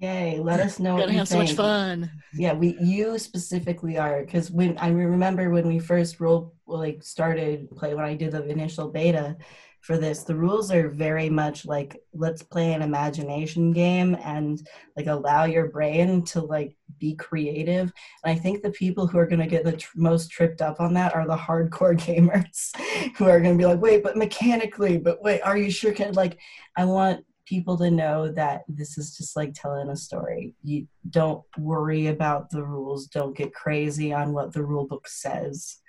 Yay! 0.00 0.40
Let 0.40 0.60
us 0.60 0.78
know. 0.78 0.98
Gonna 0.98 1.12
have 1.12 1.28
think. 1.28 1.48
so 1.48 1.54
much 1.54 1.68
fun. 1.68 2.10
Yeah, 2.34 2.52
we 2.52 2.76
you 2.80 3.18
specifically 3.18 3.98
are 3.98 4.24
because 4.24 4.50
when 4.50 4.76
I 4.78 4.88
remember 4.88 5.48
when 5.50 5.66
we 5.66 5.78
first 5.78 6.20
roll 6.20 6.54
like 6.66 7.02
started 7.02 7.70
play 7.76 7.94
when 7.94 8.04
I 8.04 8.14
did 8.14 8.32
the 8.32 8.44
initial 8.48 8.88
beta, 8.88 9.36
for 9.82 9.98
this. 9.98 10.22
The 10.22 10.34
rules 10.34 10.70
are 10.70 10.88
very 10.88 11.28
much 11.28 11.66
like 11.66 12.00
let's 12.14 12.42
play 12.42 12.72
an 12.72 12.82
imagination 12.82 13.72
game 13.72 14.16
and 14.22 14.66
like 14.96 15.08
allow 15.08 15.44
your 15.44 15.68
brain 15.68 16.22
to 16.26 16.40
like 16.40 16.76
be 16.98 17.16
creative. 17.16 17.92
And 18.24 18.36
I 18.36 18.40
think 18.40 18.62
the 18.62 18.70
people 18.70 19.08
who 19.08 19.18
are 19.18 19.26
going 19.26 19.40
to 19.40 19.46
get 19.46 19.64
the 19.64 19.76
tr- 19.76 19.98
most 19.98 20.30
tripped 20.30 20.62
up 20.62 20.80
on 20.80 20.94
that 20.94 21.14
are 21.14 21.26
the 21.26 21.36
hardcore 21.36 21.96
gamers 21.98 22.70
who 23.16 23.24
are 23.26 23.40
going 23.40 23.58
to 23.58 23.58
be 23.58 23.66
like, 23.66 23.80
wait, 23.80 24.04
but 24.04 24.16
mechanically, 24.16 24.98
but 24.98 25.20
wait, 25.20 25.40
are 25.40 25.56
you 25.56 25.70
sure? 25.70 25.92
Can 25.92 26.12
like, 26.12 26.38
I 26.76 26.84
want 26.84 27.24
people 27.44 27.76
to 27.76 27.90
know 27.90 28.30
that 28.30 28.62
this 28.68 28.96
is 28.96 29.16
just 29.16 29.34
like 29.34 29.52
telling 29.52 29.88
a 29.88 29.96
story. 29.96 30.54
You 30.62 30.86
don't 31.10 31.42
worry 31.58 32.06
about 32.06 32.50
the 32.50 32.62
rules. 32.62 33.08
Don't 33.08 33.36
get 33.36 33.52
crazy 33.52 34.12
on 34.12 34.32
what 34.32 34.52
the 34.52 34.64
rule 34.64 34.86
book 34.86 35.08
says 35.08 35.81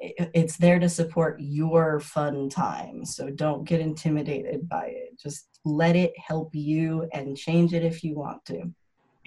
it's 0.00 0.56
there 0.56 0.78
to 0.78 0.88
support 0.88 1.36
your 1.40 2.00
fun 2.00 2.48
time. 2.48 3.04
So 3.04 3.30
don't 3.30 3.64
get 3.64 3.80
intimidated 3.80 4.68
by 4.68 4.86
it. 4.86 5.18
Just 5.20 5.60
let 5.64 5.94
it 5.94 6.12
help 6.18 6.54
you 6.54 7.08
and 7.12 7.36
change 7.36 7.74
it 7.74 7.84
if 7.84 8.02
you 8.02 8.14
want 8.14 8.44
to. 8.46 8.72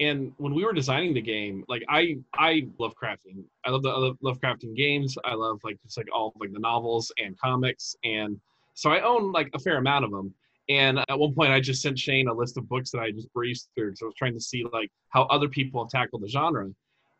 And 0.00 0.32
when 0.38 0.54
we 0.54 0.64
were 0.64 0.72
designing 0.72 1.14
the 1.14 1.22
game, 1.22 1.64
like 1.68 1.84
I 1.88 2.18
I 2.34 2.66
love 2.80 2.94
crafting. 3.00 3.44
I 3.64 3.70
love 3.70 3.82
the 3.82 3.90
I 3.90 4.12
love, 4.20 4.40
crafting 4.40 4.74
games. 4.74 5.16
I 5.24 5.34
love 5.34 5.60
like 5.62 5.80
just 5.84 5.96
like 5.96 6.08
all 6.12 6.32
like 6.40 6.52
the 6.52 6.58
novels 6.58 7.12
and 7.18 7.38
comics 7.38 7.94
and 8.02 8.40
so 8.74 8.90
I 8.90 9.02
own 9.02 9.30
like 9.30 9.50
a 9.54 9.58
fair 9.60 9.76
amount 9.76 10.04
of 10.04 10.10
them. 10.10 10.34
And 10.68 10.98
at 10.98 11.18
one 11.18 11.34
point, 11.34 11.52
I 11.52 11.60
just 11.60 11.82
sent 11.82 11.98
Shane 11.98 12.26
a 12.26 12.32
list 12.32 12.56
of 12.56 12.68
books 12.68 12.90
that 12.90 13.00
I 13.00 13.10
just 13.10 13.32
breezed 13.32 13.68
through. 13.76 13.94
So 13.96 14.06
I 14.06 14.08
was 14.08 14.14
trying 14.16 14.34
to 14.34 14.40
see 14.40 14.64
like 14.72 14.90
how 15.10 15.24
other 15.24 15.48
people 15.48 15.84
have 15.84 15.90
tackled 15.90 16.22
the 16.22 16.28
genre. 16.28 16.70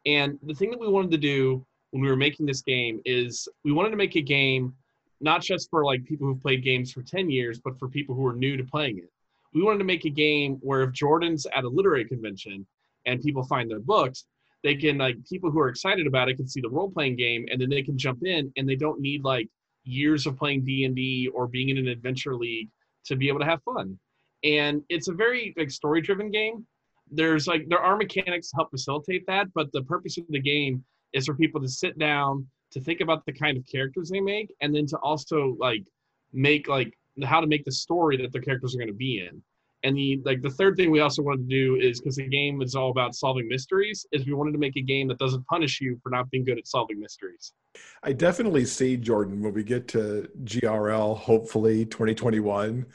And 0.07 0.39
the 0.43 0.55
thing 0.55 0.71
that 0.71 0.81
we 0.81 0.89
wanted 0.89 1.13
to 1.13 1.19
do 1.19 1.65
when 1.95 2.03
we 2.03 2.09
were 2.09 2.17
making 2.17 2.45
this 2.45 2.61
game 2.61 3.01
is 3.05 3.47
we 3.63 3.71
wanted 3.71 3.91
to 3.91 3.97
make 3.97 4.17
a 4.17 4.21
game 4.21 4.75
not 5.21 5.41
just 5.41 5.71
for 5.71 5.85
like 5.85 6.05
people 6.05 6.27
who've 6.27 6.43
played 6.43 6.65
games 6.65 6.91
for 6.91 7.03
10 7.03 7.31
years, 7.31 7.61
but 7.61 7.79
for 7.79 7.89
people 7.89 8.17
who 8.17 8.27
are 8.27 8.35
new 8.35 8.57
to 8.57 8.65
playing 8.65 8.99
it. 8.99 9.13
We 9.55 9.63
wanted 9.63 9.79
to 9.79 9.85
make 9.85 10.05
a 10.05 10.11
game 10.11 10.57
where 10.61 10.83
if 10.83 10.91
Jordan's 10.91 11.47
at 11.55 11.63
a 11.63 11.69
literary 11.69 12.05
convention 12.05 12.67
and 13.07 13.23
people 13.23 13.45
find 13.45 13.71
their 13.71 13.79
books, 13.79 14.25
they 14.65 14.75
can 14.75 14.99
like 14.99 15.25
people 15.25 15.53
who 15.53 15.61
are 15.61 15.69
excited 15.69 16.09
about 16.09 16.29
it 16.29 16.35
can 16.35 16.49
see 16.49 16.61
the 16.61 16.69
role 16.69 16.91
playing 16.91 17.15
game 17.15 17.47
and 17.49 17.61
then 17.61 17.71
they 17.71 17.83
can 17.83 17.97
jump 17.97 18.25
in 18.25 18.53
and 18.57 18.69
they 18.69 18.75
don't 18.75 19.01
need 19.01 19.23
like 19.23 19.49
years 19.85 20.27
of 20.27 20.37
playing 20.37 20.65
D&D 20.65 21.29
or 21.33 21.47
being 21.47 21.69
in 21.69 21.79
an 21.79 21.87
adventure 21.87 22.35
league 22.35 22.69
to 23.05 23.15
be 23.15 23.29
able 23.29 23.39
to 23.39 23.47
have 23.47 23.63
fun. 23.63 23.97
And 24.43 24.83
it's 24.89 25.07
a 25.07 25.13
very 25.13 25.55
like 25.57 25.71
story 25.71 26.01
driven 26.01 26.33
game. 26.33 26.67
There's 27.09 27.47
like 27.47 27.69
there 27.69 27.79
are 27.79 27.97
mechanics 27.97 28.51
to 28.51 28.57
help 28.57 28.73
facilitate 28.73 29.25
that, 29.29 29.47
but 29.55 29.71
the 29.71 29.83
purpose 29.85 30.19
of 30.19 30.25
the 30.29 30.41
game 30.41 30.85
is 31.15 31.27
for 31.27 31.35
people 31.35 31.61
to 31.61 31.69
sit 31.69 31.99
down 31.99 32.47
to 32.73 32.81
think 32.81 33.01
about 33.01 33.25
the 33.25 33.33
kind 33.33 33.57
of 33.57 33.65
characters 33.67 34.11
they 34.11 34.21
make 34.21 34.53
and 34.61 34.75
then 34.75 34.85
to 34.87 34.99
also 34.99 35.57
like 35.59 35.85
make 36.33 36.69
like 36.69 36.93
how 37.23 37.41
to 37.41 37.47
make 37.47 37.65
the 37.65 37.73
story 37.73 38.17
that 38.17 38.33
the 38.33 38.41
characters 38.41 38.75
are 38.75 38.79
going 38.79 38.89
to 38.89 38.95
be 38.95 39.21
in. 39.21 39.41
And 39.85 39.97
the 39.97 40.21
like 40.25 40.43
the 40.43 40.51
third 40.51 40.77
thing 40.77 40.91
we 40.91 41.01
also 41.01 41.23
wanted 41.23 41.49
to 41.49 41.55
do 41.55 41.77
is 41.77 42.01
because 42.01 42.17
the 42.17 42.27
game 42.27 42.62
is 42.62 42.75
all 42.75 42.91
about 42.91 43.15
solving 43.15 43.47
mysteries 43.49 44.07
is 44.12 44.27
we 44.27 44.33
wanted 44.33 44.53
to 44.53 44.59
make 44.59 44.77
a 44.77 44.83
game 44.83 45.09
that 45.09 45.19
doesn't 45.19 45.47
punish 45.47 45.81
you 45.81 46.01
for 46.03 46.09
not 46.11 46.31
being 46.31 46.45
good 46.45 46.59
at 46.59 46.67
solving 46.67 46.99
mysteries. 46.99 47.53
I 48.03 48.12
definitely 48.12 48.65
see 48.65 48.97
jordan 48.97 49.43
when 49.43 49.53
we 49.53 49.62
get 49.62 49.89
to 49.89 50.29
grl 50.45 51.19
hopefully 51.19 51.85
2021 51.85 52.87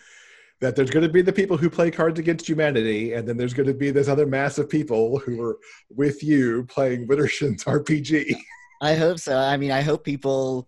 that 0.62 0.76
there's 0.76 0.89
going 0.89 1.05
to 1.05 1.12
be 1.12 1.22
the 1.22 1.34
people 1.34 1.57
who 1.57 1.70
play 1.70 1.89
Cards 1.89 2.20
Against 2.20 2.47
Humanity, 2.47 3.14
and 3.14 3.28
then 3.28 3.38
there's 3.38 3.53
going 3.53 3.68
to 3.68 3.74
be 3.74 3.91
this 3.91 4.07
other 4.07 4.26
mass 4.26 4.57
of 4.57 4.70
people 4.70 5.18
who 5.20 5.41
are 5.41 5.57
with 5.89 6.24
you 6.24 6.66
playing 6.66 7.07
Widdershins 7.07 7.64
RPG. 7.64 8.36
I 8.82 8.95
hope 8.95 9.20
so. 9.20 9.38
I 9.38 9.57
mean, 9.57 9.72
I 9.72 9.82
hope 9.82 10.03
people 10.03 10.68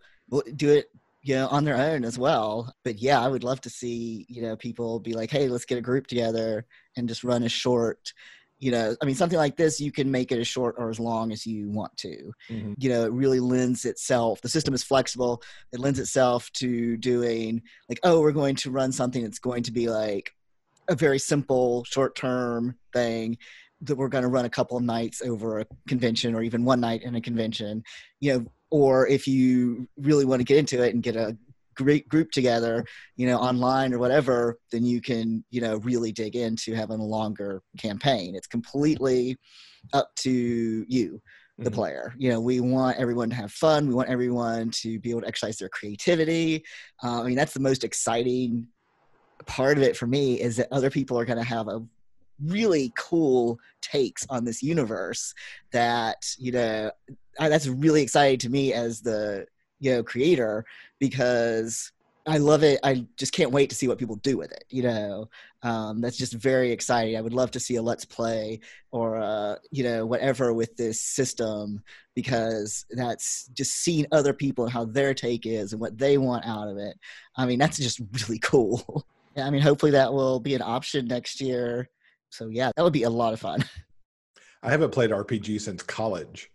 do 0.55 0.69
it, 0.69 0.87
you 1.21 1.35
know, 1.35 1.47
on 1.47 1.63
their 1.65 1.77
own 1.77 2.03
as 2.03 2.17
well. 2.17 2.73
But 2.83 2.99
yeah, 2.99 3.23
I 3.23 3.27
would 3.27 3.43
love 3.43 3.61
to 3.61 3.69
see, 3.69 4.25
you 4.29 4.41
know, 4.41 4.55
people 4.55 4.99
be 4.99 5.13
like, 5.13 5.29
"Hey, 5.29 5.47
let's 5.47 5.65
get 5.65 5.77
a 5.77 5.81
group 5.81 6.07
together 6.07 6.65
and 6.95 7.07
just 7.07 7.23
run 7.23 7.43
a 7.43 7.49
short." 7.49 8.13
You 8.61 8.71
know 8.71 8.95
i 9.01 9.05
mean 9.05 9.15
something 9.15 9.39
like 9.39 9.57
this 9.57 9.81
you 9.81 9.91
can 9.91 10.09
make 10.09 10.31
it 10.31 10.39
as 10.39 10.47
short 10.47 10.75
or 10.77 10.89
as 10.89 10.99
long 10.99 11.31
as 11.31 11.45
you 11.45 11.67
want 11.69 11.95
to 11.97 12.31
mm-hmm. 12.49 12.73
you 12.77 12.89
know 12.89 13.03
it 13.03 13.11
really 13.11 13.39
lends 13.39 13.83
itself 13.83 14.39
the 14.41 14.47
system 14.47 14.73
is 14.73 14.83
flexible 14.83 15.41
it 15.73 15.79
lends 15.79 15.99
itself 15.99 16.49
to 16.53 16.95
doing 16.97 17.61
like 17.89 17.99
oh 18.03 18.21
we're 18.21 18.31
going 18.31 18.55
to 18.55 18.71
run 18.71 18.91
something 18.91 19.23
that's 19.23 19.39
going 19.39 19.63
to 19.63 19.71
be 19.71 19.89
like 19.89 20.31
a 20.87 20.95
very 20.95 21.19
simple 21.19 21.83
short 21.85 22.15
term 22.15 22.75
thing 22.93 23.37
that 23.81 23.95
we're 23.95 24.07
going 24.07 24.21
to 24.23 24.29
run 24.29 24.45
a 24.45 24.49
couple 24.49 24.77
of 24.77 24.83
nights 24.83 25.23
over 25.23 25.59
a 25.59 25.65
convention 25.87 26.35
or 26.35 26.43
even 26.43 26.63
one 26.63 26.79
night 26.79 27.01
in 27.01 27.15
a 27.15 27.21
convention 27.21 27.83
you 28.19 28.31
know 28.31 28.45
or 28.69 29.07
if 29.07 29.27
you 29.27 29.87
really 29.97 30.23
want 30.23 30.39
to 30.39 30.45
get 30.45 30.57
into 30.57 30.81
it 30.83 30.93
and 30.93 31.03
get 31.03 31.15
a 31.15 31.35
great 31.75 32.07
group 32.09 32.31
together, 32.31 32.85
you 33.15 33.27
know, 33.27 33.37
online 33.37 33.93
or 33.93 33.99
whatever, 33.99 34.57
then 34.71 34.85
you 34.85 35.01
can, 35.01 35.43
you 35.49 35.61
know, 35.61 35.77
really 35.77 36.11
dig 36.11 36.35
into 36.35 36.73
having 36.73 36.99
a 36.99 37.05
longer 37.05 37.61
campaign. 37.77 38.35
It's 38.35 38.47
completely 38.47 39.37
up 39.93 40.13
to 40.17 40.85
you, 40.87 41.21
the 41.57 41.65
mm-hmm. 41.65 41.75
player. 41.75 42.13
You 42.17 42.29
know, 42.29 42.41
we 42.41 42.59
want 42.59 42.97
everyone 42.97 43.29
to 43.29 43.35
have 43.35 43.51
fun. 43.51 43.87
We 43.87 43.93
want 43.93 44.09
everyone 44.09 44.71
to 44.71 44.99
be 44.99 45.09
able 45.11 45.21
to 45.21 45.27
exercise 45.27 45.57
their 45.57 45.69
creativity. 45.69 46.63
Uh, 47.03 47.21
I 47.21 47.27
mean, 47.27 47.35
that's 47.35 47.53
the 47.53 47.59
most 47.59 47.83
exciting 47.83 48.67
part 49.45 49.77
of 49.77 49.83
it 49.83 49.97
for 49.97 50.07
me 50.07 50.39
is 50.39 50.57
that 50.57 50.67
other 50.71 50.89
people 50.89 51.17
are 51.19 51.25
going 51.25 51.39
to 51.39 51.43
have 51.43 51.67
a 51.67 51.83
really 52.43 52.91
cool 52.97 53.59
takes 53.81 54.25
on 54.29 54.43
this 54.43 54.63
universe 54.63 55.33
that 55.71 56.17
you 56.37 56.51
know 56.51 56.91
that's 57.39 57.67
really 57.67 58.01
exciting 58.01 58.39
to 58.39 58.49
me 58.49 58.73
as 58.73 59.01
the 59.01 59.45
you 59.81 59.91
know 59.91 60.03
creator 60.03 60.63
because 60.99 61.91
I 62.27 62.37
love 62.37 62.63
it. 62.63 62.79
I 62.83 63.05
just 63.17 63.33
can't 63.33 63.51
wait 63.51 63.69
to 63.71 63.75
see 63.75 63.87
what 63.87 63.97
people 63.97 64.15
do 64.17 64.37
with 64.37 64.51
it. 64.51 64.63
You 64.69 64.83
know, 64.83 65.29
um, 65.63 66.01
that's 66.01 66.17
just 66.17 66.33
very 66.33 66.71
exciting. 66.71 67.17
I 67.17 67.21
would 67.21 67.33
love 67.33 67.49
to 67.51 67.59
see 67.59 67.75
a 67.77 67.81
let's 67.81 68.05
play 68.05 68.59
or 68.91 69.17
uh, 69.17 69.55
you 69.71 69.83
know 69.83 70.05
whatever 70.05 70.53
with 70.53 70.77
this 70.77 71.01
system 71.01 71.81
because 72.15 72.85
that's 72.91 73.47
just 73.53 73.75
seeing 73.75 74.05
other 74.11 74.33
people 74.33 74.65
and 74.65 74.73
how 74.73 74.85
their 74.85 75.13
take 75.13 75.45
is 75.45 75.73
and 75.73 75.81
what 75.81 75.97
they 75.97 76.17
want 76.17 76.45
out 76.45 76.67
of 76.67 76.77
it. 76.77 76.97
I 77.35 77.45
mean, 77.45 77.59
that's 77.59 77.77
just 77.77 77.99
really 78.21 78.39
cool. 78.39 79.05
I 79.35 79.49
mean, 79.49 79.61
hopefully 79.61 79.93
that 79.93 80.13
will 80.13 80.39
be 80.39 80.55
an 80.55 80.61
option 80.61 81.07
next 81.07 81.41
year. 81.41 81.89
So 82.29 82.47
yeah, 82.47 82.71
that 82.75 82.83
would 82.83 82.93
be 82.93 83.03
a 83.03 83.09
lot 83.09 83.33
of 83.33 83.39
fun. 83.39 83.65
I 84.63 84.69
haven't 84.69 84.91
played 84.91 85.09
RPG 85.09 85.59
since 85.61 85.81
college. 85.81 86.51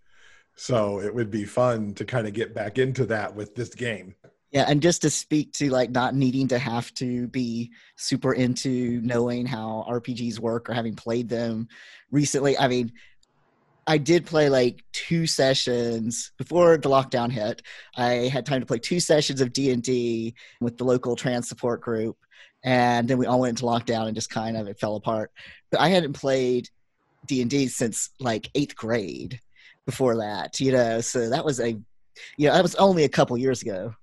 So 0.57 1.01
it 1.01 1.15
would 1.15 1.31
be 1.31 1.45
fun 1.45 1.95
to 1.95 2.05
kind 2.05 2.27
of 2.27 2.33
get 2.33 2.55
back 2.55 2.79
into 2.79 3.05
that 3.07 3.35
with 3.35 3.55
this 3.55 3.75
game. 3.75 4.15
Yeah, 4.53 4.65
and 4.67 4.81
just 4.81 5.03
to 5.03 5.11
speak 5.11 5.53
to 5.55 5.69
like 5.69 5.91
not 5.91 6.15
needing 6.15 6.49
to 6.49 6.59
have 6.59 6.93
to 6.95 7.29
be 7.29 7.73
super 7.97 8.33
into 8.33 9.01
knowing 9.03 9.45
how 9.45 9.85
RPGs 9.89 10.39
work 10.39 10.71
or 10.71 10.73
having 10.73 10.95
played 10.95 11.29
them 11.29 11.69
recently. 12.11 12.57
I 12.57 12.69
mean, 12.69 12.93
I 13.87 13.99
did 13.99 14.25
play 14.25 14.49
like 14.49 14.83
two 14.93 15.27
sessions 15.27 16.33
before 16.39 16.79
the 16.79 16.89
lockdown 16.89 17.31
hit. 17.31 17.61
I 17.97 18.31
had 18.33 18.47
time 18.47 18.61
to 18.61 18.67
play 18.67 18.79
two 18.79 18.99
sessions 18.99 19.43
of 19.43 19.53
D 19.53 19.71
and 19.73 19.83
D 19.83 20.35
with 20.61 20.79
the 20.79 20.85
local 20.85 21.17
trans 21.17 21.49
support 21.49 21.83
group, 21.83 22.17
and 22.65 23.07
then 23.07 23.19
we 23.19 23.27
all 23.27 23.41
went 23.41 23.61
into 23.61 23.65
lockdown 23.65 24.07
and 24.07 24.15
just 24.15 24.31
kind 24.31 24.57
of 24.57 24.69
it 24.69 24.81
fell 24.81 24.97
apart. 24.97 25.33
But 25.71 25.81
I 25.81 25.89
hadn't 25.89 26.15
played 26.15 26.71
D 27.27 27.43
and 27.43 27.51
D 27.51 27.69
since 27.69 28.11
like 28.19 28.49
eighth 28.55 28.75
grade 28.75 29.41
before 29.87 30.17
that, 30.17 30.61
you 30.61 30.73
know. 30.73 31.01
So 31.01 31.31
that 31.31 31.45
was 31.45 31.61
a, 31.61 31.71
you 32.37 32.49
know, 32.49 32.53
that 32.53 32.63
was 32.63 32.75
only 32.75 33.05
a 33.05 33.09
couple 33.09 33.39
years 33.39 33.63
ago 33.63 33.95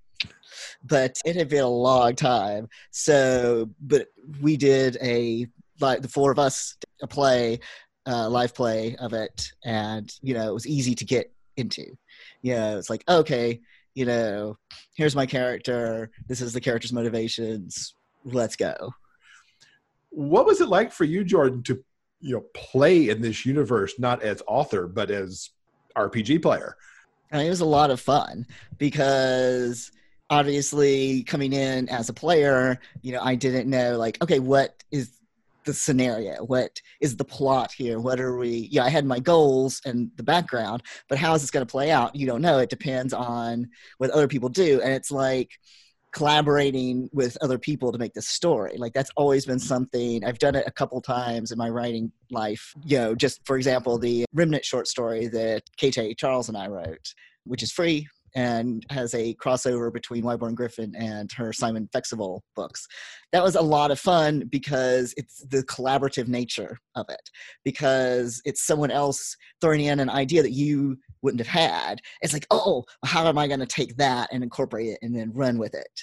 but 0.83 1.17
it 1.25 1.35
had 1.35 1.49
been 1.49 1.63
a 1.63 1.67
long 1.67 2.15
time. 2.15 2.67
So, 2.91 3.69
but 3.81 4.07
we 4.41 4.57
did 4.57 4.97
a 5.01 5.47
like 5.79 6.01
the 6.01 6.07
four 6.07 6.31
of 6.31 6.39
us 6.39 6.77
a 7.01 7.07
play, 7.07 7.59
uh, 8.05 8.29
live 8.29 8.53
play 8.53 8.95
of 8.97 9.13
it, 9.13 9.51
and 9.63 10.11
you 10.21 10.33
know 10.33 10.49
it 10.49 10.53
was 10.53 10.67
easy 10.67 10.95
to 10.95 11.05
get 11.05 11.31
into. 11.57 11.85
You 12.41 12.55
know, 12.55 12.77
it's 12.77 12.89
like 12.89 13.03
okay, 13.07 13.61
you 13.93 14.05
know, 14.05 14.57
here's 14.95 15.15
my 15.15 15.25
character. 15.25 16.11
This 16.27 16.41
is 16.41 16.53
the 16.53 16.61
character's 16.61 16.93
motivations. 16.93 17.95
Let's 18.25 18.55
go. 18.55 18.93
What 20.09 20.45
was 20.45 20.61
it 20.61 20.69
like 20.69 20.91
for 20.91 21.05
you, 21.05 21.23
Jordan, 21.23 21.63
to 21.63 21.83
you 22.19 22.35
know 22.35 22.43
play 22.53 23.09
in 23.09 23.21
this 23.21 23.45
universe, 23.45 23.93
not 23.99 24.21
as 24.21 24.41
author 24.47 24.87
but 24.87 25.11
as 25.11 25.49
RPG 25.95 26.41
player? 26.41 26.75
Mean, 27.31 27.47
it 27.47 27.49
was 27.49 27.61
a 27.61 27.65
lot 27.65 27.89
of 27.91 27.99
fun 27.99 28.45
because 28.77 29.91
obviously 30.29 31.23
coming 31.23 31.53
in 31.53 31.89
as 31.89 32.09
a 32.09 32.13
player, 32.13 32.79
you 33.01 33.11
know, 33.11 33.21
I 33.21 33.35
didn't 33.35 33.69
know 33.69 33.97
like, 33.97 34.21
okay, 34.21 34.39
what 34.39 34.83
is 34.91 35.19
the 35.65 35.73
scenario? 35.73 36.43
What 36.43 36.81
is 36.99 37.15
the 37.15 37.23
plot 37.23 37.71
here? 37.71 37.99
What 37.99 38.19
are 38.19 38.37
we? 38.37 38.67
Yeah, 38.71 38.83
I 38.83 38.89
had 38.89 39.05
my 39.05 39.19
goals 39.19 39.81
and 39.85 40.11
the 40.15 40.23
background, 40.23 40.83
but 41.07 41.17
how 41.17 41.33
is 41.33 41.41
this 41.41 41.51
going 41.51 41.65
to 41.65 41.71
play 41.71 41.89
out? 41.89 42.15
You 42.15 42.27
don't 42.27 42.41
know. 42.41 42.59
It 42.59 42.69
depends 42.69 43.13
on 43.13 43.69
what 43.97 44.11
other 44.11 44.27
people 44.27 44.49
do, 44.49 44.81
and 44.81 44.93
it's 44.93 45.11
like 45.11 45.51
collaborating 46.13 47.09
with 47.11 47.37
other 47.41 47.57
people 47.57 47.91
to 47.91 47.97
make 47.97 48.13
this 48.13 48.27
story. 48.27 48.77
Like 48.77 48.93
that's 48.93 49.11
always 49.15 49.45
been 49.45 49.59
something 49.59 50.23
I've 50.23 50.39
done 50.39 50.55
it 50.55 50.65
a 50.67 50.71
couple 50.71 51.01
times 51.01 51.51
in 51.51 51.57
my 51.57 51.69
writing 51.69 52.11
life. 52.31 52.73
You 52.85 52.97
know, 52.99 53.15
just 53.15 53.45
for 53.45 53.57
example, 53.57 53.97
the 53.97 54.25
Remnant 54.33 54.63
short 54.63 54.87
story 54.87 55.27
that 55.27 55.63
KJ 55.81 56.17
Charles 56.17 56.49
and 56.49 56.57
I 56.57 56.67
wrote, 56.67 57.13
which 57.45 57.63
is 57.63 57.71
free 57.71 58.07
and 58.35 58.83
has 58.89 59.13
a 59.13 59.35
crossover 59.35 59.93
between 59.93 60.23
Whyborne 60.23 60.55
Griffin 60.55 60.95
and 60.95 61.31
her 61.33 61.53
Simon 61.53 61.87
Feximal 61.93 62.41
books. 62.55 62.87
That 63.31 63.43
was 63.43 63.55
a 63.55 63.61
lot 63.61 63.91
of 63.91 63.99
fun 63.99 64.47
because 64.49 65.13
it's 65.17 65.45
the 65.47 65.63
collaborative 65.63 66.27
nature 66.27 66.77
of 66.95 67.05
it, 67.09 67.29
because 67.63 68.41
it's 68.45 68.65
someone 68.65 68.91
else 68.91 69.35
throwing 69.61 69.81
in 69.81 69.99
an 69.99 70.09
idea 70.09 70.41
that 70.41 70.51
you 70.51 70.97
wouldn't 71.23 71.39
have 71.39 71.47
had. 71.47 72.01
It's 72.21 72.33
like, 72.33 72.45
oh, 72.51 72.83
how 73.03 73.27
am 73.27 73.37
I 73.37 73.47
going 73.47 73.59
to 73.61 73.65
take 73.65 73.95
that 73.97 74.29
and 74.31 74.43
incorporate 74.43 74.89
it 74.89 74.99
and 75.01 75.15
then 75.15 75.33
run 75.33 75.57
with 75.57 75.73
it? 75.73 76.01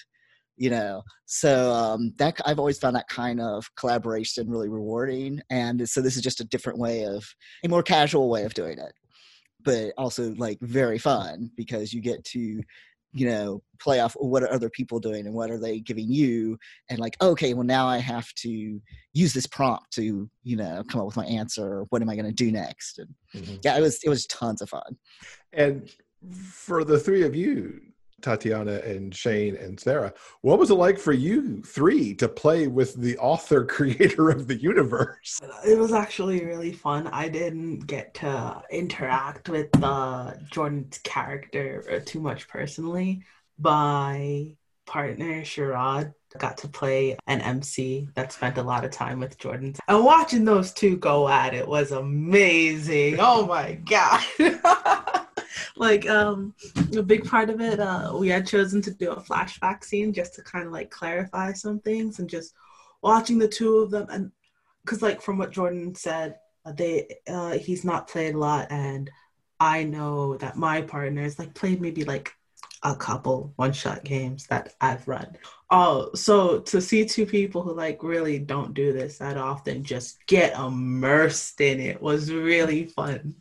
You 0.57 0.71
know, 0.71 1.03
so 1.27 1.73
um, 1.73 2.13
that 2.19 2.39
I've 2.45 2.59
always 2.59 2.79
found 2.79 2.97
that 2.97 3.09
kind 3.09 3.41
of 3.41 3.71
collaboration 3.77 4.51
really 4.51 4.69
rewarding, 4.69 5.41
and 5.49 5.89
so 5.89 6.03
this 6.03 6.17
is 6.17 6.23
just 6.23 6.41
a 6.41 6.45
different 6.45 6.79
way 6.79 7.05
of 7.05 7.25
a 7.65 7.69
more 7.69 7.83
casual 7.83 8.29
way 8.29 8.45
of 8.45 8.53
doing 8.53 8.79
it 8.79 8.93
but 9.63 9.93
also 9.99 10.35
like 10.37 10.59
very 10.61 10.99
fun 10.99 11.51
because 11.57 11.93
you 11.93 12.01
get 12.01 12.25
to 12.25 12.63
you 13.13 13.27
know 13.27 13.63
play 13.81 14.01
off 14.01 14.15
what 14.15 14.43
are 14.43 14.53
other 14.53 14.71
people 14.71 15.01
doing 15.01 15.27
and 15.27 15.35
what 15.35 15.51
are 15.51 15.59
they 15.59 15.81
giving 15.81 16.11
you 16.11 16.57
and 16.89 16.99
like 16.99 17.17
okay 17.21 17.55
well 17.55 17.65
now 17.65 17.87
i 17.87 17.99
have 17.99 18.33
to 18.35 18.81
use 19.15 19.33
this 19.33 19.47
prompt 19.47 19.91
to 19.93 20.29
you 20.45 20.57
know 20.57 20.83
come 20.89 21.01
up 21.01 21.07
with 21.07 21.17
my 21.17 21.27
answer 21.27 21.85
what 21.91 22.03
am 22.03 22.09
i 22.09 22.15
going 22.15 22.27
to 22.27 22.33
do 22.33 22.53
next 22.53 22.99
and 22.99 23.09
mm-hmm. 23.35 23.57
yeah 23.65 23.77
it 23.77 23.81
was 23.81 24.01
it 24.05 24.09
was 24.09 24.27
tons 24.27 24.63
of 24.63 24.69
fun 24.69 24.97
and 25.53 25.91
for 26.45 26.85
the 26.85 26.99
three 26.99 27.23
of 27.23 27.35
you 27.35 27.81
Tatiana 28.23 28.81
and 28.85 29.15
Shane 29.15 29.57
and 29.57 29.79
Sarah. 29.79 30.13
What 30.43 30.59
was 30.59 30.71
it 30.71 30.75
like 30.75 30.99
for 30.99 31.13
you 31.13 31.63
three 31.63 32.15
to 32.15 32.29
play 32.29 32.67
with 32.67 32.95
the 32.95 33.19
author 33.19 33.65
creator 33.77 34.31
of 34.31 34.47
the 34.47 34.57
universe? 34.57 35.41
It 35.67 35.79
was 35.79 35.93
actually 35.93 36.45
really 36.45 36.73
fun. 36.73 37.07
I 37.09 37.29
didn't 37.29 37.87
get 37.87 38.15
to 38.15 38.63
interact 38.71 39.49
with 39.49 39.69
uh, 39.83 40.35
Jordan's 40.51 40.99
character 40.99 41.85
uh, 41.91 42.01
too 42.05 42.21
much 42.21 42.49
personally. 42.49 43.25
My 43.59 44.57
partner, 44.87 45.43
Sherrod, 45.43 46.13
got 46.39 46.59
to 46.59 46.69
play 46.69 47.17
an 47.27 47.41
MC 47.41 48.09
that 48.15 48.33
spent 48.33 48.59
a 48.59 48.63
lot 48.63 48.85
of 48.85 48.91
time 48.91 49.21
with 49.21 49.39
Jordan. 49.39 49.75
And 49.89 50.05
watching 50.05 50.45
those 50.45 50.73
two 50.73 50.97
go 50.97 51.29
at 51.29 51.55
it 51.55 51.67
was 51.67 51.93
amazing. 51.93 53.17
Oh 53.19 53.47
my 53.47 53.75
God. 53.75 54.23
like 55.77 56.09
um 56.09 56.55
a 56.97 57.03
big 57.03 57.25
part 57.25 57.51
of 57.51 57.61
it 57.61 57.81
uh 57.81 58.15
we 58.19 58.29
had 58.29 58.47
chosen 58.47 58.81
to 58.83 58.91
do 58.91 59.11
a 59.13 59.21
flashback 59.21 59.85
scene 59.85 60.13
just 60.13 60.35
to 60.35 60.43
kind 60.43 60.67
of 60.67 60.73
like 60.73 60.91
clarify 60.91 61.53
some 61.53 61.81
things 61.81 62.19
and 62.19 62.29
just 62.29 62.55
watching 63.03 63.39
the 63.39 63.49
two 63.49 63.79
of 63.79 63.91
them 63.91 64.07
and 64.11 64.31
because 64.85 65.03
like 65.03 65.21
from 65.21 65.39
what 65.39 65.51
jordan 65.51 65.95
said 65.95 66.37
uh, 66.65 66.73
they 66.73 67.07
uh 67.29 67.53
he's 67.53 67.85
not 67.85 68.09
played 68.09 68.35
a 68.35 68.39
lot 68.39 68.67
and 68.71 69.11
i 69.59 69.83
know 69.83 70.37
that 70.37 70.57
my 70.57 70.81
partner 70.81 71.21
partners 71.21 71.39
like 71.39 71.55
played 71.55 71.81
maybe 71.81 72.05
like 72.05 72.35
a 72.83 72.95
couple 72.95 73.53
one 73.57 73.73
shot 73.73 74.05
games 74.05 74.47
that 74.47 74.75
I've 74.81 75.07
run. 75.07 75.37
Oh, 75.73 76.11
so 76.15 76.59
to 76.61 76.81
see 76.81 77.05
two 77.05 77.25
people 77.25 77.63
who 77.63 77.73
like 77.73 78.03
really 78.03 78.41
don't 78.41 78.75
do 78.75 78.93
this 78.93 79.19
that 79.19 79.37
often 79.37 79.85
just 79.85 80.25
get 80.27 80.59
immersed 80.59 81.61
in 81.61 81.79
it 81.79 82.03
was 82.03 82.33
really 82.33 82.87
fun. 82.87 83.35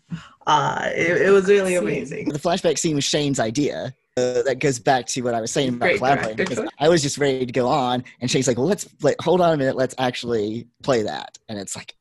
Uh, 0.46 0.90
it, 0.96 1.24
it 1.24 1.32
was 1.32 1.48
really 1.48 1.76
amazing. 1.76 2.30
The 2.30 2.40
flashback 2.40 2.78
scene 2.78 2.96
was 2.96 3.04
Shane's 3.04 3.40
idea. 3.40 3.94
Uh, 4.18 4.44
that 4.44 4.60
goes 4.60 4.80
back 4.80 5.06
to 5.08 5.22
what 5.22 5.34
I 5.34 5.42
was 5.42 5.52
saying 5.52 5.76
about 5.76 5.96
collaborating. 5.96 6.68
I 6.80 6.90
was 6.90 7.02
just 7.02 7.18
ready 7.18 7.46
to 7.46 7.52
go 7.52 7.68
on, 7.68 8.04
and 8.20 8.30
Shane's 8.30 8.48
like, 8.48 8.58
"Well, 8.58 8.68
let's 8.68 8.88
like 9.02 9.16
hold 9.22 9.42
on 9.42 9.54
a 9.54 9.58
minute, 9.58 9.76
let's 9.76 9.96
actually 9.98 10.68
play 10.84 11.04
that," 11.04 11.38
and 11.48 11.58
it's 11.58 11.76
like 11.76 11.96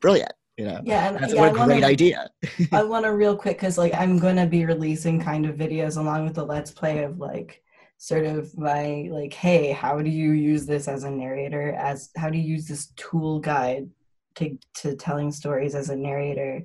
brilliant 0.00 0.32
you 0.56 0.64
know 0.64 0.80
yeah 0.84 1.08
and, 1.08 1.16
that's 1.16 1.32
yeah, 1.32 1.40
what 1.40 1.50
a 1.50 1.52
great 1.52 1.80
wanna, 1.80 1.86
idea 1.86 2.30
i 2.72 2.82
want 2.82 3.04
to 3.04 3.12
real 3.12 3.34
quick 3.34 3.56
because 3.56 3.76
like 3.76 3.92
i'm 3.94 4.18
going 4.18 4.36
to 4.36 4.46
be 4.46 4.64
releasing 4.64 5.20
kind 5.20 5.46
of 5.46 5.56
videos 5.56 5.96
along 5.96 6.24
with 6.24 6.34
the 6.34 6.44
let's 6.44 6.70
play 6.70 7.02
of 7.02 7.18
like 7.18 7.63
sort 7.98 8.26
of 8.26 8.56
my 8.58 9.08
like 9.10 9.32
hey 9.32 9.72
how 9.72 10.02
do 10.02 10.10
you 10.10 10.32
use 10.32 10.66
this 10.66 10.88
as 10.88 11.04
a 11.04 11.10
narrator 11.10 11.72
as 11.74 12.10
how 12.16 12.28
do 12.28 12.36
you 12.36 12.44
use 12.44 12.66
this 12.66 12.92
tool 12.96 13.38
guide 13.40 13.88
to 14.36 14.58
to 14.74 14.96
telling 14.96 15.30
stories 15.30 15.74
as 15.74 15.90
a 15.90 15.96
narrator? 15.96 16.62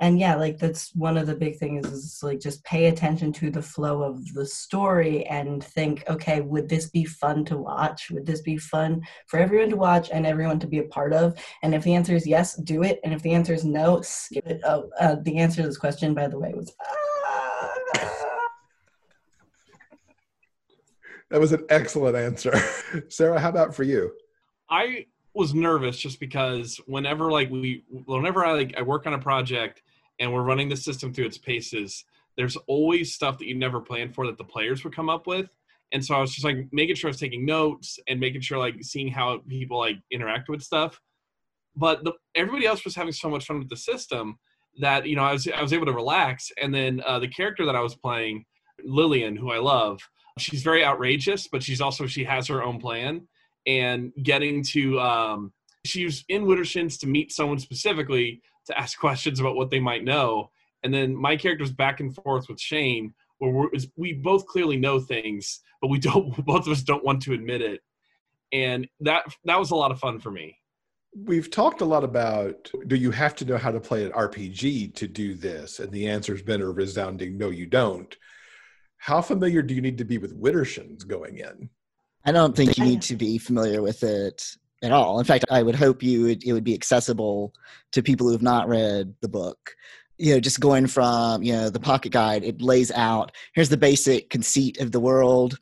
And 0.00 0.18
yeah 0.18 0.34
like 0.34 0.58
that's 0.58 0.94
one 0.94 1.16
of 1.16 1.28
the 1.28 1.36
big 1.36 1.56
things 1.56 1.86
is 1.86 2.18
like 2.22 2.40
just 2.40 2.64
pay 2.64 2.86
attention 2.86 3.32
to 3.34 3.50
the 3.50 3.62
flow 3.62 4.02
of 4.02 4.34
the 4.34 4.44
story 4.44 5.24
and 5.26 5.62
think 5.62 6.02
okay 6.08 6.40
would 6.40 6.68
this 6.68 6.90
be 6.90 7.04
fun 7.04 7.44
to 7.46 7.56
watch? 7.56 8.10
Would 8.10 8.26
this 8.26 8.42
be 8.42 8.56
fun 8.56 9.02
for 9.28 9.38
everyone 9.38 9.70
to 9.70 9.76
watch 9.76 10.10
and 10.12 10.26
everyone 10.26 10.58
to 10.60 10.66
be 10.66 10.80
a 10.80 10.84
part 10.84 11.12
of? 11.12 11.38
And 11.62 11.74
if 11.74 11.84
the 11.84 11.94
answer 11.94 12.14
is 12.14 12.26
yes 12.26 12.56
do 12.56 12.82
it. 12.82 13.00
And 13.04 13.14
if 13.14 13.22
the 13.22 13.32
answer 13.32 13.54
is 13.54 13.64
no 13.64 14.00
skip 14.02 14.46
it. 14.46 14.60
Oh 14.64 14.90
uh, 15.00 15.16
the 15.22 15.38
answer 15.38 15.62
to 15.62 15.68
this 15.68 15.78
question 15.78 16.12
by 16.12 16.26
the 16.26 16.38
way 16.38 16.52
was 16.54 16.74
ah. 16.82 17.13
That 21.34 21.40
was 21.40 21.52
an 21.52 21.64
excellent 21.68 22.16
answer 22.16 22.54
sarah 23.08 23.38
how 23.40 23.48
about 23.48 23.74
for 23.74 23.82
you 23.82 24.12
i 24.70 25.04
was 25.34 25.52
nervous 25.52 25.98
just 25.98 26.20
because 26.20 26.80
whenever 26.86 27.30
like 27.30 27.50
we 27.50 27.84
whenever 28.06 28.44
I 28.44 28.52
like 28.52 28.74
I 28.78 28.82
work 28.82 29.06
on 29.06 29.14
a 29.14 29.18
project 29.18 29.82
and 30.20 30.32
we're 30.32 30.42
running 30.42 30.68
the 30.68 30.76
system 30.76 31.12
through 31.12 31.26
its 31.26 31.38
paces, 31.38 32.04
there's 32.36 32.56
always 32.68 33.14
stuff 33.14 33.38
that 33.38 33.46
you 33.46 33.56
never 33.56 33.80
planned 33.80 34.14
for 34.14 34.26
that 34.26 34.38
the 34.38 34.44
players 34.44 34.84
would 34.84 34.94
come 34.94 35.10
up 35.10 35.26
with. 35.26 35.50
And 35.92 36.04
so 36.04 36.14
I 36.14 36.20
was 36.20 36.32
just 36.32 36.44
like 36.44 36.68
making 36.72 36.94
sure 36.94 37.08
I 37.08 37.10
was 37.10 37.20
taking 37.20 37.44
notes 37.44 37.98
and 38.08 38.18
making 38.18 38.40
sure 38.40 38.58
like 38.58 38.76
seeing 38.82 39.08
how 39.08 39.40
people 39.48 39.78
like 39.78 39.98
interact 40.10 40.48
with 40.48 40.62
stuff. 40.62 41.00
But 41.76 42.04
the, 42.04 42.12
everybody 42.36 42.66
else 42.66 42.84
was 42.84 42.94
having 42.94 43.12
so 43.12 43.28
much 43.28 43.46
fun 43.46 43.58
with 43.58 43.68
the 43.68 43.76
system 43.76 44.38
that 44.78 45.06
you 45.06 45.16
know 45.16 45.24
I 45.24 45.32
was 45.32 45.48
I 45.48 45.62
was 45.62 45.72
able 45.72 45.86
to 45.86 45.92
relax. 45.92 46.52
And 46.62 46.72
then 46.72 47.02
uh, 47.04 47.18
the 47.18 47.28
character 47.28 47.66
that 47.66 47.76
I 47.76 47.80
was 47.80 47.96
playing, 47.96 48.44
Lillian, 48.84 49.34
who 49.34 49.50
I 49.50 49.58
love, 49.58 50.00
she's 50.38 50.62
very 50.62 50.84
outrageous, 50.84 51.48
but 51.48 51.62
she's 51.62 51.80
also 51.80 52.06
she 52.06 52.24
has 52.24 52.48
her 52.48 52.62
own 52.62 52.80
plan 52.80 53.26
and 53.66 54.12
getting 54.22 54.62
to 54.62 55.00
um, 55.00 55.52
she 55.84 56.04
was 56.04 56.24
in 56.28 56.44
Widdershins 56.44 56.98
to 57.00 57.06
meet 57.06 57.32
someone 57.32 57.58
specifically 57.58 58.42
to 58.66 58.78
ask 58.78 58.98
questions 59.00 59.40
about 59.40 59.56
what 59.56 59.70
they 59.70 59.80
might 59.80 60.04
know, 60.04 60.50
and 60.82 60.92
then 60.92 61.14
my 61.14 61.36
character's 61.36 61.72
back 61.72 62.00
and 62.00 62.14
forth 62.14 62.48
with 62.48 62.60
Shane, 62.60 63.14
where 63.38 63.68
we 63.96 64.12
both 64.12 64.46
clearly 64.46 64.76
know 64.76 65.00
things, 65.00 65.60
but 65.80 65.88
we 65.88 65.98
don't 66.00 66.44
both 66.44 66.66
of 66.66 66.72
us 66.72 66.82
don't 66.82 67.04
want 67.04 67.22
to 67.22 67.32
admit 67.32 67.62
it, 67.62 67.80
and 68.52 68.88
that 69.00 69.24
that 69.44 69.58
was 69.58 69.70
a 69.70 69.76
lot 69.76 69.90
of 69.90 70.00
fun 70.00 70.18
for 70.18 70.30
me. 70.30 70.56
We've 71.16 71.48
talked 71.48 71.80
a 71.80 71.84
lot 71.84 72.02
about 72.02 72.70
do 72.88 72.96
you 72.96 73.12
have 73.12 73.36
to 73.36 73.44
know 73.44 73.56
how 73.56 73.70
to 73.70 73.78
play 73.78 74.04
an 74.04 74.10
RPG 74.10 74.96
to 74.96 75.06
do 75.06 75.34
this? 75.34 75.78
And 75.78 75.92
the 75.92 76.08
answer's 76.08 76.42
been 76.42 76.60
a 76.60 76.68
resounding 76.68 77.38
no, 77.38 77.50
you 77.50 77.66
don't. 77.66 78.16
How 79.04 79.20
familiar 79.20 79.60
do 79.60 79.74
you 79.74 79.82
need 79.82 79.98
to 79.98 80.04
be 80.04 80.16
with 80.16 80.40
Widdershins 80.40 81.06
going 81.06 81.36
in? 81.36 81.68
I 82.24 82.32
don't 82.32 82.56
think 82.56 82.78
you 82.78 82.84
need 82.84 83.02
to 83.02 83.16
be 83.16 83.36
familiar 83.36 83.82
with 83.82 84.02
it 84.02 84.42
at 84.82 84.92
all. 84.92 85.18
In 85.18 85.26
fact, 85.26 85.44
I 85.50 85.62
would 85.62 85.74
hope 85.74 86.02
you 86.02 86.22
would, 86.22 86.42
it 86.42 86.54
would 86.54 86.64
be 86.64 86.72
accessible 86.72 87.52
to 87.92 88.02
people 88.02 88.26
who 88.26 88.32
have 88.32 88.40
not 88.40 88.66
read 88.66 89.14
the 89.20 89.28
book. 89.28 89.74
You 90.16 90.32
know, 90.32 90.40
just 90.40 90.58
going 90.58 90.86
from 90.86 91.42
you 91.42 91.52
know 91.52 91.68
the 91.68 91.80
pocket 91.80 92.12
guide, 92.12 92.44
it 92.44 92.62
lays 92.62 92.90
out 92.92 93.32
here's 93.54 93.68
the 93.68 93.76
basic 93.76 94.30
conceit 94.30 94.80
of 94.80 94.90
the 94.90 95.00
world, 95.00 95.58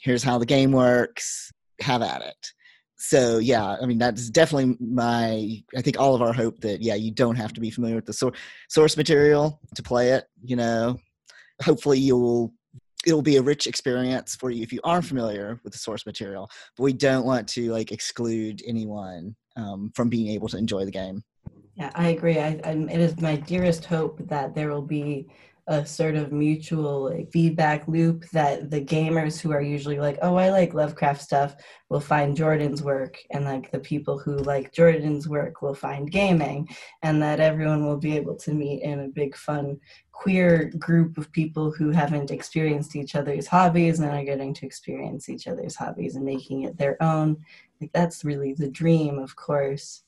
here's 0.00 0.22
how 0.22 0.38
the 0.38 0.46
game 0.46 0.72
works. 0.72 1.52
Have 1.82 2.00
at 2.00 2.22
it. 2.22 2.52
So 2.96 3.36
yeah, 3.36 3.76
I 3.82 3.84
mean 3.84 3.98
that's 3.98 4.30
definitely 4.30 4.78
my. 4.80 5.62
I 5.76 5.82
think 5.82 6.00
all 6.00 6.14
of 6.14 6.22
our 6.22 6.32
hope 6.32 6.60
that 6.60 6.80
yeah, 6.80 6.94
you 6.94 7.10
don't 7.10 7.36
have 7.36 7.52
to 7.52 7.60
be 7.60 7.70
familiar 7.70 7.96
with 7.96 8.06
the 8.06 8.14
source 8.14 8.38
source 8.70 8.96
material 8.96 9.60
to 9.74 9.82
play 9.82 10.12
it. 10.12 10.24
You 10.42 10.56
know, 10.56 10.96
hopefully 11.60 11.98
you'll 11.98 12.54
it'll 13.06 13.22
be 13.22 13.36
a 13.36 13.42
rich 13.42 13.66
experience 13.66 14.34
for 14.34 14.50
you 14.50 14.62
if 14.62 14.72
you 14.72 14.80
aren't 14.84 15.04
familiar 15.04 15.60
with 15.64 15.72
the 15.72 15.78
source 15.78 16.04
material 16.06 16.50
but 16.76 16.82
we 16.82 16.92
don't 16.92 17.24
want 17.24 17.46
to 17.48 17.70
like 17.72 17.92
exclude 17.92 18.62
anyone 18.66 19.34
um, 19.56 19.90
from 19.94 20.08
being 20.08 20.28
able 20.28 20.48
to 20.48 20.56
enjoy 20.56 20.84
the 20.84 20.90
game 20.90 21.22
Yeah, 21.76 21.92
I 21.94 22.08
agree. 22.08 22.40
I, 22.40 22.58
it 22.64 23.00
is 23.00 23.20
my 23.20 23.36
dearest 23.36 23.84
hope 23.84 24.18
that 24.28 24.52
there 24.52 24.68
will 24.68 24.82
be 24.82 25.28
a 25.68 25.84
sort 25.84 26.16
of 26.16 26.32
mutual 26.32 27.10
like, 27.10 27.30
feedback 27.30 27.86
loop 27.86 28.24
that 28.30 28.70
the 28.70 28.80
gamers 28.80 29.38
who 29.38 29.52
are 29.52 29.60
usually 29.60 30.00
like, 30.00 30.18
oh, 30.22 30.34
I 30.34 30.48
like 30.48 30.72
Lovecraft 30.72 31.20
stuff, 31.20 31.56
will 31.90 32.00
find 32.00 32.36
Jordan's 32.36 32.82
work, 32.82 33.18
and 33.30 33.44
like 33.44 33.70
the 33.70 33.78
people 33.78 34.18
who 34.18 34.38
like 34.38 34.72
Jordan's 34.72 35.28
work 35.28 35.60
will 35.60 35.74
find 35.74 36.10
gaming, 36.10 36.68
and 37.02 37.22
that 37.22 37.38
everyone 37.38 37.84
will 37.84 37.98
be 37.98 38.16
able 38.16 38.34
to 38.36 38.52
meet 38.52 38.82
in 38.82 39.00
a 39.00 39.08
big, 39.08 39.36
fun, 39.36 39.78
queer 40.12 40.72
group 40.78 41.18
of 41.18 41.30
people 41.32 41.70
who 41.70 41.90
haven't 41.90 42.30
experienced 42.30 42.96
each 42.96 43.14
other's 43.14 43.46
hobbies 43.46 44.00
and 44.00 44.10
are 44.10 44.24
getting 44.24 44.54
to 44.54 44.66
experience 44.66 45.28
each 45.28 45.46
other's 45.46 45.76
hobbies 45.76 46.16
and 46.16 46.24
making 46.24 46.62
it 46.62 46.76
their 46.78 47.00
own. 47.02 47.36
Like 47.80 47.92
that's 47.92 48.24
really 48.24 48.54
the 48.54 48.70
dream, 48.70 49.18
of 49.18 49.36
course 49.36 50.02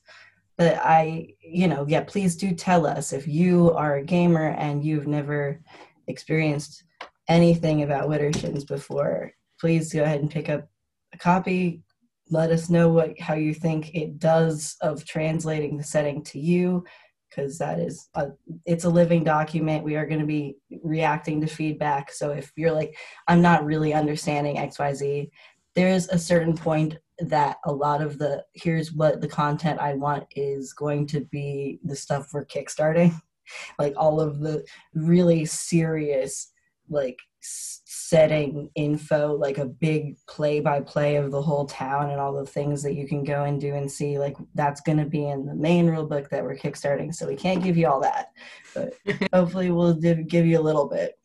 but 0.61 0.77
I, 0.77 1.29
you 1.41 1.69
know, 1.69 1.87
yeah, 1.89 2.03
please 2.03 2.37
do 2.37 2.55
tell 2.55 2.87
us 2.87 3.15
if 3.15 3.27
you 3.27 3.73
are 3.73 3.97
a 3.97 4.05
gamer 4.05 4.49
and 4.49 4.85
you've 4.85 5.07
never 5.07 5.59
experienced 6.07 6.85
anything 7.29 7.83
about 7.83 8.11
Widdershins 8.11 8.69
before. 8.69 9.33
Please 9.59 9.91
go 9.91 10.03
ahead 10.03 10.21
and 10.21 10.31
pick 10.31 10.51
up 10.51 10.69
a 11.15 11.17
copy. 11.17 11.83
Let 12.29 12.51
us 12.51 12.69
know 12.69 12.91
what 12.91 13.19
how 13.19 13.33
you 13.33 13.55
think 13.55 13.95
it 13.95 14.19
does 14.19 14.77
of 14.83 15.07
translating 15.07 15.79
the 15.79 15.83
setting 15.83 16.23
to 16.25 16.39
you, 16.39 16.85
because 17.31 17.57
that 17.57 17.79
is 17.79 18.11
a, 18.15 18.27
it's 18.67 18.85
a 18.85 18.91
living 18.91 19.25
document. 19.25 19.83
We 19.83 19.97
are 19.97 20.05
going 20.05 20.21
to 20.21 20.27
be 20.27 20.57
reacting 20.83 21.41
to 21.41 21.47
feedback. 21.47 22.13
So 22.13 22.33
if 22.33 22.53
you're 22.55 22.73
like, 22.73 22.99
I'm 23.29 23.41
not 23.41 23.65
really 23.65 23.95
understanding 23.95 24.59
X 24.59 24.79
Y 24.79 24.93
Z, 24.93 25.31
there 25.75 25.89
is 25.89 26.07
a 26.09 26.19
certain 26.19 26.55
point 26.55 26.99
that 27.21 27.59
a 27.64 27.73
lot 27.73 28.03
of 28.03 28.18
the 28.18 28.45
here's 28.55 28.93
what 28.93 29.21
the 29.21 29.29
content 29.29 29.81
I 29.81 29.95
want 29.95 30.25
is 30.35 30.73
going 30.73 31.07
to 31.09 31.21
be 31.21 31.79
the 31.85 31.97
stuff 31.97 32.29
we're 32.33 32.47
kickstarting, 32.47 33.14
like 33.79 33.95
all 33.97 34.21
of 34.21 34.41
the 34.41 34.64
really 34.95 35.45
serious 35.45 36.53
like 36.89 37.18
setting 37.43 38.68
info, 38.75 39.35
like 39.35 39.59
a 39.59 39.64
big 39.64 40.16
play 40.27 40.61
by 40.61 40.81
play 40.81 41.16
of 41.16 41.31
the 41.31 41.41
whole 41.41 41.64
town 41.64 42.11
and 42.11 42.21
all 42.21 42.33
the 42.33 42.45
things 42.45 42.83
that 42.83 42.95
you 42.95 43.07
can 43.07 43.25
go 43.25 43.45
and 43.45 43.61
do 43.61 43.75
and 43.75 43.91
see. 43.91 44.18
Like 44.18 44.37
that's 44.55 44.81
going 44.81 44.99
to 44.99 45.07
be 45.07 45.29
in 45.29 45.47
the 45.47 45.55
main 45.55 45.87
rule 45.87 46.07
book 46.07 46.29
that 46.31 46.43
we're 46.43 46.57
kickstarting. 46.57 47.14
So 47.14 47.27
we 47.27 47.37
can't 47.37 47.62
give 47.62 47.77
you 47.77 47.87
all 47.87 48.01
that, 48.01 48.33
but 48.75 48.95
hopefully 49.33 49.71
we'll 49.71 49.95
give 49.95 50.47
you 50.47 50.59
a 50.59 50.61
little 50.61 50.89
bit 50.89 51.18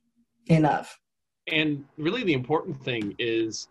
enough. 0.47 0.99
And 1.47 1.83
really, 1.97 2.23
the 2.23 2.33
important 2.33 2.81
thing 2.83 3.15
is 3.19 3.67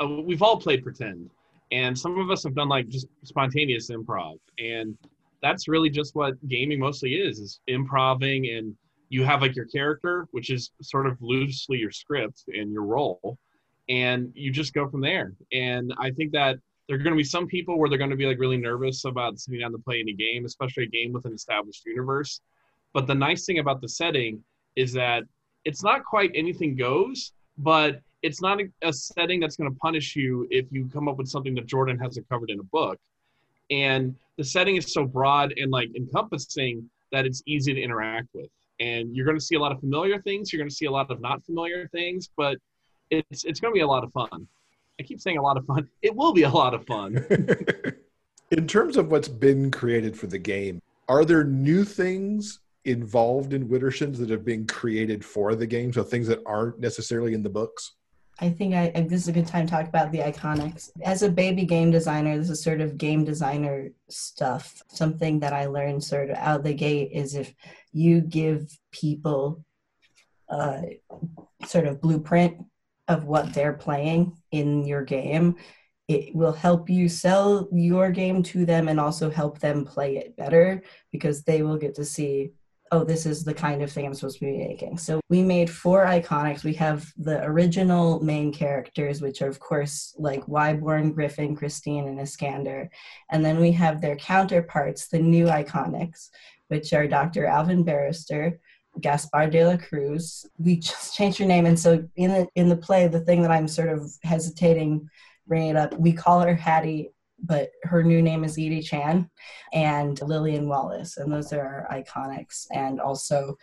uh, 0.00 0.06
we've 0.06 0.42
all 0.42 0.58
played 0.58 0.82
pretend 0.82 1.30
and 1.70 1.98
some 1.98 2.18
of 2.18 2.30
us 2.30 2.42
have 2.44 2.54
done 2.54 2.68
like 2.68 2.88
just 2.88 3.06
spontaneous 3.24 3.90
improv. 3.90 4.38
And 4.58 4.96
that's 5.42 5.68
really 5.68 5.90
just 5.90 6.14
what 6.14 6.34
gaming 6.48 6.80
mostly 6.80 7.14
is 7.14 7.38
is 7.38 7.60
improving 7.66 8.48
and 8.50 8.74
you 9.10 9.24
have 9.24 9.40
like 9.40 9.54
your 9.54 9.66
character 9.66 10.26
which 10.32 10.50
is 10.50 10.70
sort 10.82 11.06
of 11.06 11.16
loosely 11.20 11.78
your 11.78 11.92
script 11.92 12.44
and 12.48 12.72
your 12.72 12.82
role 12.82 13.38
and 13.88 14.32
you 14.34 14.50
just 14.50 14.74
go 14.74 14.88
from 14.88 15.00
there. 15.00 15.32
And 15.52 15.92
i 15.98 16.10
think 16.10 16.32
that 16.32 16.56
there 16.88 16.96
are 16.96 17.02
going 17.02 17.12
to 17.14 17.18
be 17.18 17.24
some 17.24 17.46
people 17.46 17.78
where 17.78 17.88
they're 17.88 17.98
going 17.98 18.10
to 18.10 18.16
be 18.16 18.26
like 18.26 18.40
really 18.40 18.56
nervous 18.56 19.04
about 19.04 19.38
sitting 19.38 19.60
down 19.60 19.72
to 19.72 19.78
play 19.78 20.00
any 20.00 20.14
game 20.14 20.44
especially 20.44 20.84
a 20.84 20.88
game 20.88 21.12
with 21.12 21.24
an 21.24 21.32
established 21.32 21.84
universe. 21.86 22.40
But 22.94 23.06
the 23.06 23.14
nice 23.14 23.44
thing 23.44 23.58
about 23.58 23.80
the 23.80 23.88
setting 23.88 24.42
is 24.74 24.92
that 24.94 25.22
it's 25.64 25.82
not 25.82 26.04
quite 26.04 26.30
anything 26.34 26.74
goes 26.74 27.32
but 27.58 28.00
it's 28.22 28.40
not 28.40 28.60
a, 28.60 28.68
a 28.82 28.92
setting 28.92 29.40
that's 29.40 29.56
going 29.56 29.70
to 29.70 29.78
punish 29.78 30.16
you 30.16 30.46
if 30.50 30.66
you 30.70 30.88
come 30.92 31.08
up 31.08 31.16
with 31.16 31.28
something 31.28 31.54
that 31.54 31.66
Jordan 31.66 31.98
hasn't 31.98 32.28
covered 32.28 32.50
in 32.50 32.58
a 32.60 32.64
book. 32.64 32.98
And 33.70 34.14
the 34.36 34.44
setting 34.44 34.76
is 34.76 34.92
so 34.92 35.04
broad 35.04 35.52
and 35.56 35.70
like 35.70 35.90
encompassing 35.94 36.88
that 37.12 37.26
it's 37.26 37.42
easy 37.46 37.74
to 37.74 37.80
interact 37.80 38.28
with. 38.34 38.48
And 38.80 39.14
you're 39.14 39.26
going 39.26 39.38
to 39.38 39.44
see 39.44 39.56
a 39.56 39.60
lot 39.60 39.72
of 39.72 39.80
familiar 39.80 40.20
things. 40.22 40.52
You're 40.52 40.58
going 40.58 40.70
to 40.70 40.74
see 40.74 40.86
a 40.86 40.90
lot 40.90 41.10
of 41.10 41.20
not 41.20 41.44
familiar 41.44 41.88
things, 41.88 42.30
but 42.36 42.58
it's 43.10 43.44
it's 43.44 43.60
going 43.60 43.72
to 43.72 43.74
be 43.74 43.82
a 43.82 43.86
lot 43.86 44.04
of 44.04 44.12
fun. 44.12 44.46
I 45.00 45.02
keep 45.02 45.20
saying 45.20 45.38
a 45.38 45.42
lot 45.42 45.56
of 45.56 45.64
fun. 45.66 45.88
It 46.02 46.14
will 46.14 46.32
be 46.32 46.42
a 46.42 46.50
lot 46.50 46.74
of 46.74 46.86
fun. 46.86 47.24
in 48.50 48.66
terms 48.66 48.96
of 48.96 49.10
what's 49.10 49.28
been 49.28 49.70
created 49.70 50.16
for 50.18 50.26
the 50.26 50.38
game, 50.38 50.80
are 51.08 51.24
there 51.24 51.44
new 51.44 51.84
things 51.84 52.60
involved 52.84 53.52
in 53.52 53.68
Widdershins 53.68 54.18
that 54.18 54.30
have 54.30 54.44
been 54.44 54.66
created 54.66 55.24
for 55.24 55.54
the 55.54 55.66
game? 55.66 55.92
So 55.92 56.02
things 56.02 56.28
that 56.28 56.42
aren't 56.46 56.78
necessarily 56.78 57.34
in 57.34 57.42
the 57.42 57.50
books? 57.50 57.94
I 58.40 58.50
think 58.50 58.74
I, 58.74 58.90
this 58.90 59.22
is 59.22 59.28
a 59.28 59.32
good 59.32 59.48
time 59.48 59.66
to 59.66 59.70
talk 59.70 59.88
about 59.88 60.12
the 60.12 60.18
iconics. 60.18 60.90
As 61.02 61.22
a 61.22 61.30
baby 61.30 61.64
game 61.64 61.90
designer, 61.90 62.38
this 62.38 62.50
is 62.50 62.62
sort 62.62 62.80
of 62.80 62.96
game 62.96 63.24
designer 63.24 63.90
stuff. 64.08 64.80
Something 64.88 65.40
that 65.40 65.52
I 65.52 65.66
learned 65.66 66.04
sort 66.04 66.30
of 66.30 66.36
out 66.36 66.60
of 66.60 66.64
the 66.64 66.74
gate 66.74 67.10
is 67.12 67.34
if 67.34 67.52
you 67.92 68.20
give 68.20 68.78
people 68.92 69.64
a 70.48 71.00
sort 71.66 71.86
of 71.86 72.00
blueprint 72.00 72.64
of 73.08 73.24
what 73.24 73.52
they're 73.52 73.72
playing 73.72 74.36
in 74.52 74.86
your 74.86 75.02
game, 75.02 75.56
it 76.06 76.34
will 76.34 76.52
help 76.52 76.88
you 76.88 77.08
sell 77.08 77.68
your 77.72 78.10
game 78.10 78.42
to 78.42 78.64
them 78.64 78.88
and 78.88 79.00
also 79.00 79.30
help 79.30 79.58
them 79.58 79.84
play 79.84 80.16
it 80.16 80.36
better 80.36 80.82
because 81.10 81.42
they 81.42 81.62
will 81.62 81.76
get 81.76 81.96
to 81.96 82.04
see 82.04 82.52
oh, 82.92 83.04
this 83.04 83.26
is 83.26 83.44
the 83.44 83.54
kind 83.54 83.82
of 83.82 83.90
thing 83.90 84.06
I'm 84.06 84.14
supposed 84.14 84.38
to 84.38 84.44
be 84.44 84.56
making. 84.56 84.98
So 84.98 85.20
we 85.28 85.42
made 85.42 85.70
four 85.70 86.04
iconics. 86.04 86.64
We 86.64 86.74
have 86.74 87.10
the 87.16 87.42
original 87.44 88.20
main 88.20 88.52
characters, 88.52 89.20
which 89.20 89.42
are, 89.42 89.48
of 89.48 89.58
course, 89.58 90.14
like 90.18 90.44
Whyborne, 90.44 91.12
Griffin, 91.12 91.54
Christine, 91.56 92.08
and 92.08 92.20
Iskander. 92.20 92.90
And 93.30 93.44
then 93.44 93.58
we 93.58 93.72
have 93.72 94.00
their 94.00 94.16
counterparts, 94.16 95.08
the 95.08 95.18
new 95.18 95.46
iconics, 95.46 96.30
which 96.68 96.92
are 96.92 97.06
Dr. 97.06 97.46
Alvin 97.46 97.84
Barrister, 97.84 98.58
Gaspar 99.00 99.48
de 99.48 99.64
la 99.64 99.76
Cruz. 99.76 100.46
We 100.58 100.76
just 100.76 101.14
changed 101.16 101.38
your 101.38 101.48
name. 101.48 101.66
And 101.66 101.78
so 101.78 102.06
in 102.16 102.30
the, 102.30 102.48
in 102.54 102.68
the 102.68 102.76
play, 102.76 103.06
the 103.08 103.20
thing 103.20 103.42
that 103.42 103.50
I'm 103.50 103.68
sort 103.68 103.88
of 103.88 104.10
hesitating 104.22 105.08
bringing 105.46 105.70
it 105.70 105.76
up, 105.76 105.98
we 105.98 106.12
call 106.12 106.40
her 106.40 106.54
Hattie 106.54 107.10
but 107.42 107.70
her 107.84 108.02
new 108.02 108.22
name 108.22 108.44
is 108.44 108.58
Edie 108.58 108.82
Chan 108.82 109.30
and 109.72 110.20
Lillian 110.22 110.68
Wallace, 110.68 111.16
and 111.16 111.32
those 111.32 111.52
are 111.52 111.86
our 111.88 112.02
iconics. 112.02 112.66
And 112.72 113.00
also, 113.00 113.56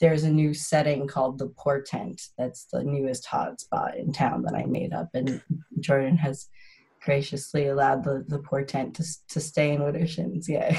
there's 0.00 0.24
a 0.24 0.30
new 0.30 0.54
setting 0.54 1.06
called 1.06 1.38
the 1.38 1.48
Portent. 1.48 2.20
That's 2.36 2.66
the 2.72 2.82
newest 2.82 3.26
hotspot 3.26 3.96
in 3.96 4.12
town 4.12 4.42
that 4.42 4.54
I 4.54 4.64
made 4.64 4.92
up, 4.92 5.10
and 5.14 5.42
Jordan 5.80 6.16
has 6.18 6.48
graciously 7.02 7.68
allowed 7.68 8.04
the 8.04 8.24
the 8.28 8.38
Portent 8.38 8.94
to 8.96 9.04
to 9.28 9.40
stay 9.40 9.72
in 9.72 9.80
Widdershins. 9.80 10.48
Yay. 10.48 10.78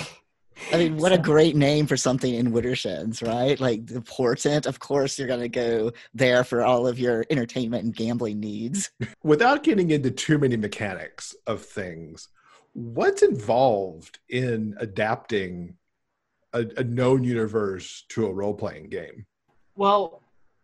I 0.74 0.78
mean, 0.78 0.98
what 0.98 1.14
so. 1.14 1.16
a 1.16 1.22
great 1.22 1.56
name 1.56 1.88
for 1.88 1.98
something 1.98 2.34
in 2.34 2.52
Widdershins, 2.52 3.26
right? 3.26 3.60
Like 3.60 3.86
the 3.86 4.02
Portent. 4.02 4.66
Of 4.66 4.80
course, 4.80 5.18
you're 5.18 5.28
going 5.28 5.40
to 5.40 5.50
go 5.50 5.92
there 6.14 6.44
for 6.44 6.64
all 6.64 6.86
of 6.86 7.00
your 7.00 7.26
entertainment 7.30 7.86
and 7.86 7.96
gambling 7.96 8.40
needs. 8.40 8.92
Without 9.24 9.64
getting 9.64 9.92
into 9.92 10.12
too 10.12 10.38
many 10.38 10.58
mechanics 10.58 11.36
of 11.48 11.64
things, 11.64 12.28
what's 12.74 13.24
involved 13.24 14.20
in 14.30 14.76
adapting 14.80 15.76
a, 16.54 16.66
a 16.78 16.84
known 16.84 17.24
universe 17.24 18.06
to 18.10 18.28
a 18.28 18.34
role 18.34 18.54
playing 18.54 18.90
game? 18.90 19.26
Well, 19.76 20.22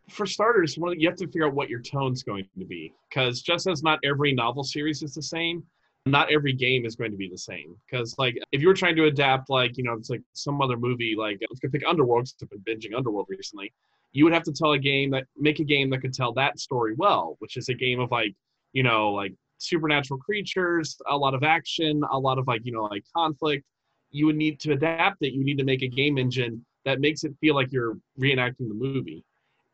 for 0.09 0.25
starters, 0.25 0.77
you 0.77 1.07
have 1.07 1.17
to 1.17 1.25
figure 1.25 1.47
out 1.47 1.53
what 1.53 1.69
your 1.69 1.81
tone's 1.81 2.23
going 2.23 2.47
to 2.57 2.65
be. 2.65 2.93
Because 3.09 3.41
just 3.41 3.67
as 3.67 3.83
not 3.83 3.99
every 4.03 4.33
novel 4.33 4.63
series 4.63 5.01
is 5.01 5.13
the 5.13 5.21
same, 5.21 5.63
not 6.05 6.31
every 6.31 6.53
game 6.53 6.85
is 6.85 6.95
going 6.95 7.11
to 7.11 7.17
be 7.17 7.29
the 7.29 7.37
same. 7.37 7.75
Because 7.89 8.15
like 8.17 8.37
if 8.51 8.61
you 8.61 8.67
were 8.67 8.73
trying 8.73 8.95
to 8.95 9.05
adapt 9.05 9.49
like 9.49 9.77
you 9.77 9.83
know 9.83 9.93
it's 9.93 10.09
like 10.09 10.21
some 10.33 10.61
other 10.61 10.77
movie 10.77 11.15
like 11.17 11.39
let's 11.41 11.59
pick 11.59 11.83
Underworld. 11.87 12.29
I've 12.41 12.49
been 12.49 12.59
binging 12.59 12.95
Underworld 12.95 13.25
recently. 13.29 13.73
You 14.11 14.23
would 14.23 14.33
have 14.33 14.43
to 14.43 14.53
tell 14.53 14.73
a 14.73 14.79
game 14.79 15.11
that 15.11 15.25
make 15.37 15.59
a 15.59 15.63
game 15.63 15.89
that 15.89 15.99
could 15.99 16.13
tell 16.13 16.31
that 16.33 16.59
story 16.59 16.93
well, 16.97 17.35
which 17.39 17.57
is 17.57 17.69
a 17.69 17.73
game 17.73 17.99
of 17.99 18.11
like 18.11 18.35
you 18.73 18.83
know 18.83 19.11
like 19.11 19.33
supernatural 19.57 20.19
creatures, 20.19 20.97
a 21.09 21.17
lot 21.17 21.33
of 21.33 21.43
action, 21.43 22.03
a 22.11 22.19
lot 22.19 22.37
of 22.37 22.47
like, 22.47 22.65
you 22.65 22.71
know, 22.71 22.83
like 22.83 23.03
conflict. 23.15 23.65
You 24.11 24.27
would 24.27 24.35
need 24.35 24.59
to 24.61 24.73
adapt 24.73 25.17
it. 25.21 25.33
You 25.33 25.43
need 25.43 25.57
to 25.57 25.63
make 25.63 25.81
a 25.81 25.87
game 25.87 26.17
engine 26.17 26.65
that 26.85 26.99
makes 26.99 27.23
it 27.23 27.33
feel 27.41 27.55
like 27.55 27.71
you're 27.71 27.97
reenacting 28.19 28.67
the 28.67 28.73
movie. 28.73 29.23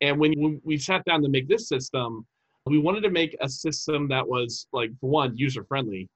And 0.00 0.18
when, 0.18 0.60
we 0.64 0.78
sat 0.78 1.04
down 1.04 1.22
to 1.22 1.28
make 1.28 1.48
this 1.48 1.68
system, 1.68 2.26
we 2.66 2.78
wanted 2.78 3.02
to 3.02 3.10
make 3.10 3.36
a 3.40 3.48
system 3.48 4.08
that 4.08 4.26
was 4.26 4.66
like 4.72 4.90
for 5.00 5.10
one 5.10 5.36
user 5.36 5.64
friendly 5.64 6.08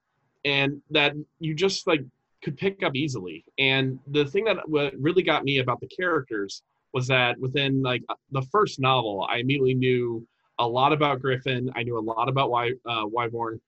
and 0.45 0.81
that 0.91 1.13
you 1.39 1.53
just 1.53 1.87
like 1.87 2.01
could 2.41 2.57
pick 2.57 2.83
up 2.83 2.95
easily. 2.95 3.43
And 3.57 3.99
the 4.07 4.25
thing 4.25 4.45
that 4.45 4.57
really 4.67 5.23
got 5.23 5.43
me 5.43 5.59
about 5.59 5.79
the 5.79 5.87
characters 5.87 6.63
was 6.93 7.07
that 7.07 7.37
within 7.39 7.81
like 7.81 8.03
the 8.31 8.41
first 8.43 8.79
novel, 8.79 9.27
I 9.29 9.37
immediately 9.37 9.73
knew 9.73 10.25
a 10.59 10.67
lot 10.67 10.93
about 10.93 11.21
Griffin. 11.21 11.71
I 11.75 11.83
knew 11.83 11.97
a 11.97 12.01
lot 12.01 12.29
about 12.29 12.49
Wy, 12.49 12.71
uh, 12.85 13.05
Whyborne, 13.05 13.59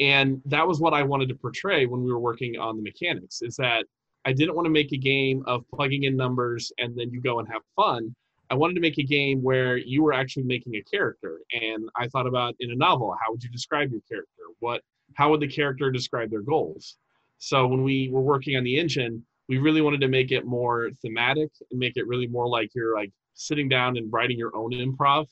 and 0.00 0.40
that 0.46 0.66
was 0.66 0.80
what 0.80 0.94
I 0.94 1.02
wanted 1.02 1.28
to 1.30 1.34
portray 1.34 1.86
when 1.86 2.02
we 2.02 2.12
were 2.12 2.18
working 2.18 2.58
on 2.58 2.76
the 2.76 2.82
mechanics. 2.82 3.42
Is 3.42 3.56
that 3.56 3.84
I 4.24 4.32
didn't 4.32 4.54
want 4.54 4.66
to 4.66 4.70
make 4.70 4.92
a 4.92 4.96
game 4.96 5.42
of 5.46 5.64
plugging 5.74 6.04
in 6.04 6.16
numbers 6.16 6.72
and 6.78 6.96
then 6.96 7.10
you 7.10 7.20
go 7.20 7.40
and 7.40 7.48
have 7.48 7.62
fun. 7.74 8.14
I 8.50 8.54
wanted 8.54 8.74
to 8.74 8.80
make 8.80 8.98
a 8.98 9.02
game 9.02 9.42
where 9.42 9.76
you 9.76 10.02
were 10.02 10.12
actually 10.12 10.44
making 10.44 10.74
a 10.76 10.82
character. 10.82 11.40
And 11.52 11.88
I 11.96 12.06
thought 12.08 12.26
about 12.26 12.54
in 12.60 12.70
a 12.70 12.74
novel, 12.74 13.16
how 13.20 13.32
would 13.32 13.42
you 13.42 13.50
describe 13.50 13.90
your 13.90 14.02
character? 14.08 14.42
What 14.60 14.82
how 15.14 15.30
would 15.30 15.40
the 15.40 15.48
character 15.48 15.90
describe 15.90 16.30
their 16.30 16.42
goals? 16.42 16.96
So 17.38 17.66
when 17.66 17.82
we 17.82 18.08
were 18.10 18.20
working 18.20 18.56
on 18.56 18.64
the 18.64 18.78
engine, 18.78 19.24
we 19.48 19.58
really 19.58 19.80
wanted 19.80 20.00
to 20.02 20.08
make 20.08 20.32
it 20.32 20.46
more 20.46 20.90
thematic 21.02 21.50
and 21.70 21.78
make 21.78 21.96
it 21.96 22.06
really 22.06 22.26
more 22.26 22.48
like 22.48 22.70
you're 22.74 22.94
like 22.94 23.12
sitting 23.34 23.68
down 23.68 23.96
and 23.96 24.12
writing 24.12 24.38
your 24.38 24.54
own 24.56 24.72
improv. 24.72 25.26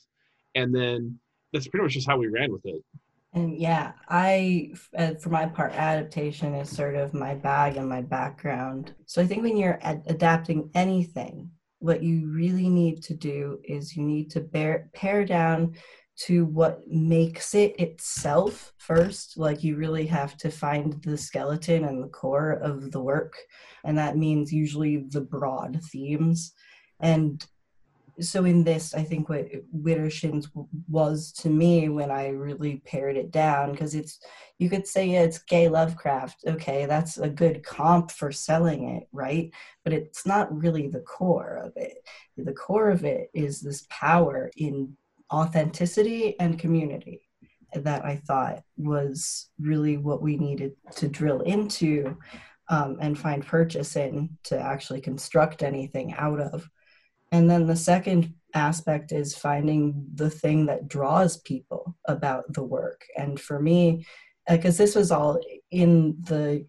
And 0.55 0.73
then 0.73 1.19
that's 1.53 1.67
pretty 1.67 1.83
much 1.83 1.93
just 1.93 2.07
how 2.07 2.17
we 2.17 2.27
ran 2.27 2.51
with 2.51 2.65
it. 2.65 2.83
And 3.33 3.57
yeah, 3.57 3.93
I, 4.09 4.73
for 5.21 5.29
my 5.29 5.45
part, 5.45 5.71
adaptation 5.73 6.53
is 6.53 6.69
sort 6.69 6.95
of 6.95 7.13
my 7.13 7.33
bag 7.35 7.77
and 7.77 7.87
my 7.87 8.01
background. 8.01 8.93
So 9.05 9.21
I 9.21 9.25
think 9.25 9.43
when 9.43 9.55
you're 9.55 9.79
ad- 9.81 10.03
adapting 10.07 10.69
anything, 10.75 11.49
what 11.79 12.03
you 12.03 12.29
really 12.29 12.67
need 12.67 13.01
to 13.03 13.13
do 13.13 13.59
is 13.63 13.95
you 13.95 14.03
need 14.03 14.31
to 14.31 14.41
bear, 14.41 14.89
pare 14.93 15.25
down 15.25 15.75
to 16.25 16.45
what 16.45 16.85
makes 16.87 17.55
it 17.55 17.79
itself 17.79 18.73
first. 18.77 19.37
Like 19.37 19.63
you 19.63 19.77
really 19.77 20.05
have 20.07 20.35
to 20.37 20.51
find 20.51 21.01
the 21.01 21.17
skeleton 21.17 21.85
and 21.85 22.03
the 22.03 22.09
core 22.09 22.51
of 22.51 22.91
the 22.91 23.01
work. 23.01 23.35
And 23.85 23.97
that 23.97 24.17
means 24.17 24.51
usually 24.51 25.05
the 25.07 25.21
broad 25.21 25.79
themes. 25.91 26.53
And 26.99 27.43
so 28.21 28.45
in 28.45 28.63
this, 28.63 28.93
I 28.93 29.03
think 29.03 29.27
what 29.27 29.49
Widdershins 29.75 30.47
was 30.87 31.31
to 31.33 31.49
me 31.49 31.89
when 31.89 32.11
I 32.11 32.29
really 32.29 32.81
pared 32.85 33.17
it 33.17 33.31
down, 33.31 33.71
because 33.71 33.95
it's, 33.95 34.19
you 34.59 34.69
could 34.69 34.87
say 34.87 35.11
it's 35.11 35.39
gay 35.39 35.67
Lovecraft. 35.67 36.43
Okay, 36.47 36.85
that's 36.85 37.17
a 37.17 37.29
good 37.29 37.63
comp 37.63 38.11
for 38.11 38.31
selling 38.31 38.89
it, 38.89 39.07
right? 39.11 39.51
But 39.83 39.93
it's 39.93 40.25
not 40.25 40.55
really 40.55 40.87
the 40.87 41.01
core 41.01 41.61
of 41.63 41.73
it. 41.75 41.97
The 42.37 42.53
core 42.53 42.89
of 42.89 43.03
it 43.03 43.29
is 43.33 43.59
this 43.59 43.85
power 43.89 44.51
in 44.55 44.95
authenticity 45.33 46.39
and 46.39 46.59
community 46.59 47.27
that 47.73 48.05
I 48.05 48.17
thought 48.17 48.63
was 48.77 49.49
really 49.59 49.97
what 49.97 50.21
we 50.21 50.37
needed 50.37 50.73
to 50.97 51.07
drill 51.07 51.41
into 51.41 52.17
um, 52.69 52.97
and 53.01 53.17
find 53.17 53.45
purchase 53.45 53.95
in 53.95 54.37
to 54.43 54.59
actually 54.59 55.01
construct 55.01 55.63
anything 55.63 56.13
out 56.13 56.39
of. 56.39 56.69
And 57.31 57.49
then 57.49 57.65
the 57.65 57.75
second 57.75 58.33
aspect 58.53 59.11
is 59.11 59.35
finding 59.35 60.05
the 60.15 60.29
thing 60.29 60.65
that 60.65 60.87
draws 60.87 61.37
people 61.37 61.97
about 62.05 62.51
the 62.53 62.63
work. 62.63 63.05
And 63.17 63.39
for 63.39 63.59
me, 63.59 64.05
because 64.49 64.79
uh, 64.79 64.83
this 64.83 64.95
was 64.95 65.11
all 65.11 65.39
in 65.69 66.17
the 66.23 66.65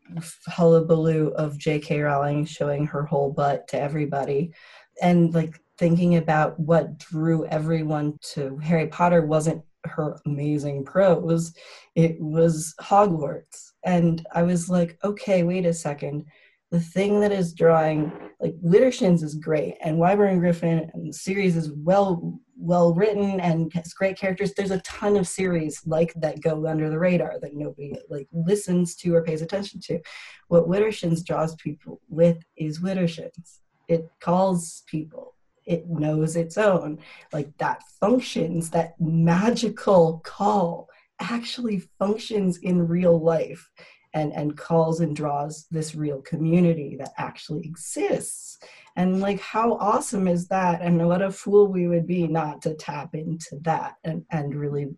hullabaloo 0.46 1.28
of 1.28 1.58
J.K. 1.58 2.00
Rowling 2.00 2.44
showing 2.44 2.86
her 2.86 3.04
whole 3.04 3.32
butt 3.32 3.66
to 3.68 3.80
everybody, 3.80 4.52
and 5.00 5.34
like 5.34 5.58
thinking 5.78 6.16
about 6.16 6.60
what 6.60 6.98
drew 6.98 7.46
everyone 7.46 8.18
to 8.34 8.58
Harry 8.58 8.86
Potter 8.86 9.26
wasn't 9.26 9.64
her 9.84 10.20
amazing 10.26 10.84
prose, 10.84 11.54
it 11.94 12.20
was 12.20 12.74
Hogwarts. 12.80 13.72
And 13.84 14.24
I 14.32 14.42
was 14.42 14.68
like, 14.68 14.98
okay, 15.02 15.42
wait 15.42 15.66
a 15.66 15.72
second 15.72 16.26
the 16.72 16.80
thing 16.80 17.20
that 17.20 17.30
is 17.30 17.52
drawing 17.52 18.10
like 18.40 18.54
Widdershins 18.64 19.22
is 19.22 19.34
great 19.34 19.76
and 19.82 19.98
Whyborne 19.98 20.32
and 20.32 20.40
Griffin 20.40 20.90
and 20.94 21.06
the 21.06 21.12
series 21.12 21.54
is 21.54 21.70
well 21.70 22.40
well 22.56 22.94
written 22.94 23.40
and 23.40 23.72
has 23.74 23.92
great 23.92 24.16
characters. 24.16 24.54
There's 24.54 24.70
a 24.70 24.80
ton 24.80 25.16
of 25.16 25.28
series 25.28 25.82
like 25.84 26.14
that 26.14 26.40
go 26.40 26.66
under 26.66 26.88
the 26.88 26.98
radar 26.98 27.38
that 27.40 27.54
nobody 27.54 27.94
like 28.08 28.26
listens 28.32 28.96
to 28.96 29.14
or 29.14 29.22
pays 29.22 29.42
attention 29.42 29.80
to. 29.80 30.00
What 30.48 30.66
Widdershins 30.66 31.24
draws 31.24 31.54
people 31.56 32.00
with 32.08 32.38
is 32.56 32.80
Widdershins. 32.80 33.58
It 33.88 34.08
calls 34.20 34.82
people. 34.86 35.34
It 35.66 35.88
knows 35.88 36.36
its 36.36 36.56
own. 36.56 37.00
Like 37.32 37.54
that 37.58 37.82
functions, 38.00 38.70
that 38.70 38.94
magical 38.98 40.22
call 40.24 40.88
actually 41.20 41.82
functions 41.98 42.56
in 42.58 42.88
real 42.88 43.20
life 43.20 43.68
and 44.14 44.32
and 44.32 44.56
calls 44.56 45.00
and 45.00 45.16
draws 45.16 45.66
this 45.70 45.94
real 45.94 46.20
community 46.22 46.96
that 46.96 47.12
actually 47.18 47.64
exists. 47.64 48.58
And 48.96 49.20
like 49.20 49.40
how 49.40 49.74
awesome 49.74 50.28
is 50.28 50.48
that? 50.48 50.82
And 50.82 51.06
what 51.06 51.22
a 51.22 51.30
fool 51.30 51.68
we 51.68 51.88
would 51.88 52.06
be 52.06 52.26
not 52.26 52.62
to 52.62 52.74
tap 52.74 53.14
into 53.14 53.58
that 53.62 53.94
and 54.04 54.24
and 54.30 54.54
really 54.54 54.88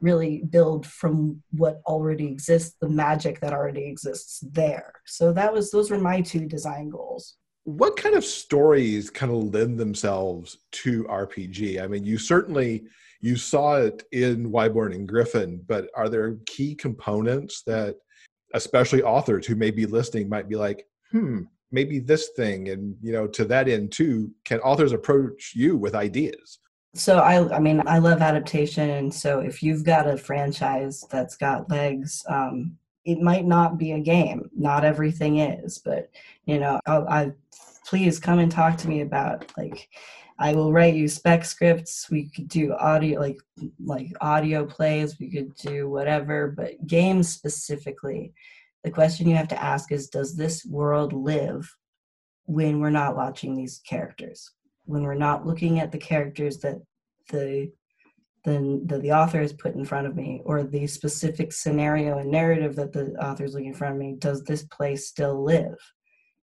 really 0.00 0.42
build 0.50 0.86
from 0.86 1.42
what 1.52 1.80
already 1.86 2.26
exists 2.26 2.76
the 2.80 2.88
magic 2.88 3.40
that 3.40 3.54
already 3.54 3.86
exists 3.86 4.40
there. 4.52 4.92
So 5.06 5.32
that 5.32 5.52
was 5.52 5.70
those 5.70 5.90
were 5.90 5.98
my 5.98 6.20
two 6.20 6.46
design 6.46 6.90
goals. 6.90 7.36
What 7.64 7.96
kind 7.96 8.14
of 8.14 8.24
stories 8.24 9.10
kind 9.10 9.32
of 9.32 9.52
lend 9.52 9.76
themselves 9.76 10.58
to 10.70 11.02
rpg 11.04 11.82
i 11.82 11.86
mean 11.88 12.04
you 12.04 12.16
certainly 12.16 12.84
you 13.20 13.34
saw 13.34 13.74
it 13.76 14.04
in 14.12 14.52
whyborne 14.52 14.92
and 14.92 15.08
griffin 15.08 15.60
but 15.66 15.88
are 15.96 16.08
there 16.08 16.36
key 16.46 16.76
components 16.76 17.62
that 17.66 17.96
especially 18.54 19.02
authors 19.02 19.46
who 19.46 19.54
may 19.54 19.70
be 19.70 19.86
listening 19.86 20.28
might 20.28 20.48
be 20.48 20.56
like, 20.56 20.86
hmm, 21.10 21.42
maybe 21.70 21.98
this 21.98 22.30
thing. 22.36 22.68
And, 22.68 22.96
you 23.02 23.12
know, 23.12 23.26
to 23.28 23.44
that 23.46 23.68
end 23.68 23.92
too, 23.92 24.30
can 24.44 24.60
authors 24.60 24.92
approach 24.92 25.52
you 25.54 25.76
with 25.76 25.94
ideas? 25.94 26.58
So 26.94 27.18
I, 27.18 27.54
I 27.54 27.58
mean, 27.60 27.82
I 27.86 27.98
love 27.98 28.22
adaptation, 28.22 28.88
and 28.88 29.12
so 29.12 29.40
if 29.40 29.62
you've 29.62 29.84
got 29.84 30.08
a 30.08 30.16
franchise 30.16 31.04
that's 31.10 31.36
got 31.36 31.70
legs, 31.70 32.24
um, 32.26 32.78
it 33.04 33.20
might 33.20 33.44
not 33.44 33.76
be 33.76 33.92
a 33.92 34.00
game. 34.00 34.50
Not 34.56 34.82
everything 34.82 35.38
is, 35.38 35.78
but 35.78 36.10
you 36.46 36.58
know, 36.58 36.80
I'll, 36.86 37.06
I 37.06 37.32
please 37.86 38.18
come 38.18 38.38
and 38.38 38.50
talk 38.50 38.78
to 38.78 38.88
me 38.88 39.02
about 39.02 39.52
like 39.58 39.90
I 40.38 40.52
will 40.54 40.72
write 40.72 40.94
you 40.94 41.08
spec 41.08 41.44
scripts. 41.44 42.10
We 42.10 42.28
could 42.28 42.48
do 42.48 42.74
audio, 42.74 43.20
like 43.20 43.40
like 43.82 44.08
audio 44.20 44.66
plays. 44.66 45.18
We 45.18 45.30
could 45.30 45.54
do 45.54 45.88
whatever, 45.88 46.48
but 46.48 46.86
games 46.86 47.28
specifically. 47.28 48.34
The 48.84 48.90
question 48.90 49.28
you 49.28 49.36
have 49.36 49.48
to 49.48 49.62
ask 49.62 49.90
is, 49.92 50.08
does 50.08 50.36
this 50.36 50.64
world 50.64 51.12
live 51.12 51.74
when 52.44 52.80
we're 52.80 52.90
not 52.90 53.16
watching 53.16 53.56
these 53.56 53.80
characters? 53.88 54.50
When 54.84 55.02
we're 55.02 55.14
not 55.14 55.46
looking 55.46 55.80
at 55.80 55.90
the 55.90 55.98
characters 55.98 56.58
that 56.58 56.82
the 57.30 57.72
the, 58.44 58.80
the, 58.84 58.98
the 58.98 59.12
author 59.12 59.40
has 59.40 59.52
put 59.52 59.74
in 59.74 59.84
front 59.84 60.06
of 60.06 60.14
me, 60.14 60.40
or 60.44 60.62
the 60.62 60.86
specific 60.86 61.52
scenario 61.52 62.18
and 62.18 62.30
narrative 62.30 62.76
that 62.76 62.92
the 62.92 63.12
author 63.20 63.44
is 63.44 63.54
looking 63.54 63.70
in 63.70 63.74
front 63.74 63.94
of 63.94 64.00
me, 64.00 64.14
does 64.18 64.44
this 64.44 64.62
place 64.62 65.08
still 65.08 65.42
live? 65.42 65.76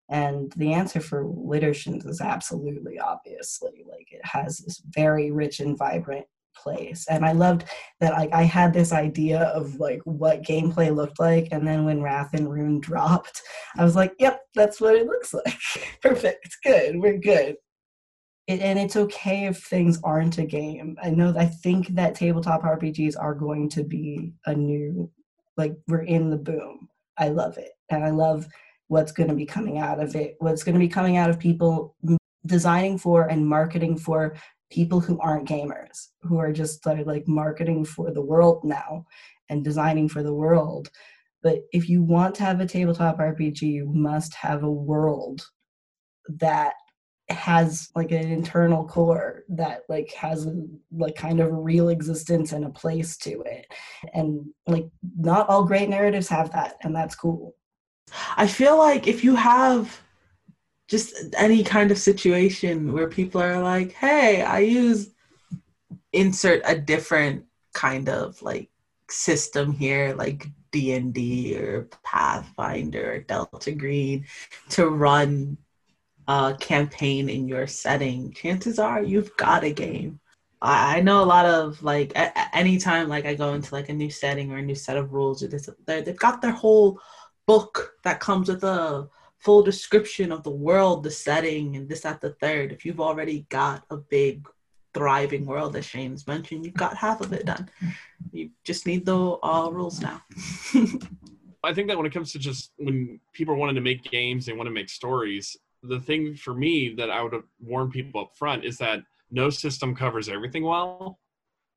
And 0.10 0.52
the 0.58 0.74
answer 0.74 1.00
for 1.00 1.26
Widdershins 1.26 2.08
is 2.08 2.22
absolutely 2.22 3.00
obviously 3.00 3.84
like 3.90 4.12
it 4.12 4.26
has 4.26 4.60
this 4.60 4.82
very 4.90 5.32
rich 5.32 5.60
and 5.60 5.78
vibrant 5.78 6.26
place. 6.56 7.06
And 7.10 7.26
I 7.26 7.32
loved 7.32 7.66
that 8.00 8.14
like 8.14 8.32
I 8.34 8.44
had 8.44 8.74
this 8.74 8.92
idea 8.92 9.44
of 9.56 9.76
like 9.76 10.02
what 10.06 10.44
gameplay 10.44 10.94
looked 10.94 11.20
like. 11.20 11.50
And 11.52 11.68
then 11.68 11.86
when 11.86 12.02
Wrath 12.02 12.34
and 12.34 12.52
Rune 12.52 12.80
dropped, 12.80 13.42
I 13.78 13.84
was 13.84 13.96
like, 13.96 14.14
yep, 14.20 14.42
that's 14.56 14.80
what 14.80 14.96
it 14.96 15.08
looks 15.08 15.34
like. 15.46 15.60
Perfect. 16.02 16.58
Good. 16.64 17.00
We're 17.00 17.18
good. 17.18 17.56
It, 18.48 18.60
and 18.60 18.78
it's 18.78 18.98
okay 18.98 19.46
if 19.46 19.64
things 19.64 20.00
aren't 20.04 20.38
a 20.38 20.46
game. 20.46 20.98
I 21.02 21.12
know 21.12 21.34
I 21.38 21.46
think 21.46 21.88
that 21.96 22.16
tabletop 22.16 22.64
RPGs 22.64 23.16
are 23.18 23.34
going 23.34 23.70
to 23.70 23.84
be 23.84 24.34
a 24.46 24.54
new 24.54 25.10
like 25.56 25.76
we're 25.88 26.02
in 26.02 26.30
the 26.30 26.38
boom. 26.38 26.90
I 27.18 27.30
love 27.30 27.58
it. 27.58 27.72
And 27.90 28.04
I 28.04 28.10
love 28.10 28.48
what's 28.88 29.12
going 29.12 29.30
to 29.30 29.36
be 29.36 29.46
coming 29.46 29.80
out 29.80 30.00
of 30.00 30.16
it, 30.16 30.36
what's 30.40 30.64
going 30.64 30.76
to 30.76 30.80
be 30.80 30.88
coming 30.88 31.18
out 31.18 31.30
of 31.30 31.40
people 31.40 31.96
designing 32.46 32.98
for 32.98 33.28
and 33.28 33.48
marketing 33.48 33.98
for 33.98 34.36
people 34.72 35.00
who 35.00 35.20
aren't 35.20 35.48
gamers, 35.48 36.08
who 36.22 36.38
are 36.38 36.52
just 36.52 36.86
like 36.86 37.28
marketing 37.28 37.86
for 37.86 38.12
the 38.12 38.22
world 38.22 38.64
now 38.64 39.06
and 39.50 39.64
designing 39.64 40.10
for 40.10 40.24
the 40.24 40.34
world. 40.34 40.90
But 41.42 41.60
if 41.72 41.90
you 41.90 42.02
want 42.02 42.36
to 42.36 42.44
have 42.44 42.60
a 42.60 42.66
tabletop 42.66 43.20
RPG, 43.20 43.62
you 43.62 43.86
must 43.86 44.34
have 44.34 44.64
a 44.64 44.72
world 44.72 45.46
that 46.28 46.74
has 47.30 47.90
like 47.96 48.12
an 48.12 48.30
internal 48.30 48.86
core 48.86 49.44
that 49.50 49.82
like 49.88 50.12
has 50.14 50.46
a, 50.46 50.66
like 50.92 51.16
kind 51.16 51.40
of 51.40 51.48
a 51.48 51.54
real 51.54 51.90
existence 51.90 52.52
and 52.52 52.66
a 52.66 52.70
place 52.70 53.18
to 53.18 53.42
it 53.44 53.66
and 54.14 54.46
like 54.68 54.86
not 55.18 55.48
all 55.48 55.64
great 55.64 55.88
narratives 55.88 56.28
have 56.28 56.52
that 56.52 56.76
and 56.82 56.94
that's 56.94 57.16
cool 57.16 57.56
I 58.38 58.48
feel 58.48 58.78
like 58.78 59.08
if 59.08 59.24
you 59.24 59.36
have 59.36 60.02
just 60.88 61.16
any 61.38 61.64
kind 61.64 61.92
of 61.92 61.98
situation 61.98 62.94
where 62.94 63.08
people 63.08 63.42
are 63.42 63.62
like, 63.62 63.94
hey, 63.94 64.42
I 64.42 64.60
use 64.60 65.10
insert 66.12 66.62
a 66.66 66.78
different 66.78 67.46
kind 67.74 68.10
of 68.10 68.42
like 68.42 68.70
system 69.10 69.72
here, 69.72 70.14
like 70.16 70.48
D 70.72 70.94
and 70.94 71.14
D 71.14 71.58
or 71.58 71.90
Pathfinder 72.04 73.14
or 73.14 73.20
Delta 73.20 73.72
Green, 73.72 74.26
to 74.70 74.88
run 74.88 75.58
a 76.28 76.56
campaign 76.60 77.30
in 77.30 77.48
your 77.48 77.68
setting, 77.68 78.32
chances 78.34 78.80
are 78.80 79.04
you've 79.04 79.36
got 79.38 79.64
a 79.64 79.72
game. 79.72 80.20
I, 80.62 81.02
know 81.02 81.22
a 81.22 81.26
lot 81.26 81.46
of 81.46 81.84
like 81.84 82.14
anytime 82.54 83.10
like 83.10 83.26
I 83.26 83.34
go 83.34 83.54
into 83.54 83.76
like 83.76 83.90
a 83.90 83.94
new 83.94 84.10
setting 84.10 84.50
or 84.50 84.58
a 84.58 84.62
new 84.62 84.76
set 84.76 84.96
of 84.96 85.12
rules 85.12 85.44
or 85.44 85.48
this, 85.48 85.70
they've 85.86 86.18
got 86.18 86.42
their 86.42 86.52
whole 86.52 87.02
book 87.46 87.94
that 88.04 88.20
comes 88.20 88.50
with 88.50 88.64
a 88.64 89.10
full 89.40 89.62
description 89.62 90.32
of 90.32 90.44
the 90.44 90.50
world, 90.50 91.04
the 91.04 91.12
setting, 91.12 91.76
and 91.76 91.90
this, 91.90 92.06
at 92.06 92.22
the 92.22 92.32
third. 92.32 92.72
If 92.72 92.86
you've 92.86 93.02
already 93.02 93.46
got 93.50 93.84
a 93.90 93.98
big, 93.98 94.48
thriving 94.94 95.46
world, 95.46 95.76
as 95.76 95.86
Shane's 95.86 96.28
mentioned, 96.28 96.66
you've 96.66 96.76
got 96.76 96.96
half 96.96 97.20
of 97.20 97.34
it 97.34 97.46
done. 97.46 97.70
You 98.32 98.52
just 98.64 98.86
need 98.88 99.06
the 99.06 99.38
uh, 99.44 99.70
rules 99.72 100.00
now. 100.00 100.22
I 101.64 101.74
think 101.74 101.88
that 101.88 101.98
when 101.98 102.06
it 102.06 102.14
comes 102.14 102.32
to 102.34 102.40
just 102.40 102.72
when 102.78 103.20
people 103.32 103.54
are 103.54 103.58
wanting 103.58 103.76
to 103.76 103.82
make 103.82 104.04
games, 104.04 104.46
they 104.46 104.54
want 104.54 104.68
to 104.68 104.74
make 104.74 104.90
stories. 104.90 105.58
The 105.82 106.00
thing 106.00 106.36
for 106.36 106.54
me 106.54 106.94
that 106.98 107.10
I 107.10 107.22
would 107.22 107.42
warn 107.62 107.90
people 107.90 108.22
up 108.22 108.36
front 108.36 108.66
is 108.66 108.78
that 108.78 109.00
no 109.32 109.50
system 109.50 109.96
covers 109.96 110.30
everything 110.30 110.64
well. 110.64 111.20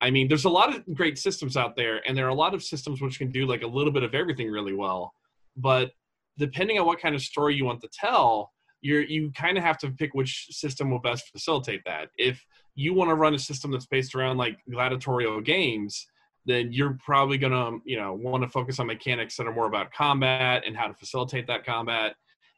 I 0.01 0.11
mean, 0.11 0.29
there's 0.29 0.45
a 0.45 0.51
lot 0.51 0.75
of 0.75 0.85
great 0.95 1.19
systems 1.19 1.57
out 1.57 1.75
there, 1.75 2.07
and 2.07 2.17
there 2.17 2.27
are 2.27 2.31
a 2.31 2.35
lot 2.35 2.55
of 2.55 2.63
systems 2.63 3.01
which 3.01 3.19
can 3.19 3.31
do 3.31 3.47
like 3.47 3.63
a 3.63 3.67
little 3.67 3.93
bit 3.93 4.03
of 4.03 4.15
everything 4.15 4.51
really 4.51 4.75
well. 4.75 5.15
But 5.57 5.93
depending 6.39 6.79
on 6.79 6.87
what 6.87 7.01
kind 7.01 7.15
of 7.15 7.23
story 7.23 7.55
you 7.55 7.65
want 7.65 7.81
to 7.81 7.89
tell, 7.93 8.53
you're 8.83 9.03
you 9.03 9.33
kind 9.33 9.59
of 9.59 9.65
have 9.65 9.79
to 9.79 9.91
pick 9.91 10.15
which 10.15 10.47
system 10.51 10.91
will 10.91 11.01
best 11.01 11.29
facilitate 11.33 11.83
that. 11.87 12.09
If 12.19 12.45
you 12.75 12.95
want 12.95 13.11
to 13.11 13.15
run 13.15 13.35
a 13.35 13.39
system 13.39 13.71
that's 13.71 13.87
based 13.87 14.15
around 14.15 14.37
like 14.37 14.59
gladiatorial 14.71 15.41
games, 15.41 16.07
then 16.45 16.73
you're 16.73 16.99
probably 17.05 17.39
gonna 17.39 17.69
um, 17.69 17.83
you 17.85 17.99
know 17.99 18.15
want 18.15 18.43
to 18.43 18.49
focus 18.49 18.79
on 18.79 18.87
mechanics 18.87 19.37
that 19.37 19.47
are 19.47 19.55
more 19.55 19.67
about 19.67 19.93
combat 19.93 20.63
and 20.67 20.77
how 20.77 20.87
to 20.87 20.95
facilitate 20.95 21.47
that 21.47 21.65
combat. 21.65 22.15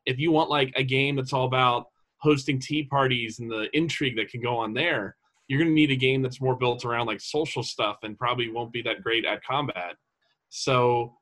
If 0.06 0.18
you 0.18 0.32
want 0.32 0.50
like 0.50 0.72
a 0.76 0.82
game 0.82 1.16
that's 1.16 1.32
all 1.32 1.46
about 1.46 1.86
hosting 2.18 2.58
tea 2.60 2.84
parties 2.84 3.38
and 3.38 3.50
the 3.50 3.68
intrigue 3.76 4.16
that 4.16 4.28
can 4.28 4.40
go 4.40 4.56
on 4.56 4.74
there, 4.74 5.16
you're 5.46 5.60
gonna 5.60 5.70
need 5.70 5.90
a 5.90 5.96
game 5.96 6.20
that's 6.20 6.40
more 6.40 6.56
built 6.56 6.84
around 6.84 7.06
like 7.06 7.20
social 7.20 7.62
stuff 7.62 7.98
and 8.02 8.18
probably 8.18 8.50
won't 8.50 8.72
be 8.72 8.82
that 8.82 9.02
great 9.02 9.24
at 9.24 9.42
combat. 9.44 9.94
So 10.50 11.14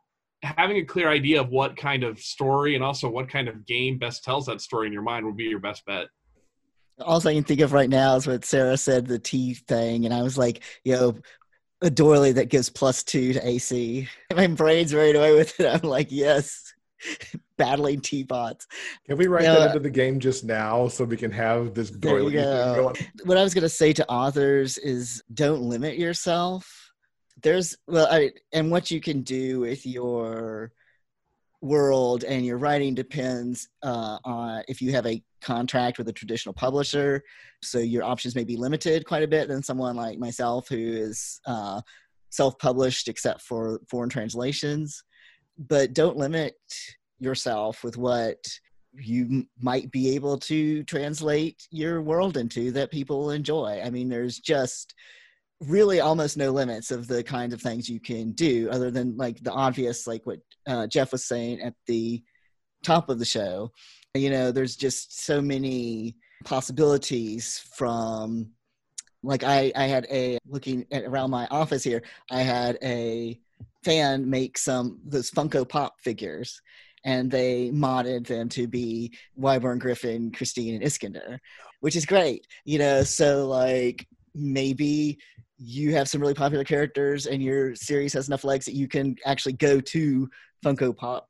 having 0.57 0.76
a 0.78 0.84
clear 0.84 1.09
idea 1.09 1.40
of 1.40 1.49
what 1.51 1.76
kind 1.76 2.05
of 2.05 2.18
story 2.18 2.74
and 2.74 2.84
also 2.84 3.09
what 3.09 3.28
kind 3.28 3.49
of 3.49 3.66
game 3.66 3.99
best 3.99 4.24
tells 4.24 4.47
that 4.47 4.61
story 4.61 4.86
in 4.86 4.92
your 4.92 5.03
mind 5.03 5.26
would 5.26 5.36
be 5.36 5.44
your 5.44 5.59
best 5.59 5.84
bet. 5.86 6.07
All 7.01 7.18
I 7.26 7.34
can 7.34 7.44
think 7.44 7.61
of 7.61 7.72
right 7.72 7.90
now 7.90 8.16
is 8.16 8.26
what 8.26 8.44
Sarah 8.44 8.76
said, 8.76 9.07
the 9.07 9.18
T 9.18 9.55
thing, 9.55 10.07
and 10.07 10.14
I 10.14 10.22
was 10.22 10.38
like, 10.38 10.62
you 10.84 10.94
know, 10.94 11.14
a 11.82 11.90
doily 11.90 12.32
that 12.32 12.49
gives 12.49 12.70
plus 12.70 13.03
two 13.03 13.34
to 13.34 13.47
AC. 13.47 14.09
My 14.34 14.47
brain's 14.47 14.94
right 14.94 15.14
away 15.14 15.34
with 15.36 15.59
it. 15.61 15.66
I'm 15.66 15.88
like, 15.88 16.09
yes, 16.11 16.72
battling 17.59 18.01
teapots. 18.01 18.66
Can 19.07 19.18
we 19.18 19.26
write 19.26 19.44
Yeah. 19.44 19.53
that 19.57 19.62
uh, 19.62 19.66
into 19.66 19.80
the 19.80 19.90
game 19.90 20.18
just 20.18 20.44
now 20.44 20.88
so 20.88 21.05
we 21.05 21.18
can 21.18 21.30
have 21.32 21.74
this 21.74 21.90
doily 21.90 22.32
thing 22.32 22.44
go. 22.44 22.74
going? 22.82 22.97
What 23.24 23.36
I 23.36 23.42
was 23.42 23.53
going 23.53 23.62
to 23.62 23.68
say 23.68 23.92
to 23.92 24.09
authors 24.11 24.78
is 24.78 25.22
don't 25.34 25.61
limit 25.62 25.99
yourself. 25.99 26.86
There's, 27.43 27.76
well, 27.87 28.09
I, 28.11 28.32
and 28.53 28.70
what 28.70 28.91
you 28.91 29.01
can 29.01 29.22
do 29.22 29.61
with 29.61 29.84
your 29.87 30.72
world 31.61 32.24
and 32.24 32.45
your 32.45 32.59
writing 32.59 32.95
depends 32.95 33.68
uh, 33.82 34.18
on 34.24 34.62
if 34.68 34.80
you 34.80 34.93
have 34.93 35.07
a 35.07 35.22
contract 35.41 35.99
with 35.99 36.09
a 36.09 36.12
traditional 36.12 36.53
publisher. 36.53 37.22
So 37.62 37.78
your 37.78 38.05
options 38.05 38.34
may 38.34 38.45
be 38.45 38.57
limited 38.57 39.07
quite 39.07 39.22
a 39.22 39.28
bit 39.28 39.49
than 39.49 39.62
someone 39.62 39.97
like 39.97 40.18
myself 40.18 40.68
who 40.68 40.76
is 40.76 41.41
uh, 41.47 41.80
self 42.30 42.59
published 42.59 43.09
except 43.09 43.43
for 43.43 43.80
foreign 43.89 44.11
translations. 44.11 45.03
But 45.59 45.95
don't 45.95 46.16
limit 46.16 46.55
yourself 47.18 47.82
with 47.82 47.97
what 47.97 48.47
you 48.93 49.47
might 49.61 49.91
be 49.91 50.14
able 50.14 50.39
to 50.39 50.82
translate 50.84 51.66
your 51.70 52.03
world 52.03 52.37
into 52.37 52.70
that 52.72 52.91
people 52.91 53.30
enjoy. 53.30 53.80
I 53.84 53.91
mean, 53.91 54.09
there's 54.09 54.39
just 54.39 54.95
really 55.61 56.00
almost 56.00 56.36
no 56.36 56.50
limits 56.50 56.90
of 56.90 57.09
the 57.09 57.22
kinds 57.22 57.54
of 57.54 57.62
things 57.62 57.88
you 57.88 58.00
can 58.00 58.32
do 58.32 58.68
other 58.70 58.90
than 58.90 59.16
like 59.16 59.42
the 59.42 59.52
obvious 59.52 60.07
like 60.07 60.26
what 60.26 60.38
uh, 60.66 60.86
jeff 60.86 61.12
was 61.12 61.24
saying 61.24 61.61
at 61.61 61.74
the 61.86 62.22
top 62.82 63.09
of 63.09 63.18
the 63.18 63.24
show. 63.24 63.72
You 64.14 64.30
know 64.30 64.52
there's 64.52 64.76
just 64.76 65.24
so 65.24 65.40
many 65.40 66.16
possibilities 66.44 67.62
from 67.74 68.50
like 69.22 69.42
i 69.42 69.72
i 69.74 69.84
had 69.84 70.07
a 70.11 70.38
looking 70.46 70.86
at 70.92 71.04
around 71.04 71.30
my 71.30 71.46
office 71.50 71.82
here 71.82 72.02
i 72.30 72.40
had 72.40 72.78
a 72.82 73.40
fan 73.84 74.28
make 74.28 74.57
some 74.59 75.00
those 75.04 75.30
funko 75.30 75.68
pop 75.68 75.94
figures 76.00 76.61
and 77.04 77.30
they 77.30 77.70
modded 77.72 78.26
them 78.26 78.48
to 78.50 78.66
be 78.66 79.12
Whyborne 79.38 79.78
griffin 79.78 80.30
christine 80.30 80.74
and 80.74 80.84
iskander 80.84 81.40
which 81.80 81.96
is 81.96 82.07
great. 82.07 82.46
You 82.64 82.78
know 82.78 83.02
so 83.02 83.46
like 83.46 84.07
maybe 84.34 85.18
you 85.59 85.94
have 85.94 86.09
some 86.09 86.20
really 86.20 86.34
popular 86.34 86.64
characters 86.64 87.26
and 87.26 87.42
your 87.42 87.74
series 87.74 88.12
has 88.12 88.28
enough 88.28 88.44
legs 88.44 88.66
that 88.66 88.74
you 88.74 88.88
can 88.88 89.16
actually 89.24 89.54
go 89.54 89.80
to 89.80 90.28
Funko 90.64 90.96
Pop 90.96 91.28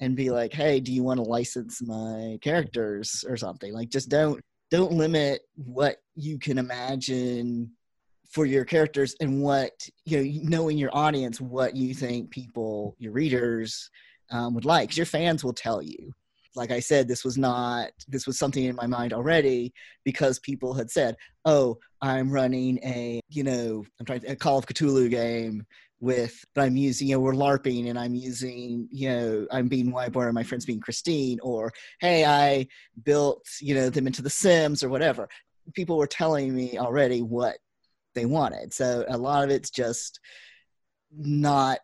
and 0.00 0.16
be 0.16 0.30
like, 0.30 0.52
"Hey, 0.52 0.80
do 0.80 0.92
you 0.92 1.02
want 1.02 1.18
to 1.18 1.24
license 1.24 1.82
my 1.82 2.38
characters 2.40 3.24
or 3.28 3.36
something?" 3.36 3.72
Like 3.72 3.90
just 3.90 4.08
don't 4.08 4.40
don't 4.70 4.92
limit 4.92 5.42
what 5.56 5.96
you 6.14 6.38
can 6.38 6.58
imagine 6.58 7.70
for 8.30 8.46
your 8.46 8.64
characters 8.64 9.14
and 9.20 9.42
what 9.42 9.72
you 10.04 10.18
know 10.18 10.40
knowing 10.42 10.78
your 10.78 10.94
audience 10.94 11.40
what 11.40 11.76
you 11.76 11.92
think 11.92 12.30
people 12.30 12.94
your 12.98 13.12
readers 13.12 13.90
um, 14.30 14.54
would 14.54 14.64
like 14.64 14.96
your 14.96 15.06
fans 15.06 15.42
will 15.42 15.52
tell 15.52 15.82
you 15.82 16.12
like 16.56 16.70
i 16.70 16.80
said 16.80 17.06
this 17.06 17.24
was 17.24 17.38
not 17.38 17.90
this 18.08 18.26
was 18.26 18.38
something 18.38 18.64
in 18.64 18.76
my 18.76 18.86
mind 18.86 19.12
already 19.12 19.72
because 20.04 20.38
people 20.40 20.74
had 20.74 20.90
said 20.90 21.16
oh 21.44 21.76
i'm 22.02 22.30
running 22.30 22.78
a 22.84 23.20
you 23.28 23.44
know 23.44 23.84
i'm 23.98 24.06
trying 24.06 24.26
a 24.26 24.36
call 24.36 24.58
of 24.58 24.66
cthulhu 24.66 25.08
game 25.10 25.64
with 26.00 26.44
but 26.54 26.62
i'm 26.62 26.76
using 26.76 27.08
you 27.08 27.14
know 27.14 27.20
we're 27.20 27.32
larping 27.32 27.90
and 27.90 27.98
i'm 27.98 28.14
using 28.14 28.88
you 28.90 29.08
know 29.08 29.46
i'm 29.52 29.68
being 29.68 29.92
whyborne 29.92 30.28
and 30.28 30.34
my 30.34 30.42
friend's 30.42 30.64
being 30.64 30.80
christine 30.80 31.38
or 31.42 31.70
hey 32.00 32.24
i 32.24 32.66
built 33.04 33.44
you 33.60 33.74
know 33.74 33.90
them 33.90 34.06
into 34.06 34.22
the 34.22 34.30
sims 34.30 34.82
or 34.82 34.88
whatever. 34.88 35.28
People 35.74 35.96
were 35.96 36.06
telling 36.06 36.54
me 36.54 36.78
already 36.78 37.22
what 37.22 37.58
they 38.14 38.26
wanted. 38.26 38.72
So 38.72 39.04
a 39.08 39.16
lot 39.16 39.44
of 39.44 39.50
it's 39.50 39.70
just 39.70 40.20
not 41.16 41.78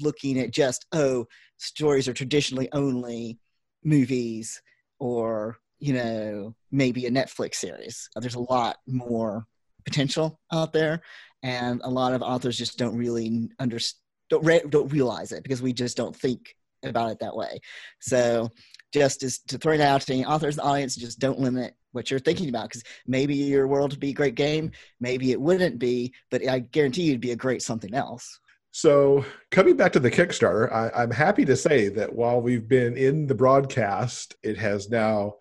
looking 0.00 0.38
at 0.38 0.50
just 0.50 0.86
oh 0.92 1.26
stories 1.56 2.08
are 2.08 2.14
traditionally 2.14 2.68
only 2.72 3.38
movies 3.84 4.62
or 4.98 5.58
you 5.78 5.92
know 5.92 6.54
maybe 6.70 7.06
a 7.06 7.10
netflix 7.10 7.56
series. 7.56 8.08
Uh, 8.16 8.20
there's 8.20 8.34
a 8.34 8.40
lot 8.40 8.76
more 8.86 9.46
potential 9.84 10.40
out 10.52 10.72
there 10.72 11.02
and 11.42 11.80
a 11.84 11.90
lot 11.90 12.14
of 12.14 12.22
authors 12.22 12.56
just 12.56 12.78
don't 12.78 12.96
really 12.96 13.48
understand 13.58 14.00
don't, 14.30 14.44
re- 14.44 14.62
don't 14.70 14.90
realize 14.90 15.32
it 15.32 15.42
because 15.42 15.60
we 15.60 15.72
just 15.72 15.98
don't 15.98 16.16
think 16.16 16.56
about 16.82 17.10
it 17.10 17.18
that 17.20 17.36
way. 17.36 17.60
So 18.00 18.50
just 18.94 19.24
as 19.24 19.40
to 19.40 19.58
throw 19.58 19.74
it 19.74 19.80
out 19.80 20.00
to 20.02 20.12
any 20.12 20.24
authors 20.24 20.56
and 20.56 20.66
audience 20.66 20.94
just 20.94 21.18
don't 21.18 21.40
limit 21.40 21.74
what 21.90 22.10
you're 22.10 22.20
thinking 22.20 22.48
about 22.48 22.68
because 22.68 22.84
maybe 23.06 23.34
your 23.34 23.66
world 23.66 23.90
would 23.90 24.00
be 24.00 24.10
a 24.10 24.14
great 24.14 24.36
game 24.36 24.70
maybe 25.00 25.32
it 25.32 25.40
wouldn't 25.40 25.80
be 25.80 26.12
but 26.30 26.48
i 26.48 26.60
guarantee 26.60 27.02
you 27.02 27.10
it'd 27.10 27.20
be 27.20 27.32
a 27.32 27.36
great 27.36 27.60
something 27.60 27.92
else 27.92 28.38
So, 28.76 29.24
coming 29.52 29.76
back 29.76 29.92
to 29.92 30.00
the 30.00 30.10
Kickstarter, 30.10 30.68
I, 30.72 30.90
I'm 31.00 31.12
happy 31.12 31.44
to 31.44 31.54
say 31.54 31.90
that 31.90 32.12
while 32.12 32.42
we've 32.42 32.66
been 32.66 32.96
in 32.96 33.28
the 33.28 33.34
broadcast, 33.34 34.34
it 34.42 34.58
has 34.58 34.90
now 34.90 35.36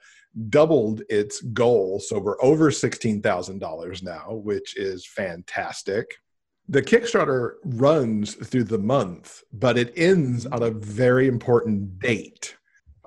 doubled 0.49 1.01
its 1.09 1.41
goal. 1.41 1.99
So, 1.99 2.19
we're 2.19 2.39
over 2.43 2.69
$16,000 2.69 4.03
now, 4.03 4.33
which 4.33 4.77
is 4.77 5.07
fantastic. 5.07 6.05
The 6.69 6.83
Kickstarter 6.83 7.53
runs 7.65 8.35
through 8.35 8.65
the 8.65 8.77
month, 8.77 9.41
but 9.51 9.79
it 9.79 9.93
ends 9.97 10.45
on 10.45 10.61
a 10.61 10.69
very 10.69 11.27
important 11.27 11.97
date, 11.97 12.55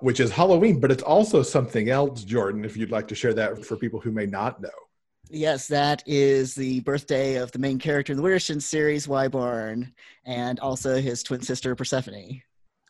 which 0.01 0.18
is 0.18 0.33
Halloween. 0.33 0.81
But 0.81 0.91
it's 0.91 1.05
also 1.05 1.45
something 1.45 1.89
else, 1.89 2.24
Jordan, 2.24 2.64
if 2.64 2.77
you'd 2.77 2.91
like 2.91 3.07
to 3.09 3.14
share 3.14 3.35
that 3.35 3.64
for 3.64 3.77
people 3.77 4.01
who 4.01 4.11
may 4.11 4.27
not 4.27 4.61
know. 4.61 4.86
Yes, 5.31 5.66
that 5.68 6.03
is 6.07 6.55
the 6.55 6.81
birthday 6.81 7.37
of 7.37 7.51
the 7.53 7.59
main 7.59 7.79
character 7.79 8.12
in 8.12 8.16
the 8.16 8.22
Widdershins 8.22 8.62
series, 8.62 9.09
Whyborne, 9.09 9.93
and 10.24 10.61
also 10.61 11.01
his 11.01 11.22
twin 11.22 11.43
sister, 11.43 11.74
Persephone. 11.74 12.43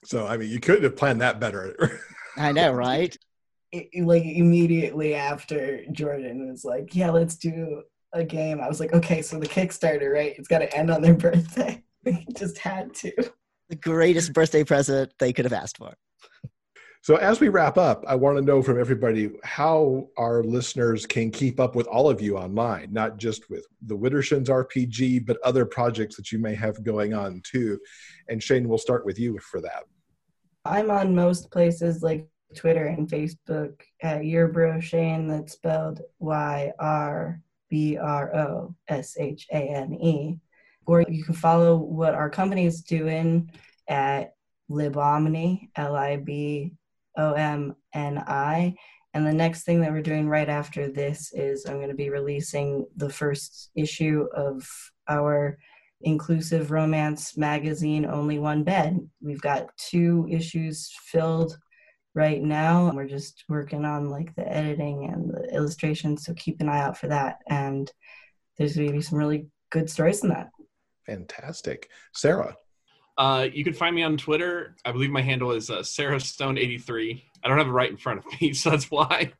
So, 0.04 0.26
I 0.26 0.36
mean, 0.36 0.50
you 0.50 0.60
couldn't 0.60 0.84
have 0.84 0.96
planned 0.96 1.20
that 1.22 1.40
better. 1.40 2.00
I 2.36 2.52
know, 2.52 2.72
right? 2.72 3.16
it- 3.72 3.88
it- 3.92 4.04
like 4.06 4.22
immediately 4.24 5.14
after 5.14 5.84
Jordan 5.92 6.48
was 6.48 6.64
like, 6.64 6.94
"Yeah, 6.94 7.10
let's 7.10 7.36
do 7.36 7.82
a 8.12 8.22
game." 8.22 8.60
I 8.60 8.68
was 8.68 8.78
like, 8.80 8.92
"Okay, 8.92 9.22
so 9.22 9.38
the 9.40 9.46
Kickstarter, 9.48 10.12
right? 10.12 10.34
It's 10.38 10.46
got 10.48 10.58
to 10.60 10.76
end 10.76 10.90
on 10.90 11.02
their 11.02 11.14
birthday." 11.26 11.82
We 12.04 12.24
just 12.36 12.58
had 12.58 12.94
to. 12.96 13.12
The 13.68 13.74
greatest 13.76 14.32
birthday 14.32 14.62
present 14.62 15.12
they 15.18 15.32
could 15.32 15.44
have 15.46 15.52
asked 15.52 15.78
for. 15.78 15.94
So, 17.06 17.14
as 17.14 17.38
we 17.38 17.50
wrap 17.50 17.78
up, 17.78 18.04
I 18.08 18.16
want 18.16 18.36
to 18.36 18.42
know 18.42 18.60
from 18.64 18.80
everybody 18.80 19.30
how 19.44 20.08
our 20.18 20.42
listeners 20.42 21.06
can 21.06 21.30
keep 21.30 21.60
up 21.60 21.76
with 21.76 21.86
all 21.86 22.10
of 22.10 22.20
you 22.20 22.36
online, 22.36 22.92
not 22.92 23.16
just 23.16 23.48
with 23.48 23.64
the 23.82 23.96
Widdershins 23.96 24.48
RPG, 24.48 25.24
but 25.24 25.38
other 25.44 25.64
projects 25.64 26.16
that 26.16 26.32
you 26.32 26.40
may 26.40 26.52
have 26.56 26.82
going 26.82 27.14
on 27.14 27.42
too. 27.44 27.78
And 28.28 28.42
Shane, 28.42 28.68
we'll 28.68 28.78
start 28.78 29.06
with 29.06 29.20
you 29.20 29.38
for 29.38 29.60
that. 29.60 29.84
I'm 30.64 30.90
on 30.90 31.14
most 31.14 31.52
places 31.52 32.02
like 32.02 32.26
Twitter 32.56 32.86
and 32.86 33.08
Facebook 33.08 33.82
at 34.02 34.22
Yrbro 34.22 34.82
Shane. 34.82 35.28
That's 35.28 35.52
spelled 35.52 36.00
Y 36.18 36.72
R 36.80 37.40
B 37.70 37.98
R 37.98 38.34
O 38.34 38.74
S 38.88 39.16
H 39.16 39.46
A 39.52 39.58
N 39.58 39.94
E. 39.94 40.40
Or 40.86 41.04
you 41.08 41.22
can 41.22 41.34
follow 41.34 41.76
what 41.76 42.14
our 42.14 42.30
company 42.30 42.66
is 42.66 42.82
doing 42.82 43.52
at 43.86 44.34
Libomni, 44.68 45.68
L 45.76 45.94
I 45.94 46.16
B 46.16 46.72
O 47.16 47.32
M 47.32 47.74
N 47.94 48.22
I. 48.26 48.74
And 49.14 49.26
the 49.26 49.32
next 49.32 49.64
thing 49.64 49.80
that 49.80 49.92
we're 49.92 50.02
doing 50.02 50.28
right 50.28 50.48
after 50.48 50.90
this 50.90 51.32
is 51.32 51.64
I'm 51.64 51.76
going 51.76 51.88
to 51.88 51.94
be 51.94 52.10
releasing 52.10 52.86
the 52.96 53.08
first 53.08 53.70
issue 53.74 54.26
of 54.34 54.68
our 55.08 55.56
inclusive 56.02 56.70
romance 56.70 57.36
magazine, 57.38 58.04
Only 58.04 58.38
One 58.38 58.62
Bed. 58.62 58.98
We've 59.22 59.40
got 59.40 59.74
two 59.78 60.26
issues 60.30 60.92
filled 61.06 61.56
right 62.14 62.42
now. 62.42 62.92
We're 62.92 63.06
just 63.06 63.44
working 63.48 63.86
on 63.86 64.10
like 64.10 64.34
the 64.34 64.46
editing 64.46 65.08
and 65.10 65.30
the 65.30 65.54
illustrations, 65.54 66.24
so 66.24 66.34
keep 66.34 66.60
an 66.60 66.68
eye 66.68 66.80
out 66.80 66.98
for 66.98 67.08
that. 67.08 67.38
And 67.48 67.90
there's 68.58 68.76
going 68.76 68.88
to 68.88 68.92
be 68.92 69.00
some 69.00 69.18
really 69.18 69.46
good 69.70 69.88
stories 69.88 70.22
in 70.22 70.28
that. 70.28 70.50
Fantastic. 71.06 71.88
Sarah. 72.12 72.54
Uh, 73.18 73.48
you 73.52 73.64
can 73.64 73.72
find 73.72 73.94
me 73.94 74.02
on 74.02 74.16
Twitter. 74.16 74.76
I 74.84 74.92
believe 74.92 75.10
my 75.10 75.22
handle 75.22 75.52
is 75.52 75.70
uh, 75.70 75.82
Sarah 75.82 76.20
Stone 76.20 76.58
83. 76.58 77.24
I 77.42 77.48
don't 77.48 77.58
have 77.58 77.66
it 77.66 77.70
right 77.70 77.90
in 77.90 77.96
front 77.96 78.18
of 78.18 78.40
me, 78.40 78.52
so 78.54 78.70
that's 78.70 78.90
why. 78.90 79.32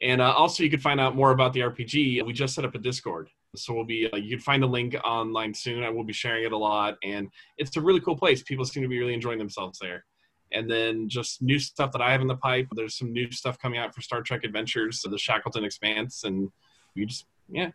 And 0.00 0.20
uh, 0.20 0.32
also, 0.32 0.62
you 0.62 0.70
can 0.70 0.80
find 0.80 1.00
out 1.00 1.16
more 1.16 1.32
about 1.32 1.52
the 1.52 1.60
RPG. 1.60 2.24
We 2.24 2.32
just 2.32 2.54
set 2.54 2.64
up 2.64 2.74
a 2.74 2.78
Discord, 2.78 3.28
so 3.56 3.74
we'll 3.74 3.84
be. 3.84 4.08
Uh, 4.10 4.16
you 4.16 4.30
can 4.30 4.40
find 4.40 4.62
the 4.62 4.68
link 4.68 4.96
online 5.04 5.52
soon. 5.52 5.82
I 5.82 5.90
will 5.90 6.04
be 6.04 6.12
sharing 6.12 6.44
it 6.44 6.52
a 6.52 6.56
lot, 6.56 6.96
and 7.02 7.28
it's 7.58 7.76
a 7.76 7.80
really 7.80 8.00
cool 8.00 8.16
place. 8.16 8.42
People 8.42 8.64
seem 8.64 8.82
to 8.82 8.88
be 8.88 8.98
really 8.98 9.14
enjoying 9.14 9.38
themselves 9.38 9.78
there. 9.78 10.04
And 10.52 10.70
then 10.70 11.08
just 11.08 11.42
new 11.42 11.58
stuff 11.58 11.92
that 11.92 12.02
I 12.02 12.12
have 12.12 12.20
in 12.20 12.26
the 12.26 12.36
pipe. 12.36 12.68
There's 12.72 12.96
some 12.96 13.12
new 13.12 13.30
stuff 13.30 13.58
coming 13.58 13.78
out 13.78 13.94
for 13.94 14.02
Star 14.02 14.22
Trek 14.22 14.44
Adventures, 14.44 15.00
so 15.00 15.08
the 15.10 15.18
Shackleton 15.18 15.64
Expanse, 15.64 16.24
and 16.24 16.50
we 16.94 17.06
just 17.06 17.26
yeah. 17.50 17.70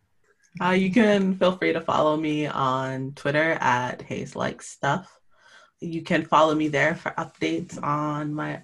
Uh, 0.61 0.71
you 0.71 0.91
can 0.91 1.35
feel 1.35 1.55
free 1.55 1.73
to 1.73 1.81
follow 1.81 2.17
me 2.17 2.47
on 2.47 3.11
Twitter 3.13 3.53
at 3.59 4.01
Hayes 4.03 4.35
Like 4.35 4.61
Stuff 4.61 5.16
you 5.79 6.01
can 6.01 6.25
follow 6.25 6.55
me 6.55 6.67
there 6.67 6.95
for 6.95 7.11
updates 7.11 7.81
on 7.81 8.33
my 8.33 8.61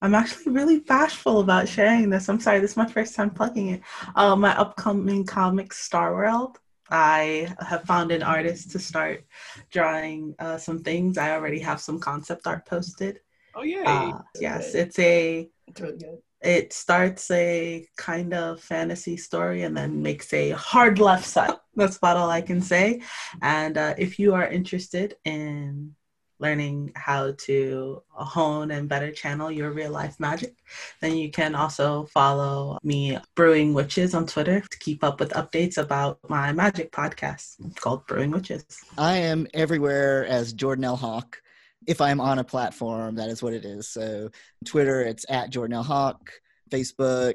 I'm 0.00 0.14
actually 0.16 0.52
really 0.52 0.80
bashful 0.80 1.40
about 1.40 1.68
sharing 1.68 2.10
this. 2.10 2.28
I'm 2.28 2.40
sorry, 2.40 2.58
this 2.58 2.72
is 2.72 2.76
my 2.76 2.86
first 2.86 3.14
time 3.14 3.30
plugging 3.30 3.68
it. 3.68 3.82
Uh, 4.16 4.34
my 4.34 4.56
upcoming 4.58 5.24
comic, 5.24 5.72
Star 5.72 6.12
World. 6.12 6.58
I 6.90 7.54
have 7.60 7.84
found 7.84 8.10
an 8.10 8.22
artist 8.22 8.72
to 8.72 8.78
start 8.80 9.24
drawing 9.70 10.34
uh, 10.40 10.58
some 10.58 10.80
things. 10.80 11.18
I 11.18 11.32
already 11.32 11.60
have 11.60 11.80
some 11.80 12.00
concept 12.00 12.46
art 12.48 12.66
posted. 12.66 13.20
Oh 13.54 13.62
yeah. 13.62 14.12
Uh, 14.14 14.22
yes, 14.40 14.74
it's 14.74 14.98
a. 14.98 15.48
It's 15.68 15.80
really 15.80 15.98
good. 15.98 16.18
It 16.42 16.72
starts 16.72 17.30
a 17.30 17.86
kind 17.96 18.34
of 18.34 18.60
fantasy 18.60 19.16
story 19.16 19.62
and 19.62 19.76
then 19.76 20.02
makes 20.02 20.32
a 20.32 20.50
hard 20.50 20.98
left 20.98 21.24
side. 21.24 21.54
That's 21.76 21.96
about 21.96 22.16
all 22.16 22.28
I 22.28 22.42
can 22.42 22.60
say. 22.60 23.02
And 23.40 23.78
uh, 23.78 23.94
if 23.96 24.18
you 24.18 24.34
are 24.34 24.46
interested 24.48 25.14
in 25.24 25.94
learning 26.42 26.92
how 26.94 27.32
to 27.38 28.02
hone 28.10 28.72
and 28.72 28.88
better 28.88 29.10
channel 29.10 29.50
your 29.50 29.70
real 29.70 29.90
life 29.90 30.20
magic, 30.20 30.54
then 31.00 31.16
you 31.16 31.30
can 31.30 31.54
also 31.54 32.04
follow 32.06 32.78
me, 32.82 33.16
Brewing 33.34 33.72
Witches, 33.72 34.14
on 34.14 34.26
Twitter 34.26 34.60
to 34.60 34.78
keep 34.78 35.02
up 35.02 35.20
with 35.20 35.30
updates 35.30 35.78
about 35.78 36.18
my 36.28 36.52
magic 36.52 36.92
podcast 36.92 37.56
called 37.76 38.06
Brewing 38.06 38.32
Witches. 38.32 38.64
I 38.98 39.16
am 39.16 39.46
everywhere 39.54 40.26
as 40.26 40.52
Jordan 40.52 40.84
L. 40.84 40.96
Hawk. 40.96 41.40
If 41.86 42.00
I'm 42.00 42.20
on 42.20 42.38
a 42.38 42.44
platform, 42.44 43.14
that 43.16 43.30
is 43.30 43.42
what 43.42 43.54
it 43.54 43.64
is. 43.64 43.88
So 43.88 44.30
Twitter, 44.64 45.02
it's 45.02 45.24
at 45.28 45.50
Jordan 45.50 45.76
L. 45.76 45.82
Hawk. 45.82 46.30
Facebook 46.70 47.34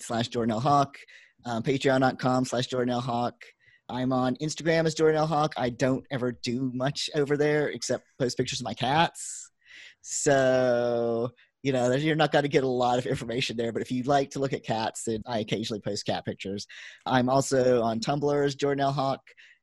slash 0.00 0.28
Jordan 0.28 0.52
L. 0.52 0.60
Hawk. 0.60 0.98
Um, 1.44 1.62
Patreon.com 1.62 2.44
slash 2.44 2.66
Jordan 2.66 2.94
L. 2.94 3.00
Hawk. 3.00 3.44
I'm 3.88 4.12
on 4.12 4.36
Instagram 4.36 4.86
as 4.86 4.94
Jordan 4.94 5.18
L. 5.18 5.26
Hawk. 5.26 5.54
I 5.56 5.70
don't 5.70 6.04
ever 6.10 6.32
do 6.32 6.70
much 6.74 7.08
over 7.14 7.36
there 7.36 7.68
except 7.68 8.04
post 8.18 8.36
pictures 8.36 8.60
of 8.60 8.64
my 8.64 8.74
cats. 8.74 9.50
So, 10.02 11.30
you 11.62 11.72
know, 11.72 11.92
you're 11.92 12.16
not 12.16 12.32
going 12.32 12.42
to 12.42 12.48
get 12.48 12.64
a 12.64 12.68
lot 12.68 12.98
of 12.98 13.06
information 13.06 13.56
there. 13.56 13.72
But 13.72 13.82
if 13.82 13.90
you'd 13.90 14.06
like 14.06 14.30
to 14.30 14.38
look 14.38 14.52
at 14.52 14.64
cats, 14.64 15.04
then 15.06 15.22
I 15.26 15.40
occasionally 15.40 15.80
post 15.80 16.06
cat 16.06 16.24
pictures. 16.24 16.66
I'm 17.06 17.28
also 17.28 17.82
on 17.82 18.00
Tumblr 18.00 18.44
as 18.44 18.54
Jordan 18.54 18.84
L. 18.84 18.92
Hawk. 18.92 19.20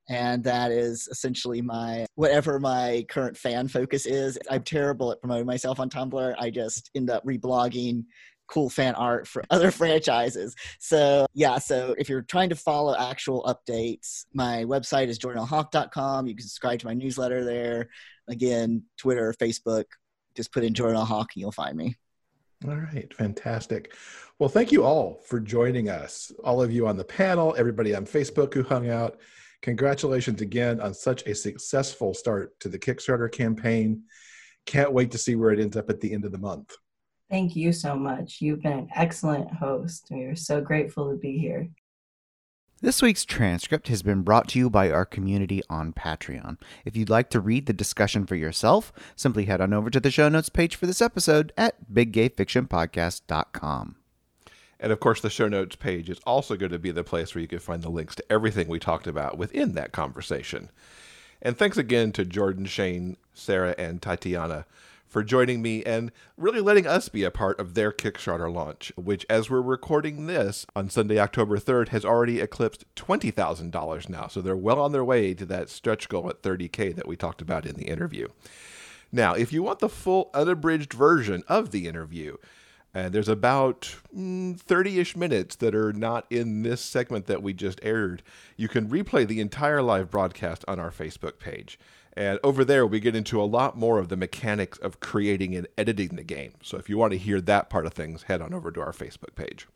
And 0.08 0.44
that 0.44 0.72
is 0.72 1.08
essentially 1.10 1.64
my 1.64 2.06
whatever 2.14 2.60
my 2.60 3.06
current 3.10 3.36
fan 3.36 3.68
focus 3.68 4.06
is. 4.06 4.38
I'm 4.52 4.62
terrible 4.62 5.12
at 5.12 5.20
promoting 5.20 5.48
myself 5.48 5.80
on 5.80 5.90
Tumblr. 5.90 6.36
I 6.38 6.52
just 6.52 6.92
end 6.96 7.10
up 7.10 7.26
reblogging 7.26 8.04
cool 8.48 8.70
fan 8.70 8.96
art 8.96 9.28
for 9.28 9.43
other 9.50 9.72
franchises. 9.72 10.56
So 10.80 11.26
yeah, 11.34 11.58
so 11.58 11.96
if 11.98 12.10
you're 12.10 12.24
trying 12.24 12.50
to 12.50 12.56
follow 12.56 12.96
actual 12.96 13.43
updates, 13.43 14.26
my 14.34 14.66
website 14.66 15.08
is 15.08 15.20
jordanlhawk.com. 15.20 16.28
You 16.28 16.36
can 16.36 16.43
subscribe 16.43 16.80
to 16.80 16.88
my 16.88 16.93
newsletter 16.93 17.43
there. 17.43 17.89
Again, 18.28 18.84
Twitter, 18.98 19.34
Facebook, 19.39 19.86
just 20.36 20.52
put 20.52 20.64
in 20.64 20.74
Jordan. 20.74 21.06
Hawk 21.06 21.32
and 21.36 21.41
you'll 21.41 21.52
find 21.52 21.78
me. 21.78 21.96
All 22.68 22.76
right, 22.76 23.14
fantastic. 23.14 23.93
Well, 24.39 24.50
thank 24.50 24.72
you 24.72 24.84
all 24.84 25.22
for 25.26 25.39
joining 25.39 25.89
us. 25.89 26.32
All 26.43 26.62
of 26.62 26.72
you 26.72 26.88
on 26.88 26.98
the 26.98 27.04
panel, 27.04 27.56
everybody 27.58 27.93
on 27.93 28.06
Facebook 28.06 28.54
who 28.54 28.64
hung 28.64 28.89
out. 28.89 29.20
Congratulations 29.62 30.41
again 30.41 30.80
on 30.80 30.93
such 30.93 31.26
a 31.26 31.36
successful 31.36 32.14
start 32.14 32.60
to 32.60 32.70
the 32.70 32.80
Kickstarter 32.80 33.32
campaign. 33.32 34.04
Can't 34.66 34.93
wait 34.93 35.12
to 35.12 35.18
see 35.18 35.36
where 35.36 35.52
it 35.52 35.60
ends 35.60 35.78
up 35.78 35.89
at 35.89 36.02
the 36.02 36.12
end 36.12 36.26
of 36.26 36.32
the 36.32 36.38
month. 36.38 36.76
Thank 37.30 37.56
you 37.56 37.72
so 37.74 37.96
much. 37.96 38.42
You've 38.42 38.62
been 38.62 38.74
an 38.74 38.90
excellent 38.96 39.52
host. 39.52 40.08
We 40.12 40.24
are 40.24 40.36
so 40.36 40.62
grateful 40.62 41.12
to 41.12 41.18
be 41.18 41.38
here. 41.38 41.70
This 42.82 43.02
week's 43.02 43.26
transcript 43.26 43.88
has 43.88 44.04
been 44.04 44.22
brought 44.22 44.50
to 44.50 44.60
you 44.60 44.70
by 44.70 44.92
our 44.92 45.06
community 45.06 45.64
on 45.70 45.94
Patreon. 45.94 46.60
If 46.84 46.96
you'd 46.96 47.10
like 47.10 47.32
to 47.32 47.40
read 47.40 47.66
the 47.66 47.74
discussion 47.74 48.28
for 48.28 48.36
yourself, 48.36 48.94
simply 49.16 49.46
head 49.46 49.62
on 49.62 49.74
over 49.74 49.90
to 49.90 50.00
the 50.00 50.12
show 50.12 50.30
notes 50.30 50.50
page 50.50 50.76
for 50.76 50.86
this 50.86 51.02
episode 51.02 51.52
at 51.58 51.92
biggayfictionpodcast.com. 51.92 53.96
And 54.80 54.92
of 54.92 55.00
course, 55.00 55.22
the 55.22 55.30
show 55.30 55.48
notes 55.48 55.78
page 55.78 56.10
is 56.10 56.20
also 56.28 56.58
going 56.58 56.74
to 56.74 56.80
be 56.80 56.92
the 56.92 57.04
place 57.04 57.34
where 57.34 57.42
you 57.42 57.48
can 57.48 57.60
find 57.60 57.82
the 57.82 57.90
links 57.90 58.14
to 58.16 58.32
everything 58.32 58.68
we 58.68 58.78
talked 58.78 59.08
about 59.08 59.38
within 59.38 59.74
that 59.74 59.94
conversation. 59.94 60.70
And 61.42 61.58
thanks 61.58 61.78
again 61.78 62.12
to 62.12 62.26
Jordan, 62.26 62.66
Shane, 62.66 63.16
Sarah, 63.34 63.74
and 63.78 64.02
Tatiana 64.02 64.66
for 65.16 65.24
joining 65.24 65.61
me 65.61 65.82
and 65.86 66.11
really 66.36 66.59
letting 66.59 66.86
us 66.86 67.07
be 67.07 67.24
a 67.24 67.32
part 67.32 67.57
of 67.57 67.74
their 67.74 67.89
Kickstarter 67.89 68.53
launch, 68.53 68.91
which, 68.97 69.26
as 69.30 69.49
we're 69.49 69.61
recording 69.61 70.28
this 70.28 70.66
on 70.76 70.89
Sunday, 70.89 71.18
October 71.18 71.57
3rd, 71.57 71.88
has 71.88 72.03
already 72.03 72.41
eclipsed 72.41 72.84
$20,000 72.97 74.09
now. 74.09 74.28
So 74.28 74.41
they're 74.41 74.57
well 74.57 74.82
on 74.82 74.91
their 74.91 75.05
way 75.05 75.34
to 75.34 75.45
that 75.45 75.70
stretch 75.70 76.09
goal 76.09 76.30
at 76.30 76.41
30K 76.41 76.93
that 76.97 77.07
we 77.07 77.16
talked 77.16 77.41
about 77.41 77.66
in 77.66 77.76
the 77.76 77.88
interview. 77.88 78.28
Now, 79.09 79.36
if 79.36 79.53
you 79.53 79.63
want 79.63 79.80
the 79.80 79.88
full 79.88 80.32
unabridged 80.34 80.91
version 80.91 81.45
of 81.47 81.72
the 81.72 81.88
interview, 81.88 82.36
and 82.93 83.13
there's 83.13 83.30
about 83.30 83.86
30 83.86 84.16
mm, 84.18 84.97
ish 84.97 85.16
minutes 85.16 85.55
that 85.55 85.74
are 85.74 85.93
not 85.93 86.26
in 86.30 86.63
this 86.63 86.82
segment 86.82 87.28
that 87.28 87.41
we 87.41 87.53
just 87.53 87.80
aired. 87.84 88.22
You 88.57 88.68
can 88.68 88.89
replay 88.89 89.26
the 89.26 89.39
entire 89.39 89.82
live 89.82 90.11
broadcast 90.11 90.66
on 90.68 90.78
our 90.78 90.91
Facebook 90.91 91.39
page. 91.39 91.80
And 92.18 92.39
over 92.43 92.63
there, 92.63 92.88
we 92.88 92.99
get 92.99 93.16
into 93.16 93.41
a 93.41 93.43
lot 93.43 93.78
more 93.78 93.99
of 93.99 94.07
the 94.07 94.16
mechanics 94.16 94.78
of 94.78 94.99
creating 94.99 95.55
and 95.55 95.68
editing 95.78 96.16
the 96.16 96.24
game. 96.24 96.53
So 96.63 96.78
if 96.78 96.89
you 96.89 96.97
want 96.97 97.11
to 97.11 97.18
hear 97.18 97.41
that 97.41 97.70
part 97.70 97.86
of 97.86 97.93
things, 97.93 98.24
head 98.24 98.41
on 98.41 98.53
over 98.53 98.72
to 98.72 98.82
our 98.82 98.93
Facebook 98.93 99.36
page. 99.36 99.68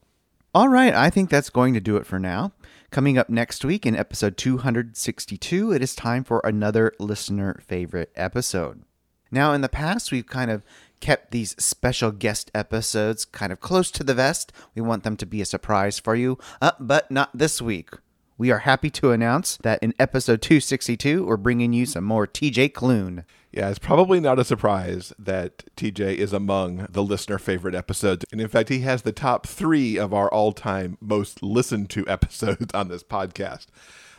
All 0.55 0.69
right, 0.69 0.93
I 0.93 1.09
think 1.09 1.29
that's 1.29 1.49
going 1.49 1.73
to 1.75 1.79
do 1.79 1.97
it 1.97 2.07
for 2.07 2.17
now. 2.17 2.53
Coming 2.91 3.17
up 3.17 3.29
next 3.29 3.63
week 3.63 3.85
in 3.85 3.95
episode 3.95 4.35
262, 4.35 5.73
it 5.73 5.81
is 5.81 5.93
time 5.93 6.23
for 6.23 6.41
another 6.43 6.93
listener 6.97 7.61
favorite 7.67 8.11
episode. 8.15 8.83
Now, 9.29 9.53
in 9.53 9.61
the 9.61 9.69
past, 9.69 10.11
we've 10.11 10.25
kind 10.25 10.49
of 10.49 10.63
kept 11.01 11.29
these 11.31 11.55
special 11.63 12.11
guest 12.11 12.49
episodes 12.55 13.25
kind 13.25 13.51
of 13.51 13.59
close 13.59 13.91
to 13.91 14.03
the 14.03 14.15
vest. 14.15 14.51
We 14.73 14.81
want 14.81 15.03
them 15.03 15.17
to 15.17 15.25
be 15.27 15.41
a 15.41 15.45
surprise 15.45 15.99
for 15.99 16.15
you, 16.15 16.39
uh, 16.61 16.71
but 16.79 17.11
not 17.11 17.29
this 17.37 17.61
week 17.61 17.91
we 18.39 18.51
are 18.51 18.59
happy 18.59 18.89
to 18.89 19.11
announce 19.11 19.57
that 19.57 19.83
in 19.83 19.93
episode 19.99 20.41
262, 20.41 21.25
we're 21.25 21.35
bringing 21.35 21.73
you 21.73 21.85
some 21.85 22.05
more 22.05 22.25
TJ 22.25 22.71
Klune. 22.71 23.25
Yeah, 23.51 23.69
it's 23.69 23.79
probably 23.79 24.21
not 24.21 24.39
a 24.39 24.45
surprise 24.45 25.11
that 25.19 25.65
TJ 25.75 26.15
is 26.15 26.31
among 26.31 26.87
the 26.89 27.03
listener 27.03 27.37
favorite 27.37 27.75
episodes. 27.75 28.23
And 28.31 28.39
in 28.39 28.47
fact, 28.47 28.69
he 28.69 28.79
has 28.79 29.01
the 29.01 29.11
top 29.11 29.45
three 29.45 29.97
of 29.97 30.13
our 30.13 30.29
all 30.29 30.53
time 30.53 30.97
most 31.01 31.43
listened 31.43 31.89
to 31.89 32.07
episodes 32.07 32.73
on 32.73 32.87
this 32.87 33.03
podcast. 33.03 33.65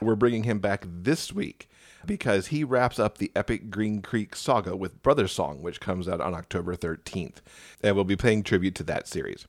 We're 0.02 0.16
bringing 0.16 0.42
him 0.42 0.58
back 0.58 0.84
this 0.86 1.32
week 1.32 1.70
because 2.04 2.48
he 2.48 2.62
wraps 2.62 2.98
up 2.98 3.16
the 3.16 3.32
epic 3.34 3.70
Green 3.70 4.02
Creek 4.02 4.36
saga 4.36 4.76
with 4.76 5.02
Brothersong, 5.02 5.60
which 5.60 5.80
comes 5.80 6.06
out 6.08 6.20
on 6.20 6.34
October 6.34 6.76
13th. 6.76 7.36
And 7.82 7.94
we'll 7.94 8.04
be 8.04 8.16
paying 8.16 8.42
tribute 8.42 8.74
to 8.76 8.82
that 8.84 9.08
series. 9.08 9.46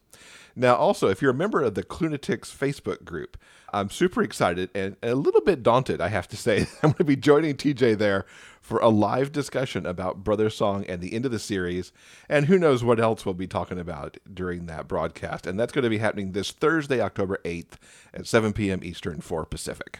Now, 0.55 0.75
also, 0.75 1.07
if 1.07 1.21
you're 1.21 1.31
a 1.31 1.35
member 1.35 1.61
of 1.61 1.75
the 1.75 1.83
Klunatics 1.83 2.53
Facebook 2.53 3.03
group, 3.03 3.37
I'm 3.73 3.89
super 3.89 4.21
excited 4.21 4.69
and 4.75 4.97
a 5.01 5.15
little 5.15 5.41
bit 5.41 5.63
daunted, 5.63 6.01
I 6.01 6.09
have 6.09 6.27
to 6.29 6.37
say. 6.37 6.61
I'm 6.83 6.89
going 6.89 6.95
to 6.95 7.03
be 7.03 7.15
joining 7.15 7.55
TJ 7.55 7.97
there 7.97 8.25
for 8.59 8.79
a 8.79 8.89
live 8.89 9.31
discussion 9.31 9.85
about 9.85 10.23
Brothersong 10.23 10.85
and 10.89 11.01
the 11.01 11.13
end 11.13 11.25
of 11.25 11.31
the 11.31 11.39
series, 11.39 11.91
and 12.29 12.45
who 12.45 12.59
knows 12.59 12.83
what 12.83 12.99
else 12.99 13.25
we'll 13.25 13.33
be 13.33 13.47
talking 13.47 13.79
about 13.79 14.17
during 14.31 14.65
that 14.65 14.87
broadcast. 14.87 15.47
And 15.47 15.59
that's 15.59 15.73
going 15.73 15.83
to 15.83 15.89
be 15.89 15.97
happening 15.99 16.31
this 16.33 16.51
Thursday, 16.51 16.99
October 16.99 17.39
8th 17.43 17.73
at 18.13 18.27
7 18.27 18.53
p.m. 18.53 18.81
Eastern, 18.83 19.21
4 19.21 19.45
Pacific. 19.45 19.99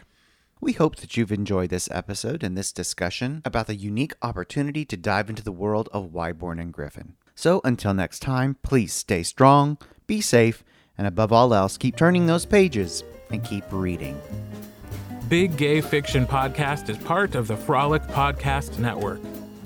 We 0.60 0.74
hope 0.74 0.96
that 0.96 1.16
you've 1.16 1.32
enjoyed 1.32 1.70
this 1.70 1.90
episode 1.90 2.44
and 2.44 2.56
this 2.56 2.70
discussion 2.70 3.42
about 3.44 3.66
the 3.66 3.74
unique 3.74 4.14
opportunity 4.22 4.84
to 4.84 4.96
dive 4.96 5.28
into 5.28 5.42
the 5.42 5.50
world 5.50 5.88
of 5.92 6.12
Whyborne 6.12 6.60
and 6.60 6.72
Griffin. 6.72 7.14
So 7.34 7.60
until 7.64 7.94
next 7.94 8.20
time, 8.20 8.56
please 8.62 8.92
stay 8.92 9.24
strong, 9.24 9.78
be 10.06 10.20
safe, 10.20 10.64
and 10.98 11.06
above 11.06 11.32
all 11.32 11.54
else, 11.54 11.76
keep 11.76 11.96
turning 11.96 12.26
those 12.26 12.44
pages 12.44 13.02
and 13.30 13.42
keep 13.44 13.64
reading. 13.70 14.20
Big 15.28 15.56
Gay 15.56 15.80
Fiction 15.80 16.26
Podcast 16.26 16.88
is 16.90 16.98
part 16.98 17.34
of 17.34 17.48
the 17.48 17.56
Frolic 17.56 18.02
Podcast 18.02 18.78
Network. 18.78 19.20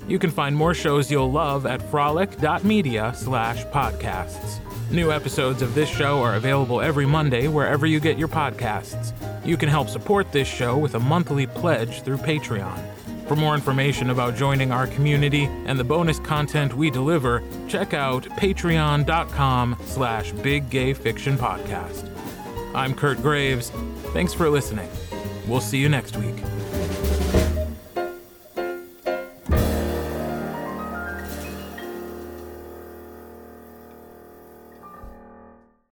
You 0.07 0.17
can 0.17 0.31
find 0.31 0.55
more 0.55 0.73
shows 0.73 1.11
you'll 1.11 1.31
love 1.31 1.65
at 1.65 1.81
frolic.media 1.81 3.13
slash 3.15 3.65
podcasts. 3.65 4.59
New 4.89 5.11
episodes 5.11 5.61
of 5.61 5.75
this 5.75 5.89
show 5.89 6.21
are 6.21 6.35
available 6.35 6.79
every 6.79 7.05
Monday 7.05 7.49
wherever 7.49 7.85
you 7.85 7.99
get 7.99 8.17
your 8.17 8.29
podcasts. 8.29 9.11
You 9.45 9.57
can 9.57 9.67
help 9.67 9.89
support 9.89 10.31
this 10.31 10.47
show 10.47 10.77
with 10.77 10.95
a 10.95 10.99
monthly 10.99 11.45
pledge 11.45 12.03
through 12.03 12.17
Patreon. 12.17 12.79
For 13.27 13.35
more 13.35 13.55
information 13.55 14.09
about 14.09 14.35
joining 14.35 14.71
our 14.71 14.87
community 14.87 15.49
and 15.65 15.77
the 15.77 15.83
bonus 15.83 16.17
content 16.19 16.73
we 16.73 16.89
deliver, 16.89 17.43
check 17.67 17.93
out 17.93 18.23
patreon.com 18.23 19.75
slash 19.83 20.31
biggayfictionpodcast. 20.31 22.09
I'm 22.73 22.95
Kurt 22.95 23.21
Graves. 23.21 23.69
Thanks 24.13 24.33
for 24.33 24.49
listening. 24.49 24.89
We'll 25.45 25.59
see 25.59 25.77
you 25.77 25.89
next 25.89 26.15
week. 26.15 26.35